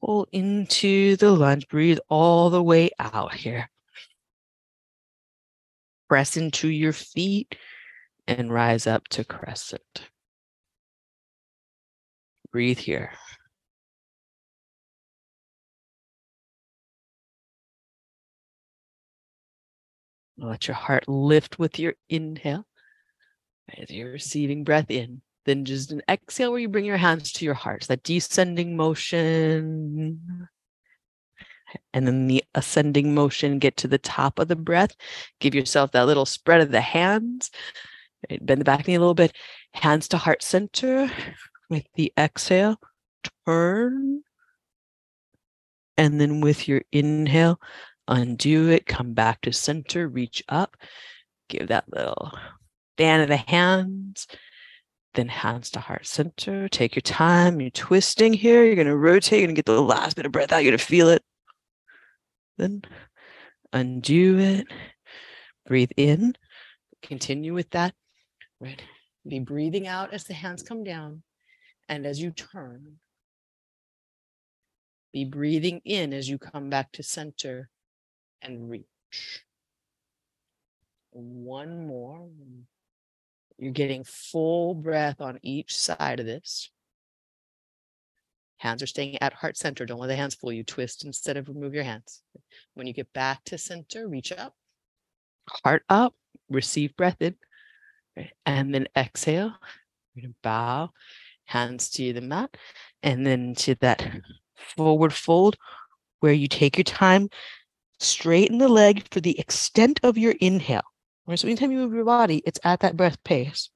Pull 0.00 0.28
into 0.32 1.16
the 1.16 1.30
lunge. 1.30 1.68
Breathe 1.68 1.98
all 2.08 2.50
the 2.50 2.62
way 2.62 2.90
out 2.98 3.34
here. 3.34 3.70
Press 6.08 6.36
into 6.36 6.68
your 6.68 6.92
feet 6.92 7.54
and 8.26 8.52
rise 8.52 8.86
up 8.86 9.08
to 9.08 9.24
crescent. 9.24 10.08
Breathe 12.50 12.78
here. 12.78 13.12
Let 20.38 20.68
your 20.68 20.76
heart 20.76 21.08
lift 21.08 21.58
with 21.58 21.78
your 21.78 21.94
inhale 22.08 22.64
as 23.76 23.90
you're 23.90 24.12
receiving 24.12 24.64
breath 24.64 24.90
in. 24.90 25.20
Then 25.48 25.64
just 25.64 25.92
an 25.92 26.02
exhale 26.10 26.50
where 26.50 26.60
you 26.60 26.68
bring 26.68 26.84
your 26.84 26.98
hands 26.98 27.32
to 27.32 27.44
your 27.46 27.54
heart, 27.54 27.86
that 27.88 28.02
descending 28.02 28.76
motion. 28.76 30.46
And 31.94 32.06
then 32.06 32.26
the 32.26 32.44
ascending 32.54 33.14
motion, 33.14 33.58
get 33.58 33.78
to 33.78 33.88
the 33.88 33.96
top 33.96 34.38
of 34.38 34.48
the 34.48 34.56
breath. 34.56 34.94
Give 35.40 35.54
yourself 35.54 35.92
that 35.92 36.04
little 36.04 36.26
spread 36.26 36.60
of 36.60 36.70
the 36.70 36.82
hands. 36.82 37.50
Right? 38.28 38.44
Bend 38.44 38.60
the 38.60 38.66
back 38.66 38.86
knee 38.86 38.96
a 38.96 39.00
little 39.00 39.14
bit. 39.14 39.34
Hands 39.72 40.06
to 40.08 40.18
heart 40.18 40.42
center 40.42 41.10
with 41.70 41.86
the 41.94 42.12
exhale. 42.18 42.76
Turn. 43.46 44.20
And 45.96 46.20
then 46.20 46.42
with 46.42 46.68
your 46.68 46.82
inhale, 46.92 47.58
undo 48.06 48.68
it. 48.68 48.84
Come 48.84 49.14
back 49.14 49.40
to 49.40 49.52
center. 49.54 50.08
Reach 50.08 50.42
up. 50.50 50.76
Give 51.48 51.68
that 51.68 51.86
little 51.90 52.36
fan 52.98 53.22
of 53.22 53.28
the 53.28 53.38
hands 53.38 54.26
then 55.18 55.28
hands 55.28 55.68
to 55.70 55.80
heart 55.80 56.06
center. 56.06 56.68
Take 56.68 56.94
your 56.94 57.02
time. 57.02 57.60
You're 57.60 57.70
twisting 57.70 58.32
here. 58.32 58.64
You're 58.64 58.76
going 58.76 58.86
to 58.86 58.96
rotate. 58.96 59.40
You're 59.40 59.48
going 59.48 59.56
to 59.56 59.58
get 59.58 59.66
the 59.66 59.82
last 59.82 60.14
bit 60.14 60.26
of 60.26 60.30
breath 60.30 60.52
out. 60.52 60.58
You're 60.58 60.70
going 60.70 60.78
to 60.78 60.84
feel 60.84 61.08
it. 61.08 61.22
Then 62.56 62.82
undo 63.72 64.38
it. 64.38 64.68
Breathe 65.66 65.90
in. 65.96 66.36
Continue 67.02 67.52
with 67.52 67.68
that. 67.70 67.94
Right. 68.60 68.80
Be 69.26 69.40
breathing 69.40 69.88
out 69.88 70.14
as 70.14 70.22
the 70.22 70.34
hands 70.34 70.62
come 70.62 70.84
down. 70.84 71.24
And 71.88 72.06
as 72.06 72.20
you 72.20 72.30
turn, 72.30 72.98
be 75.12 75.24
breathing 75.24 75.80
in 75.84 76.12
as 76.12 76.28
you 76.28 76.38
come 76.38 76.70
back 76.70 76.92
to 76.92 77.02
center 77.02 77.70
and 78.40 78.70
reach. 78.70 79.42
One 81.10 81.88
more. 81.88 82.28
You're 83.58 83.72
getting 83.72 84.04
full 84.04 84.74
breath 84.74 85.20
on 85.20 85.38
each 85.42 85.76
side 85.76 86.20
of 86.20 86.26
this. 86.26 86.70
Hands 88.58 88.82
are 88.82 88.86
staying 88.86 89.20
at 89.20 89.32
heart 89.32 89.56
center. 89.56 89.84
Don't 89.84 90.00
let 90.00 90.08
the 90.08 90.16
hands 90.16 90.34
pull 90.34 90.52
you. 90.52 90.64
Twist 90.64 91.04
instead 91.04 91.36
of 91.36 91.48
remove 91.48 91.74
your 91.74 91.84
hands. 91.84 92.22
When 92.74 92.86
you 92.86 92.92
get 92.92 93.12
back 93.12 93.44
to 93.44 93.58
center, 93.58 94.08
reach 94.08 94.32
up, 94.32 94.54
heart 95.64 95.84
up, 95.88 96.14
receive 96.48 96.96
breath 96.96 97.20
in, 97.20 97.34
and 98.46 98.74
then 98.74 98.88
exhale. 98.96 99.54
You're 100.14 100.22
going 100.22 100.32
to 100.32 100.38
bow, 100.42 100.90
hands 101.44 101.90
to 101.90 102.12
the 102.12 102.20
mat, 102.20 102.56
and 103.02 103.26
then 103.26 103.54
to 103.56 103.74
that 103.76 104.04
forward 104.54 105.12
fold 105.12 105.56
where 106.20 106.32
you 106.32 106.48
take 106.48 106.76
your 106.76 106.84
time, 106.84 107.28
straighten 108.00 108.58
the 108.58 108.68
leg 108.68 109.06
for 109.12 109.20
the 109.20 109.38
extent 109.38 110.00
of 110.02 110.18
your 110.18 110.34
inhale. 110.40 110.82
Right? 111.28 111.38
So 111.38 111.46
anytime 111.46 111.70
you 111.70 111.78
move 111.78 111.92
your 111.92 112.06
body, 112.06 112.42
it's 112.46 112.58
at 112.64 112.80
that 112.80 112.96
breath 112.96 113.22
pace. 113.22 113.68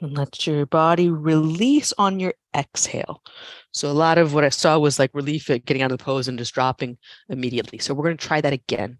And 0.00 0.16
let 0.16 0.46
your 0.46 0.66
body 0.66 1.08
release 1.08 1.92
on 1.96 2.18
your 2.18 2.34
exhale. 2.56 3.22
So 3.70 3.90
a 3.90 3.92
lot 3.92 4.18
of 4.18 4.34
what 4.34 4.42
I 4.42 4.48
saw 4.48 4.78
was 4.78 4.98
like 4.98 5.10
relief 5.14 5.48
at 5.48 5.64
getting 5.64 5.82
out 5.82 5.92
of 5.92 5.98
the 5.98 6.04
pose 6.04 6.26
and 6.26 6.38
just 6.38 6.54
dropping 6.54 6.98
immediately. 7.28 7.78
So 7.78 7.94
we're 7.94 8.04
going 8.04 8.16
to 8.16 8.26
try 8.26 8.40
that 8.40 8.52
again. 8.52 8.98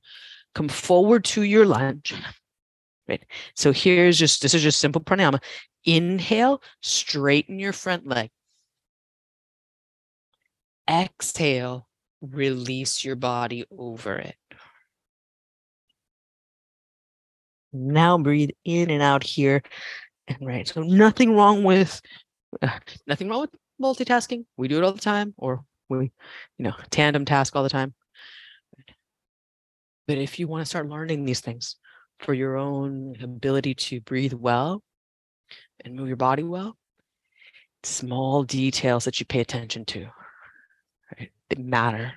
Come 0.55 0.69
forward 0.69 1.25
to 1.27 1.43
your 1.43 1.67
lunge. 1.67 2.15
Right. 3.09 3.25
So 3.55 3.73
here's 3.73 4.19
just 4.19 4.41
this 4.41 4.55
is 4.55 4.63
just 4.63 4.81
simple 4.81 5.03
pranayama. 5.03 5.43
Inhale, 5.85 6.63
straighten 6.81 7.59
your 7.59 7.75
front 7.75 8.07
leg. 8.07 8.31
Exhale, 10.89 11.87
release 12.23 13.05
your 13.05 13.17
body 13.17 13.65
over 13.77 14.17
it. 14.17 14.37
Now 17.75 18.17
breathe 18.19 18.51
in 18.65 18.91
and 18.91 19.03
out 19.03 19.23
here. 19.23 19.63
And 20.29 20.39
right. 20.47 20.67
So 20.67 20.83
nothing 20.83 21.35
wrong 21.35 21.65
with 21.65 22.01
uh, 22.63 22.79
nothing 23.07 23.29
wrong 23.29 23.43
with 23.43 23.51
multitasking. 23.83 24.45
We 24.57 24.69
do 24.69 24.79
it 24.79 24.85
all 24.85 24.93
the 24.93 25.01
time, 25.01 25.35
or 25.37 25.65
we, 25.89 26.13
you 26.59 26.65
know, 26.65 26.75
tandem 26.91 27.25
task 27.25 27.55
all 27.57 27.63
the 27.63 27.69
time. 27.69 27.95
But 30.07 30.19
if 30.19 30.39
you 30.39 30.49
want 30.49 30.63
to 30.63 30.67
start 30.67 30.89
learning 30.89 31.25
these 31.25 31.41
things 31.41 31.77
for 32.21 32.35
your 32.35 32.57
own 32.57 33.17
ability 33.23 33.75
to 33.75 34.01
breathe 34.01 34.35
well 34.35 34.83
and 35.85 35.95
move 35.95 36.09
your 36.09 36.17
body 36.17 36.43
well, 36.43 36.77
small 37.83 38.45
details 38.45 39.05
that 39.05 39.19
you 39.19 39.27
pay 39.27 39.41
attention 39.41 39.85
to, 39.87 40.07
right? 41.19 41.31
They 41.51 41.63
matter. 41.63 42.13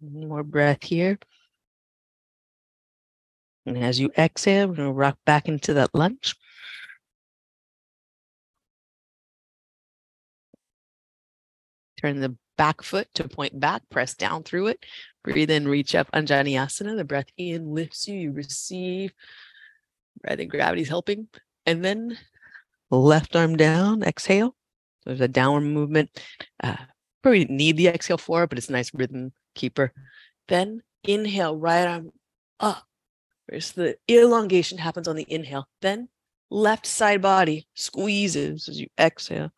More 0.00 0.42
breath 0.42 0.84
here. 0.84 1.18
And 3.66 3.78
as 3.78 4.00
you 4.00 4.10
exhale, 4.16 4.68
we're 4.68 4.74
going 4.74 4.88
to 4.88 4.92
rock 4.92 5.18
back 5.26 5.48
into 5.48 5.74
that 5.74 5.94
lunge. 5.94 6.34
Turn 12.00 12.20
the 12.20 12.36
back 12.56 12.82
foot 12.82 13.08
to 13.14 13.28
point 13.28 13.58
back, 13.60 13.82
press 13.90 14.14
down 14.14 14.42
through 14.42 14.68
it. 14.68 14.84
Breathe 15.22 15.50
in, 15.50 15.68
reach 15.68 15.94
up, 15.94 16.10
Anjaneyasana. 16.12 16.96
The 16.96 17.04
breath 17.04 17.28
in 17.36 17.74
lifts 17.74 18.08
you, 18.08 18.18
you 18.18 18.32
receive. 18.32 19.12
Breath 20.22 20.38
and 20.38 20.50
gravity's 20.50 20.88
helping. 20.88 21.28
And 21.66 21.84
then 21.84 22.18
left 22.90 23.36
arm 23.36 23.56
down, 23.56 24.02
exhale. 24.02 24.56
So 25.04 25.10
there's 25.10 25.20
a 25.20 25.28
downward 25.28 25.62
movement. 25.62 26.10
Uh, 26.62 26.76
probably 27.22 27.44
need 27.44 27.76
the 27.76 27.88
exhale 27.88 28.18
for 28.18 28.44
it, 28.44 28.48
but 28.48 28.58
it's 28.58 28.70
nice 28.70 28.92
rhythm 28.94 29.32
keeper. 29.54 29.92
Then 30.48 30.82
inhale, 31.04 31.56
right 31.56 31.86
arm 31.86 32.12
up. 32.58 32.84
Whereas 33.46 33.72
the 33.72 33.96
elongation 34.08 34.78
happens 34.78 35.08
on 35.08 35.16
the 35.16 35.26
inhale. 35.28 35.68
Then 35.80 36.08
left 36.50 36.86
side 36.86 37.22
body 37.22 37.66
squeezes 37.74 38.68
as 38.68 38.80
you 38.80 38.88
exhale. 38.98 39.50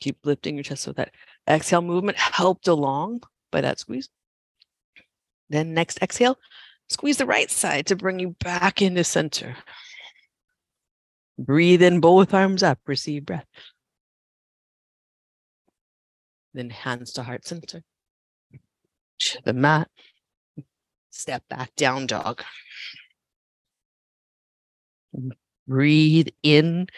Keep 0.00 0.24
lifting 0.24 0.54
your 0.54 0.64
chest 0.64 0.82
so 0.82 0.92
that 0.92 1.12
exhale 1.48 1.82
movement 1.82 2.18
helped 2.18 2.68
along 2.68 3.22
by 3.50 3.60
that 3.60 3.78
squeeze. 3.78 4.08
Then 5.50 5.74
next 5.74 6.00
exhale, 6.00 6.38
squeeze 6.88 7.18
the 7.18 7.26
right 7.26 7.50
side 7.50 7.86
to 7.86 7.96
bring 7.96 8.20
you 8.20 8.36
back 8.40 8.80
into 8.80 9.04
center. 9.04 9.56
Breathe 11.38 11.82
in 11.82 12.00
both 12.00 12.32
arms 12.32 12.62
up, 12.62 12.78
receive 12.86 13.26
breath. 13.26 13.46
Then 16.54 16.70
hands 16.70 17.12
to 17.14 17.22
heart 17.22 17.46
center. 17.46 17.82
The 19.44 19.52
mat. 19.52 19.88
Step 21.10 21.42
back, 21.48 21.74
down 21.76 22.06
dog. 22.06 22.42
Breathe 25.66 26.28
in 26.42 26.88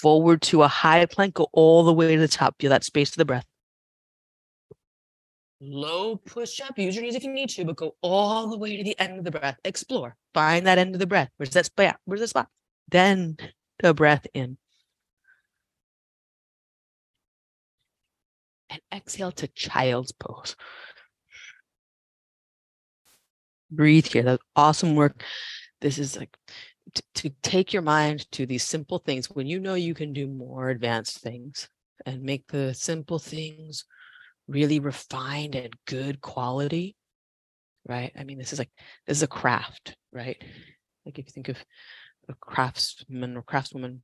forward 0.00 0.40
to 0.42 0.62
a 0.62 0.68
high 0.68 1.04
plank, 1.06 1.34
go 1.34 1.48
all 1.52 1.84
the 1.84 1.92
way 1.92 2.14
to 2.14 2.20
the 2.20 2.28
top. 2.28 2.56
Feel 2.58 2.70
that 2.70 2.84
space 2.84 3.10
of 3.10 3.16
the 3.16 3.24
breath. 3.24 3.46
Low 5.60 6.16
push 6.16 6.60
up. 6.60 6.78
Use 6.78 6.94
your 6.94 7.04
knees 7.04 7.14
if 7.14 7.24
you 7.24 7.32
need 7.32 7.50
to, 7.50 7.64
but 7.64 7.76
go 7.76 7.94
all 8.00 8.48
the 8.48 8.56
way 8.56 8.78
to 8.78 8.84
the 8.84 8.98
end 8.98 9.18
of 9.18 9.24
the 9.24 9.30
breath. 9.30 9.58
Explore. 9.64 10.16
Find 10.32 10.66
that 10.66 10.78
end 10.78 10.94
of 10.94 11.00
the 11.00 11.06
breath. 11.06 11.28
Where's 11.36 11.50
that 11.50 11.66
spot? 11.66 11.98
Where's 12.06 12.20
the 12.20 12.28
spot? 12.28 12.48
Then 12.88 13.36
the 13.80 13.92
breath 13.92 14.26
in. 14.32 14.56
And 18.70 18.80
exhale 18.94 19.32
to 19.32 19.48
child's 19.48 20.12
pose. 20.12 20.56
Breathe 23.70 24.06
here. 24.06 24.22
That's 24.22 24.42
awesome 24.56 24.94
work. 24.94 25.22
This 25.80 25.98
is 25.98 26.16
like 26.16 26.36
to, 26.94 27.02
to 27.14 27.30
take 27.42 27.72
your 27.72 27.82
mind 27.82 28.30
to 28.32 28.46
these 28.46 28.64
simple 28.64 28.98
things 28.98 29.30
when 29.30 29.46
you 29.46 29.60
know 29.60 29.74
you 29.74 29.94
can 29.94 30.12
do 30.12 30.26
more 30.26 30.70
advanced 30.70 31.20
things 31.20 31.68
and 32.06 32.22
make 32.22 32.46
the 32.48 32.74
simple 32.74 33.18
things 33.18 33.84
really 34.48 34.80
refined 34.80 35.54
and 35.54 35.72
good 35.86 36.20
quality 36.20 36.96
right 37.86 38.12
i 38.18 38.24
mean 38.24 38.38
this 38.38 38.52
is 38.52 38.58
like 38.58 38.70
this 39.06 39.18
is 39.18 39.22
a 39.22 39.28
craft 39.28 39.96
right 40.12 40.42
like 41.06 41.18
if 41.18 41.26
you 41.26 41.32
think 41.32 41.48
of 41.48 41.56
a 42.28 42.34
craftsman 42.34 43.36
or 43.36 43.42
craftswoman 43.42 44.00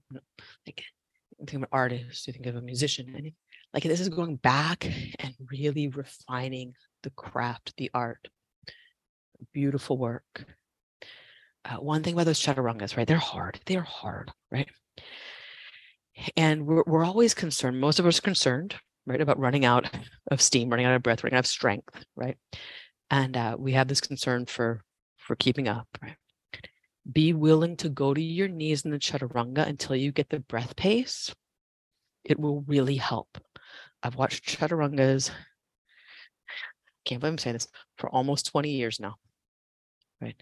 like 0.67 0.85
you 1.39 1.47
think 1.47 1.55
of 1.55 1.63
an 1.63 1.69
artist 1.73 2.27
you 2.27 2.33
think 2.33 2.47
of 2.47 2.57
a 2.57 2.63
musician 2.63 3.13
and 3.17 3.33
like 3.75 3.83
this 3.83 4.01
is 4.01 4.09
going 4.09 4.37
back 4.37 4.87
and 5.19 5.35
really 5.51 5.89
refining 5.89 6.73
the 7.03 7.11
craft 7.11 7.75
the 7.77 7.91
art 7.93 8.29
beautiful 9.53 9.99
work 9.99 10.45
uh, 11.65 11.77
one 11.77 12.03
thing 12.03 12.15
about 12.15 12.27
those 12.27 12.41
chaturangas 12.41 12.97
right 12.97 13.07
they're 13.07 13.17
hard 13.17 13.61
they're 13.67 13.83
hard 13.83 14.31
right 14.51 14.69
and 16.37 16.67
we're, 16.67 16.85
we're 16.87 17.05
always 17.05 17.35
concerned 17.35 17.81
most 17.81 17.99
of 17.99 18.07
us 18.07 18.19
are 18.19 18.23
concerned 18.23 18.75
right? 19.07 19.21
About 19.21 19.39
running 19.39 19.65
out 19.65 19.89
of 20.31 20.43
steam, 20.43 20.69
running 20.69 20.87
out 20.87 20.95
of 20.95 21.03
breath, 21.03 21.23
running 21.23 21.37
out 21.37 21.45
of 21.45 21.47
strength, 21.47 22.05
right? 22.17 22.37
And 23.11 23.37
uh, 23.37 23.57
we 23.59 23.73
have 23.73 23.89
this 23.89 24.01
concern 24.01 24.47
for 24.47 24.83
for 25.17 25.37
keeping 25.37 25.69
up, 25.69 25.89
right? 26.03 26.17
Be 27.11 27.33
willing 27.33 27.77
to 27.79 27.89
go 27.89 28.13
to 28.13 28.21
your 28.21 28.49
knees 28.49 28.85
in 28.85 28.91
the 28.91 28.99
chaturanga 28.99 29.67
until 29.67 29.97
you 29.97 30.13
get 30.13 30.29
the 30.29 30.41
breath 30.41 30.75
pace. 30.77 31.33
It 32.25 32.39
will 32.39 32.63
really 32.63 32.97
help. 32.97 33.39
I've 34.03 34.17
watched 34.17 34.45
chaturangas. 34.45 35.31
Can't 37.05 37.21
believe 37.21 37.35
I'm 37.35 37.39
saying 37.39 37.55
this 37.55 37.69
for 37.99 38.11
almost 38.11 38.47
20 38.47 38.71
years 38.71 38.99
now. 38.99 39.15
Right? 40.21 40.41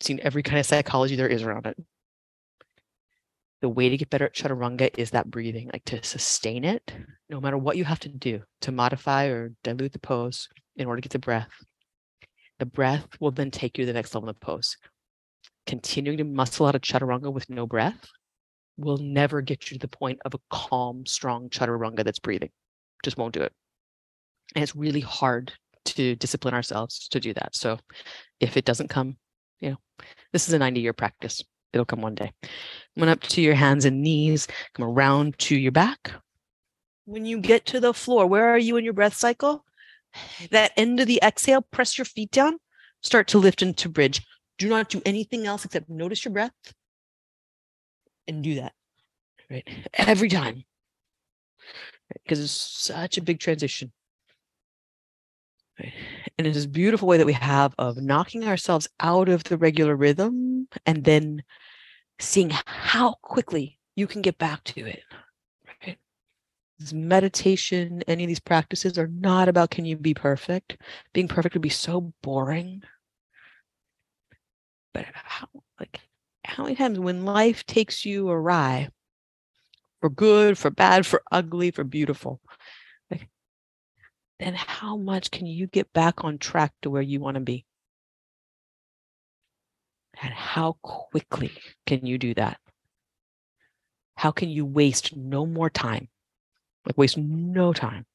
Seen 0.00 0.20
every 0.22 0.42
kind 0.42 0.58
of 0.58 0.66
psychology 0.66 1.16
there 1.16 1.28
is 1.28 1.42
around 1.42 1.66
it 1.66 1.76
the 3.62 3.68
way 3.68 3.88
to 3.88 3.96
get 3.96 4.10
better 4.10 4.26
at 4.26 4.34
chaturanga 4.34 4.90
is 4.98 5.12
that 5.12 5.30
breathing, 5.30 5.70
like 5.72 5.84
to 5.84 6.02
sustain 6.02 6.64
it, 6.64 6.92
no 7.30 7.40
matter 7.40 7.56
what 7.56 7.76
you 7.76 7.84
have 7.84 8.00
to 8.00 8.08
do 8.08 8.42
to 8.60 8.72
modify 8.72 9.26
or 9.26 9.52
dilute 9.62 9.92
the 9.92 10.00
pose 10.00 10.48
in 10.76 10.86
order 10.86 11.00
to 11.00 11.08
get 11.08 11.12
the 11.12 11.18
breath. 11.20 11.48
The 12.58 12.66
breath 12.66 13.06
will 13.20 13.30
then 13.30 13.52
take 13.52 13.78
you 13.78 13.84
to 13.84 13.86
the 13.86 13.92
next 13.92 14.14
level 14.14 14.28
of 14.28 14.38
the 14.38 14.44
pose. 14.44 14.76
Continuing 15.64 16.18
to 16.18 16.24
muscle 16.24 16.66
out 16.66 16.74
a 16.74 16.80
chaturanga 16.80 17.32
with 17.32 17.48
no 17.48 17.66
breath 17.66 18.04
will 18.76 18.98
never 18.98 19.40
get 19.40 19.70
you 19.70 19.78
to 19.78 19.80
the 19.80 19.96
point 19.96 20.18
of 20.24 20.34
a 20.34 20.40
calm, 20.50 21.06
strong 21.06 21.48
chaturanga 21.48 22.04
that's 22.04 22.18
breathing. 22.18 22.50
Just 23.04 23.16
won't 23.16 23.34
do 23.34 23.42
it. 23.42 23.52
And 24.56 24.62
it's 24.64 24.74
really 24.74 25.00
hard 25.00 25.52
to 25.84 26.16
discipline 26.16 26.54
ourselves 26.54 27.08
to 27.08 27.20
do 27.20 27.34
that. 27.34 27.54
So 27.54 27.78
if 28.40 28.56
it 28.56 28.64
doesn't 28.64 28.90
come, 28.90 29.16
you 29.60 29.70
know, 29.70 29.76
this 30.32 30.48
is 30.48 30.54
a 30.54 30.58
90 30.58 30.80
year 30.80 30.92
practice. 30.92 31.42
It'll 31.72 31.86
come 31.86 32.02
one 32.02 32.14
day. 32.14 32.32
Come 32.98 33.08
up 33.08 33.20
to 33.20 33.40
your 33.40 33.54
hands 33.54 33.84
and 33.84 34.02
knees. 34.02 34.46
Come 34.74 34.86
around 34.86 35.38
to 35.40 35.56
your 35.56 35.72
back. 35.72 36.12
When 37.04 37.24
you 37.24 37.40
get 37.40 37.66
to 37.66 37.80
the 37.80 37.94
floor, 37.94 38.26
where 38.26 38.48
are 38.48 38.58
you 38.58 38.76
in 38.76 38.84
your 38.84 38.92
breath 38.92 39.14
cycle? 39.14 39.64
That 40.50 40.72
end 40.76 41.00
of 41.00 41.06
the 41.06 41.20
exhale, 41.22 41.62
press 41.62 41.96
your 41.96 42.04
feet 42.04 42.30
down. 42.30 42.58
Start 43.02 43.28
to 43.28 43.38
lift 43.38 43.62
into 43.62 43.88
bridge. 43.88 44.22
Do 44.58 44.68
not 44.68 44.90
do 44.90 45.00
anything 45.04 45.46
else 45.46 45.64
except 45.64 45.88
notice 45.88 46.24
your 46.24 46.32
breath 46.32 46.52
and 48.28 48.44
do 48.44 48.56
that. 48.56 48.72
Right. 49.50 49.66
Every 49.94 50.28
time. 50.28 50.64
Because 52.22 52.40
it's 52.40 52.52
such 52.52 53.16
a 53.16 53.22
big 53.22 53.40
transition. 53.40 53.92
Right. 55.82 55.92
And 56.38 56.46
it's 56.46 56.56
this 56.56 56.66
beautiful 56.66 57.08
way 57.08 57.18
that 57.18 57.26
we 57.26 57.32
have 57.32 57.74
of 57.78 57.96
knocking 57.96 58.44
ourselves 58.44 58.88
out 59.00 59.28
of 59.28 59.44
the 59.44 59.56
regular 59.56 59.96
rhythm 59.96 60.68
and 60.86 61.04
then 61.04 61.42
seeing 62.18 62.50
how 62.50 63.14
quickly 63.22 63.78
you 63.96 64.06
can 64.06 64.22
get 64.22 64.38
back 64.38 64.62
to 64.64 64.86
it. 64.86 65.02
Right? 65.84 65.98
This 66.78 66.92
meditation, 66.92 68.02
any 68.06 68.24
of 68.24 68.28
these 68.28 68.40
practices 68.40 68.98
are 68.98 69.08
not 69.08 69.48
about 69.48 69.70
can 69.70 69.84
you 69.84 69.96
be 69.96 70.14
perfect? 70.14 70.76
Being 71.12 71.28
perfect 71.28 71.54
would 71.54 71.62
be 71.62 71.68
so 71.68 72.12
boring. 72.22 72.82
But 74.94 75.06
how 75.12 75.48
like 75.80 76.00
how 76.44 76.64
many 76.64 76.76
times 76.76 76.98
when 76.98 77.24
life 77.24 77.64
takes 77.66 78.04
you 78.04 78.28
awry, 78.28 78.88
for 80.00 80.10
good, 80.10 80.58
for 80.58 80.70
bad, 80.70 81.06
for 81.06 81.22
ugly, 81.32 81.70
for 81.70 81.84
beautiful, 81.84 82.40
then 84.42 84.54
how 84.54 84.96
much 84.96 85.30
can 85.30 85.46
you 85.46 85.66
get 85.68 85.92
back 85.92 86.24
on 86.24 86.38
track 86.38 86.72
to 86.82 86.90
where 86.90 87.02
you 87.02 87.20
want 87.20 87.36
to 87.36 87.40
be? 87.40 87.66
And 90.22 90.32
how 90.34 90.76
quickly 90.82 91.52
can 91.86 92.06
you 92.06 92.18
do 92.18 92.34
that? 92.34 92.58
How 94.16 94.32
can 94.32 94.48
you 94.50 94.64
waste 94.66 95.16
no 95.16 95.46
more 95.46 95.70
time 95.70 96.08
Like 96.86 96.98
waste 96.98 97.18
no 97.18 97.72
time. 97.72 98.06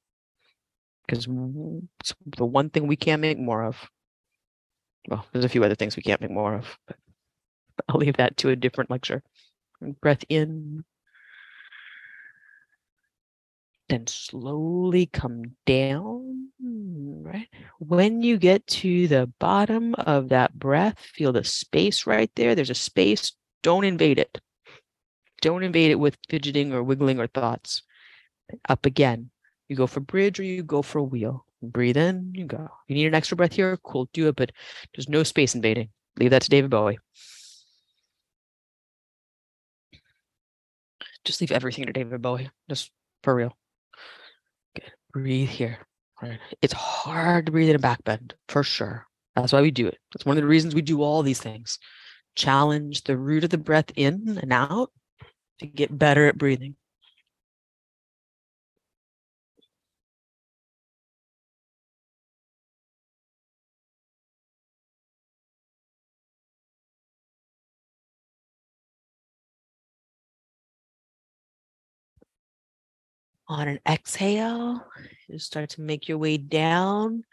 Because 1.06 1.26
the 1.26 2.46
one 2.46 2.70
thing 2.70 2.88
we 2.88 2.98
can't 2.98 3.22
make 3.22 3.40
more 3.40 3.64
of. 3.64 3.78
Well, 5.10 5.26
there's 5.32 5.46
a 5.46 5.50
few 5.50 5.64
other 5.64 5.76
things 5.76 5.96
we 5.96 6.04
can't 6.04 6.22
make 6.22 6.32
more 6.32 6.56
of, 6.56 6.78
but 6.88 6.98
I'll 7.90 7.98
leave 8.00 8.18
that 8.18 8.38
to 8.38 8.50
a 8.50 8.56
different 8.56 8.92
lecture. 8.92 9.24
Breath 10.02 10.24
in. 10.30 10.84
Then 13.90 14.06
slowly 14.08 15.06
come 15.06 15.56
down, 15.66 16.50
right? 16.60 17.48
When 17.80 18.22
you 18.22 18.38
get 18.38 18.68
to 18.68 19.08
the 19.08 19.32
bottom 19.40 19.96
of 19.96 20.30
that 20.30 20.60
breath, 20.60 21.00
feel 21.00 21.32
the 21.32 21.46
space 21.46 22.06
right 22.06 22.30
there. 22.36 22.54
There's 22.54 22.70
a 22.70 22.76
space. 22.76 23.32
Don't 23.64 23.86
invade 23.86 24.20
it. 24.20 24.42
Don't 25.42 25.64
invade 25.64 25.92
it 25.92 26.00
with 26.00 26.18
fidgeting 26.30 26.74
or 26.74 26.84
wiggling 26.84 27.20
or 27.20 27.28
thoughts. 27.28 27.84
Up 28.68 28.86
again. 28.86 29.30
You 29.70 29.76
go 29.76 29.88
for 29.88 30.00
bridge 30.02 30.40
or 30.40 30.44
you 30.44 30.64
go 30.64 30.82
for 30.82 31.02
wheel. 31.02 31.46
Breathe 31.62 31.98
in, 31.98 32.34
you 32.36 32.46
go. 32.46 32.70
You 32.88 32.96
need 32.96 33.08
an 33.08 33.16
extra 33.16 33.36
breath 33.36 33.54
here, 33.54 33.78
cool, 33.78 34.10
do 34.14 34.28
it, 34.28 34.36
but 34.36 34.52
there's 34.96 35.10
no 35.10 35.24
space 35.24 35.56
invading. 35.56 35.90
Leave 36.20 36.32
that 36.32 36.44
to 36.44 36.50
David 36.50 36.70
Bowie. 36.70 37.00
Just 41.26 41.42
leave 41.42 41.52
everything 41.52 41.86
to 41.86 41.94
David 41.94 42.22
Bowie, 42.22 42.50
just 42.70 42.92
for 43.24 43.34
real. 43.34 43.58
Breathe 45.12 45.50
here. 45.50 45.80
Right. 46.22 46.40
It's 46.62 46.74
hard 46.74 47.46
to 47.46 47.52
breathe 47.52 47.70
in 47.70 47.76
a 47.76 47.80
back 47.80 48.04
bend, 48.04 48.34
for 48.48 48.64
sure. 48.64 49.06
That's 49.36 49.54
why 49.54 49.62
we 49.62 49.72
do 49.72 49.88
it. 49.88 50.00
That's 50.14 50.26
one 50.26 50.38
of 50.38 50.42
the 50.42 50.48
reasons 50.48 50.74
we 50.74 50.82
do 50.82 51.04
all 51.04 51.22
these 51.22 51.40
things. 51.40 51.78
Challenge 52.36 53.04
the 53.04 53.18
root 53.18 53.44
of 53.44 53.52
the 53.52 53.58
breath 53.58 53.92
in 53.96 54.40
and 54.42 54.52
out 54.52 54.92
to 55.60 55.68
get 55.68 55.98
better 55.98 56.28
at 56.28 56.38
breathing. 56.38 56.76
On 73.50 73.68
an 73.68 73.80
exhale, 73.88 74.86
you 75.30 75.40
start 75.40 75.70
to 75.72 75.82
make 75.82 76.10
your 76.10 76.18
way 76.18 76.38
down. 76.38 77.24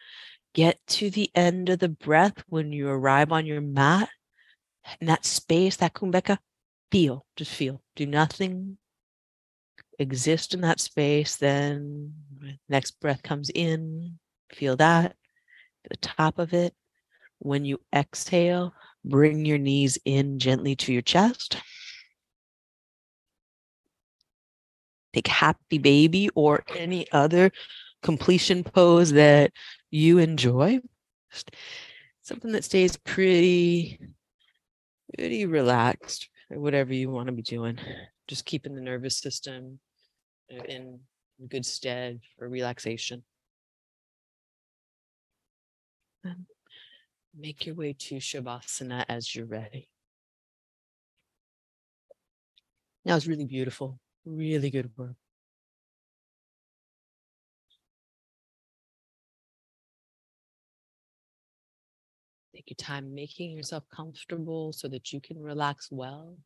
Get 0.55 0.79
to 0.87 1.11
the 1.11 1.29
end 1.35 1.69
of 1.69 1.81
the 1.81 1.89
breath 1.89 2.45
when 2.49 2.71
you 2.71 2.89
arrive 2.89 3.33
on 3.33 3.47
your 3.47 3.61
mat. 3.61 4.09
In 5.01 5.09
that 5.09 5.25
space, 5.25 5.77
that 5.77 5.95
kumbhaka, 5.95 6.39
feel, 6.93 7.27
just 7.35 7.51
feel. 7.51 7.83
Do 7.97 8.07
nothing. 8.07 8.79
Exist 9.99 10.55
in 10.55 10.61
that 10.61 10.79
space. 10.79 11.37
Then 11.37 12.15
next 12.69 13.01
breath 13.01 13.23
comes 13.25 13.51
in. 13.51 14.19
Feel 14.53 14.77
that. 14.77 15.17
The 15.91 15.97
top 15.97 16.39
of 16.39 16.55
it. 16.55 16.75
When 17.41 17.65
you 17.65 17.81
exhale, 17.93 18.73
bring 19.05 19.45
your 19.45 19.59
knees 19.59 19.99
in 20.05 20.39
gently 20.39 20.77
to 20.77 20.93
your 20.93 21.03
chest. 21.03 21.61
Take 25.15 25.29
happy 25.29 25.79
baby 25.79 26.29
or 26.35 26.65
any 26.77 27.11
other 27.13 27.51
completion 28.03 28.65
pose 28.65 29.13
that 29.13 29.53
you 29.91 30.19
enjoy. 30.19 30.81
Something 32.23 32.53
that 32.53 32.65
stays 32.65 32.97
pretty, 32.97 33.99
pretty 35.17 35.47
relaxed, 35.47 36.29
whatever 36.49 36.93
you 36.95 37.11
want 37.11 37.27
to 37.27 37.33
be 37.33 37.43
doing. 37.43 37.79
Just 38.29 38.45
keeping 38.45 38.75
the 38.75 38.81
nervous 38.81 39.19
system 39.19 39.79
uh, 40.53 40.63
in 40.65 41.01
good 41.49 41.67
stead 41.67 42.21
for 42.39 42.49
relaxation. 42.49 43.23
And 46.23 46.47
make 47.37 47.67
your 47.67 47.75
way 47.75 47.93
to 47.93 48.17
Shavasana 48.17 49.05
as 49.09 49.35
you're 49.35 49.45
ready. 49.45 49.89
That 53.05 53.15
was 53.15 53.29
really 53.29 53.45
beautiful. 53.45 54.01
Really 54.27 54.71
good 54.71 54.91
work. 54.97 55.17
Take 62.55 62.71
your 62.71 62.77
time 62.77 63.15
making 63.15 63.51
yourself 63.51 63.85
comfortable 63.95 64.73
so 64.73 64.89
that 64.89 65.13
you 65.13 65.21
can 65.21 65.43
relax 65.43 65.89
well. 65.91 66.39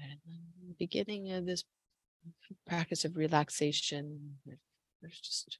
And 0.00 0.18
the 0.68 0.74
beginning 0.78 1.32
of 1.32 1.44
this 1.46 1.64
practice 2.66 3.04
of 3.04 3.16
relaxation, 3.16 4.38
there's 5.02 5.20
just 5.20 5.58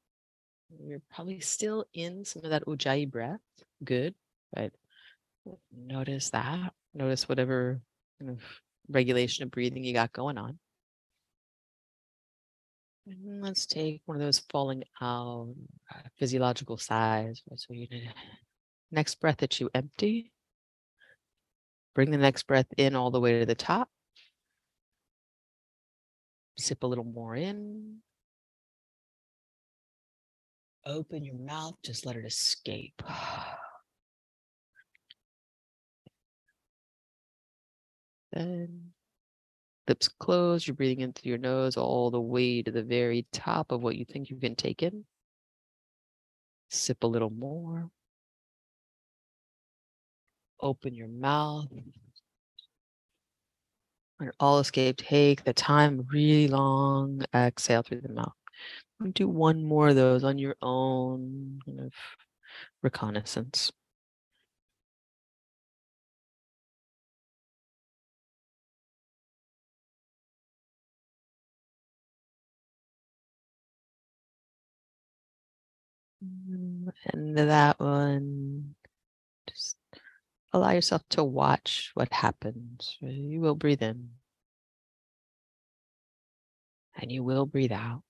you're 0.82 1.02
probably 1.12 1.40
still 1.40 1.84
in 1.92 2.24
some 2.24 2.44
of 2.44 2.50
that 2.50 2.64
ujjayi 2.64 3.10
breath. 3.10 3.40
Good, 3.84 4.14
but 4.52 4.72
notice 5.76 6.30
that. 6.30 6.72
Notice 6.94 7.28
whatever 7.28 7.80
kind 8.18 8.30
of 8.30 8.40
regulation 8.88 9.44
of 9.44 9.50
breathing 9.50 9.84
you 9.84 9.92
got 9.92 10.12
going 10.12 10.38
on. 10.38 10.58
And 13.06 13.42
let's 13.42 13.66
take 13.66 14.00
one 14.06 14.16
of 14.16 14.22
those 14.22 14.38
falling 14.50 14.84
out 15.00 15.54
uh, 15.94 15.98
physiological 16.18 16.78
sighs. 16.78 17.42
So 17.56 17.74
you 17.74 17.86
next 18.90 19.20
breath 19.20 19.38
that 19.38 19.60
you 19.60 19.68
empty. 19.74 20.32
Bring 21.94 22.10
the 22.10 22.18
next 22.18 22.44
breath 22.46 22.66
in 22.76 22.96
all 22.96 23.10
the 23.10 23.20
way 23.20 23.38
to 23.38 23.46
the 23.46 23.54
top. 23.54 23.88
Sip 26.58 26.82
a 26.82 26.86
little 26.86 27.04
more 27.04 27.36
in. 27.36 27.98
Open 30.86 31.24
your 31.24 31.38
mouth, 31.38 31.74
just 31.82 32.04
let 32.04 32.16
it 32.16 32.26
escape. 32.26 33.02
Then 38.34 38.90
lips 39.86 40.08
closed, 40.08 40.66
you're 40.66 40.74
breathing 40.74 41.00
in 41.00 41.12
through 41.12 41.30
your 41.30 41.38
nose 41.38 41.76
all 41.76 42.10
the 42.10 42.20
way 42.20 42.62
to 42.62 42.70
the 42.70 42.82
very 42.82 43.26
top 43.32 43.70
of 43.70 43.82
what 43.82 43.96
you 43.96 44.04
think 44.04 44.28
you 44.28 44.36
can 44.36 44.56
take 44.56 44.82
in. 44.82 45.04
Sip 46.68 47.04
a 47.04 47.06
little 47.06 47.30
more. 47.30 47.90
Open 50.60 50.94
your 50.94 51.08
mouth. 51.08 51.68
When 54.16 54.32
all 54.40 54.58
escape, 54.58 54.96
take 54.96 55.44
the 55.44 55.52
time, 55.52 56.06
really 56.10 56.48
long 56.48 57.22
exhale 57.34 57.82
through 57.82 58.00
the 58.00 58.12
mouth. 58.12 58.32
Do 59.12 59.28
one 59.28 59.62
more 59.62 59.88
of 59.88 59.96
those 59.96 60.24
on 60.24 60.38
your 60.38 60.56
own 60.62 61.60
kind 61.66 61.80
of 61.80 61.92
reconnaissance. 62.82 63.70
Mm, 76.24 76.92
and 77.12 77.36
that 77.36 77.78
one, 77.80 78.74
just 79.48 79.76
allow 80.52 80.70
yourself 80.70 81.02
to 81.10 81.24
watch 81.24 81.90
what 81.94 82.12
happens. 82.12 82.96
You 83.00 83.40
will 83.40 83.54
breathe 83.54 83.82
in 83.82 84.10
and 86.96 87.10
you 87.10 87.22
will 87.24 87.46
breathe 87.46 87.72
out. 87.72 88.02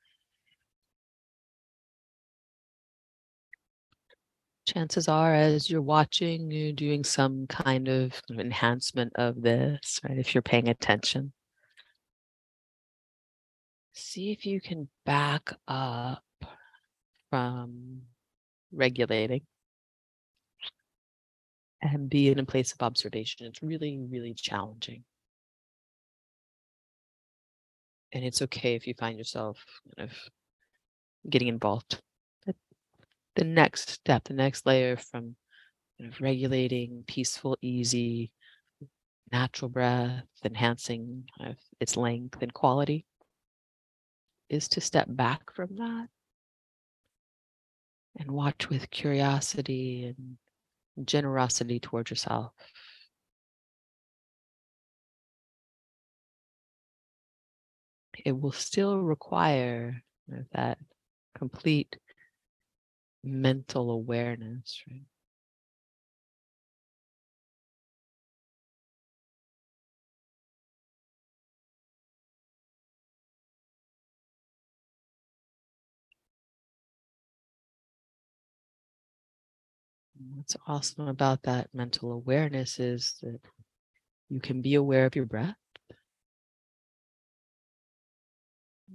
Chances 4.66 5.08
are, 5.08 5.34
as 5.34 5.68
you're 5.68 5.82
watching, 5.82 6.50
you're 6.50 6.72
doing 6.72 7.04
some 7.04 7.46
kind 7.48 7.86
of 7.88 8.20
enhancement 8.30 9.12
of 9.16 9.42
this, 9.42 10.00
right? 10.02 10.18
If 10.18 10.34
you're 10.34 10.42
paying 10.42 10.68
attention. 10.68 11.32
See 13.92 14.32
if 14.32 14.46
you 14.46 14.60
can 14.60 14.88
back 15.04 15.52
up 15.68 16.24
from 17.34 18.02
regulating 18.70 19.40
and 21.82 22.08
be 22.08 22.28
in 22.28 22.38
a 22.38 22.44
place 22.44 22.72
of 22.72 22.80
observation. 22.80 23.44
It's 23.44 23.60
really, 23.60 23.98
really 24.08 24.34
challenging. 24.34 25.02
And 28.12 28.24
it's 28.24 28.40
okay 28.42 28.76
if 28.76 28.86
you 28.86 28.94
find 28.94 29.18
yourself 29.18 29.58
kind 29.96 30.08
of 30.08 30.16
getting 31.28 31.48
involved. 31.48 32.00
But 32.46 32.54
the 33.34 33.42
next 33.42 33.90
step, 33.90 34.22
the 34.22 34.34
next 34.34 34.64
layer 34.64 34.96
from 34.96 35.34
kind 35.98 36.12
of 36.12 36.20
regulating, 36.20 37.02
peaceful, 37.08 37.58
easy, 37.60 38.30
natural 39.32 39.70
breath, 39.70 40.22
enhancing 40.44 41.24
kind 41.36 41.50
of 41.50 41.58
its 41.80 41.96
length 41.96 42.40
and 42.42 42.54
quality, 42.54 43.06
is 44.48 44.68
to 44.68 44.80
step 44.80 45.08
back 45.08 45.52
from 45.52 45.74
that 45.78 46.06
and 48.18 48.30
watch 48.30 48.68
with 48.68 48.90
curiosity 48.90 50.14
and 50.16 51.06
generosity 51.06 51.80
towards 51.80 52.10
yourself. 52.10 52.52
it 58.24 58.32
will 58.32 58.52
still 58.52 59.00
require 59.00 60.02
that 60.52 60.78
complete 61.36 61.96
mental 63.22 63.90
awareness, 63.90 64.82
right? 64.90 65.02
What's 80.32 80.56
awesome 80.66 81.08
about 81.08 81.42
that 81.42 81.68
mental 81.74 82.12
awareness 82.12 82.78
is 82.78 83.14
that 83.22 83.40
you 84.28 84.40
can 84.40 84.62
be 84.62 84.74
aware 84.74 85.06
of 85.06 85.16
your 85.16 85.26
breath 85.26 85.56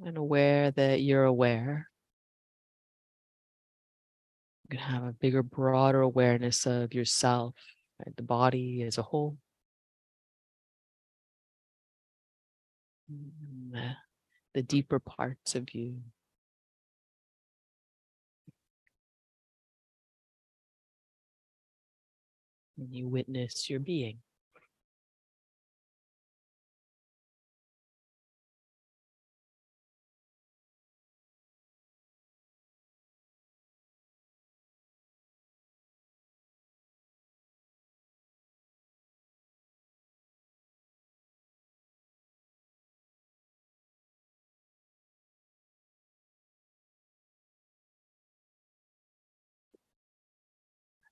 and 0.04 0.18
aware 0.18 0.72
that 0.72 1.02
you're 1.02 1.26
aware. 1.26 1.90
You 4.70 4.78
can 4.78 4.86
have 4.86 5.04
a 5.04 5.14
bigger, 5.14 5.44
broader 5.44 6.02
awareness 6.02 6.66
of 6.66 6.94
yourself, 6.94 7.56
right? 8.06 8.16
the 8.16 8.24
body 8.24 8.84
as 8.84 8.98
a 8.98 9.04
whole. 9.04 9.38
The, 13.72 13.96
the 14.54 14.62
deeper 14.62 15.00
parts 15.00 15.56
of 15.56 15.74
you. 15.74 16.02
And 22.80 22.94
you 22.94 23.10
witness 23.10 23.70
your 23.70 23.82
being. 23.82 24.20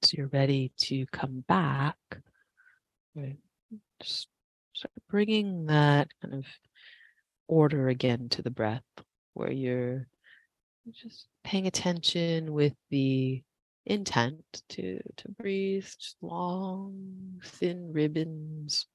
So 0.08 0.16
you're 0.16 0.28
ready 0.28 0.72
to 0.84 1.06
come 1.08 1.44
back. 1.50 1.98
Just 4.02 4.30
start 4.72 4.94
bringing 5.10 5.66
that 5.66 6.08
kind 6.22 6.34
of 6.34 6.46
order 7.50 7.90
again 7.90 8.30
to 8.30 8.42
the 8.42 8.50
breath, 8.50 8.86
where 9.34 9.52
you're 9.52 10.08
just 10.94 11.28
paying 11.44 11.68
attention 11.68 12.54
with 12.54 12.74
the 12.90 13.44
intent 13.86 14.46
to 14.70 15.02
to 15.18 15.30
breathe 15.32 15.84
just 15.84 16.16
long 16.22 17.42
thin 17.44 17.92
ribbons 17.92 18.86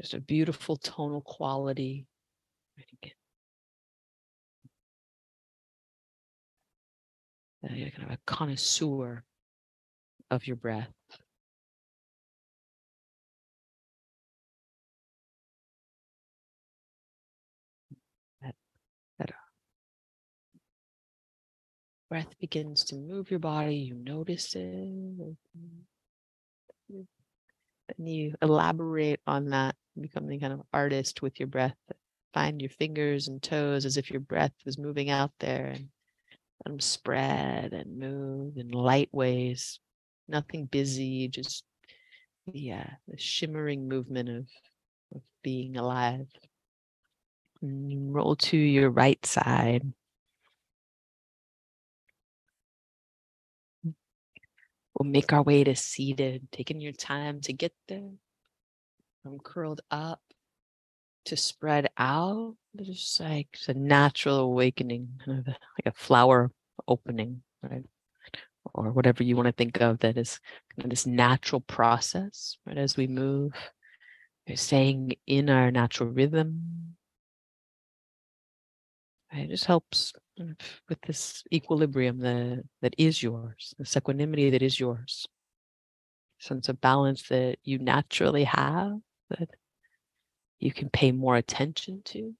just 0.00 0.14
a 0.14 0.20
beautiful 0.20 0.76
tonal 0.76 1.20
quality 1.20 2.06
you're 7.70 7.90
kind 7.90 8.10
of 8.10 8.14
a 8.14 8.18
connoisseur 8.26 9.24
of 10.30 10.46
your 10.46 10.56
breath. 10.56 10.92
That, 18.42 18.54
that 19.18 19.30
uh, 19.30 19.34
breath 22.10 22.38
begins 22.40 22.84
to 22.84 22.96
move 22.96 23.30
your 23.30 23.40
body, 23.40 23.76
you 23.76 23.94
notice 23.94 24.54
it. 24.54 25.36
And 27.98 28.08
you 28.08 28.34
elaborate 28.40 29.20
on 29.26 29.50
that, 29.50 29.76
becoming 30.00 30.40
kind 30.40 30.52
of 30.52 30.62
artist 30.72 31.22
with 31.22 31.38
your 31.38 31.48
breath. 31.48 31.76
Find 32.32 32.60
your 32.60 32.70
fingers 32.70 33.28
and 33.28 33.42
toes 33.42 33.84
as 33.84 33.96
if 33.96 34.10
your 34.10 34.20
breath 34.20 34.54
is 34.66 34.78
moving 34.78 35.10
out 35.10 35.30
there 35.38 35.66
and 35.66 35.88
let 36.60 36.70
them 36.70 36.80
spread 36.80 37.72
and 37.72 37.98
move 37.98 38.56
in 38.56 38.70
light 38.70 39.10
ways. 39.12 39.80
Nothing 40.28 40.66
busy, 40.66 41.28
just 41.28 41.64
yeah, 42.52 42.90
the 43.08 43.18
shimmering 43.18 43.88
movement 43.88 44.28
of, 44.28 44.46
of 45.14 45.22
being 45.42 45.76
alive. 45.76 46.26
And 47.62 48.14
roll 48.14 48.36
to 48.36 48.56
your 48.56 48.90
right 48.90 49.24
side. 49.24 49.92
Mm. 53.86 53.94
We'll 54.98 55.10
make 55.10 55.32
our 55.32 55.42
way 55.42 55.64
to 55.64 55.74
seated, 55.74 56.48
taking 56.52 56.80
your 56.80 56.92
time 56.92 57.40
to 57.42 57.52
get 57.52 57.72
there. 57.88 58.10
I'm 59.26 59.38
curled 59.38 59.80
up 59.90 60.20
to 61.26 61.36
spread 61.36 61.88
out. 61.96 62.56
Just 62.76 63.20
like 63.20 63.48
it's 63.52 63.68
a 63.68 63.74
natural 63.74 64.38
awakening, 64.38 65.08
kind 65.24 65.38
of 65.38 65.46
like 65.46 65.86
a 65.86 65.92
flower 65.92 66.50
opening, 66.88 67.42
right? 67.62 67.84
Or 68.74 68.90
whatever 68.90 69.22
you 69.22 69.36
want 69.36 69.46
to 69.46 69.52
think 69.52 69.80
of 69.80 70.00
that 70.00 70.16
is 70.16 70.40
kind 70.74 70.84
of 70.84 70.90
this 70.90 71.06
natural 71.06 71.60
process, 71.60 72.56
right? 72.66 72.78
As 72.78 72.96
we 72.96 73.06
move, 73.06 73.52
we're 74.48 74.56
staying 74.56 75.14
in 75.26 75.48
our 75.48 75.70
natural 75.70 76.10
rhythm. 76.10 76.96
It 79.32 79.50
just 79.50 79.64
helps 79.64 80.12
with 80.88 81.00
this 81.06 81.42
equilibrium 81.52 82.18
that, 82.18 82.64
that 82.82 82.94
is 82.98 83.22
yours, 83.22 83.74
this 83.78 83.96
equanimity 83.96 84.50
that 84.50 84.62
is 84.62 84.78
yours, 84.78 85.26
sense 86.38 86.68
of 86.68 86.80
balance 86.80 87.28
that 87.28 87.58
you 87.64 87.78
naturally 87.78 88.44
have 88.44 88.92
that 89.30 89.48
you 90.64 90.72
can 90.72 90.88
pay 90.88 91.12
more 91.12 91.36
attention 91.36 92.00
to. 92.06 92.34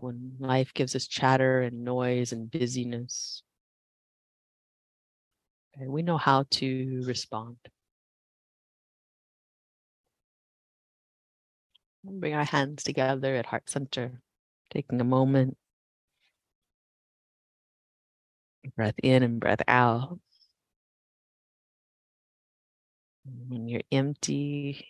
When 0.00 0.36
life 0.40 0.72
gives 0.72 0.96
us 0.96 1.06
chatter 1.06 1.60
and 1.60 1.84
noise 1.84 2.32
and 2.32 2.50
busyness, 2.50 3.42
okay, 5.76 5.86
we 5.86 6.00
know 6.00 6.16
how 6.16 6.46
to 6.52 7.02
respond. 7.04 7.58
Bring 12.02 12.32
our 12.32 12.44
hands 12.44 12.82
together 12.82 13.36
at 13.36 13.44
heart 13.44 13.68
center, 13.68 14.22
taking 14.70 15.02
a 15.02 15.04
moment. 15.04 15.58
Breath 18.74 18.94
in 19.02 19.22
and 19.22 19.38
breath 19.38 19.62
out. 19.68 20.18
When 23.48 23.68
you're 23.68 23.82
empty, 23.92 24.86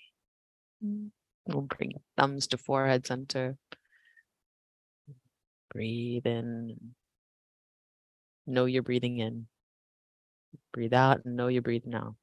We'll 1.46 1.62
bring 1.62 1.92
thumbs 2.16 2.48
to 2.48 2.58
forehead 2.58 3.06
center. 3.06 3.56
Breathe 5.70 6.26
in. 6.26 6.94
Know 8.46 8.64
you're 8.64 8.82
breathing 8.82 9.18
in. 9.18 9.46
Breathe 10.72 10.94
out 10.94 11.24
and 11.24 11.36
know 11.36 11.48
you're 11.48 11.62
breathing 11.62 11.94
out. 11.94 12.14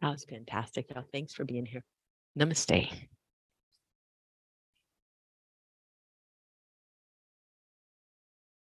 That 0.00 0.10
was 0.10 0.24
fantastic. 0.24 0.90
Y'all. 0.90 1.04
Thanks 1.12 1.32
for 1.34 1.44
being 1.44 1.66
here. 1.66 1.84
Namaste. 2.38 2.90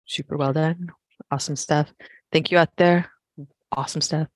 Super 0.05 0.35
well 0.35 0.51
done. 0.53 0.89
Awesome 1.31 1.55
stuff. 1.55 1.93
Thank 2.33 2.51
you 2.51 2.57
out 2.57 2.75
there. 2.77 3.09
Awesome 3.71 4.01
stuff. 4.01 4.27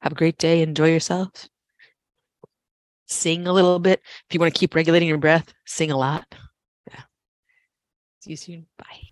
Have 0.00 0.12
a 0.12 0.14
great 0.14 0.38
day. 0.38 0.62
Enjoy 0.62 0.88
yourself. 0.88 1.30
Sing 3.10 3.48
a 3.48 3.52
little 3.52 3.80
bit. 3.80 4.00
If 4.28 4.34
you 4.34 4.40
want 4.40 4.54
to 4.54 4.58
keep 4.58 4.74
regulating 4.74 5.08
your 5.08 5.18
breath, 5.18 5.52
sing 5.66 5.90
a 5.90 5.98
lot. 5.98 6.24
Yeah. 6.88 7.02
See 8.20 8.30
you 8.30 8.36
soon. 8.36 8.66
Bye. 8.78 9.10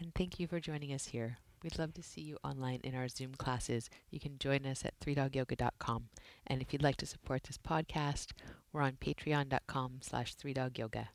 And 0.00 0.12
thank 0.14 0.40
you 0.40 0.48
for 0.48 0.58
joining 0.58 0.92
us 0.92 1.06
here. 1.06 1.38
We'd 1.62 1.78
love 1.78 1.94
to 1.94 2.02
see 2.02 2.22
you 2.22 2.38
online 2.42 2.80
in 2.82 2.94
our 2.96 3.06
Zoom 3.06 3.34
classes. 3.34 3.88
You 4.10 4.18
can 4.18 4.38
join 4.38 4.66
us 4.66 4.84
at 4.84 4.98
3dogyoga.com. 4.98 6.08
And 6.46 6.60
if 6.60 6.72
you'd 6.72 6.82
like 6.82 6.96
to 6.96 7.06
support 7.06 7.44
this 7.44 7.58
podcast, 7.58 8.32
we're 8.72 8.82
on 8.82 8.92
patreon.com 8.92 9.98
slash 10.00 10.34
3dogyoga. 10.36 11.08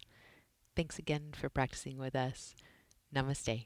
Thanks 0.76 0.98
again 0.98 1.34
for 1.34 1.50
practicing 1.50 1.98
with 1.98 2.16
us. 2.16 2.56
Namaste. 3.14 3.66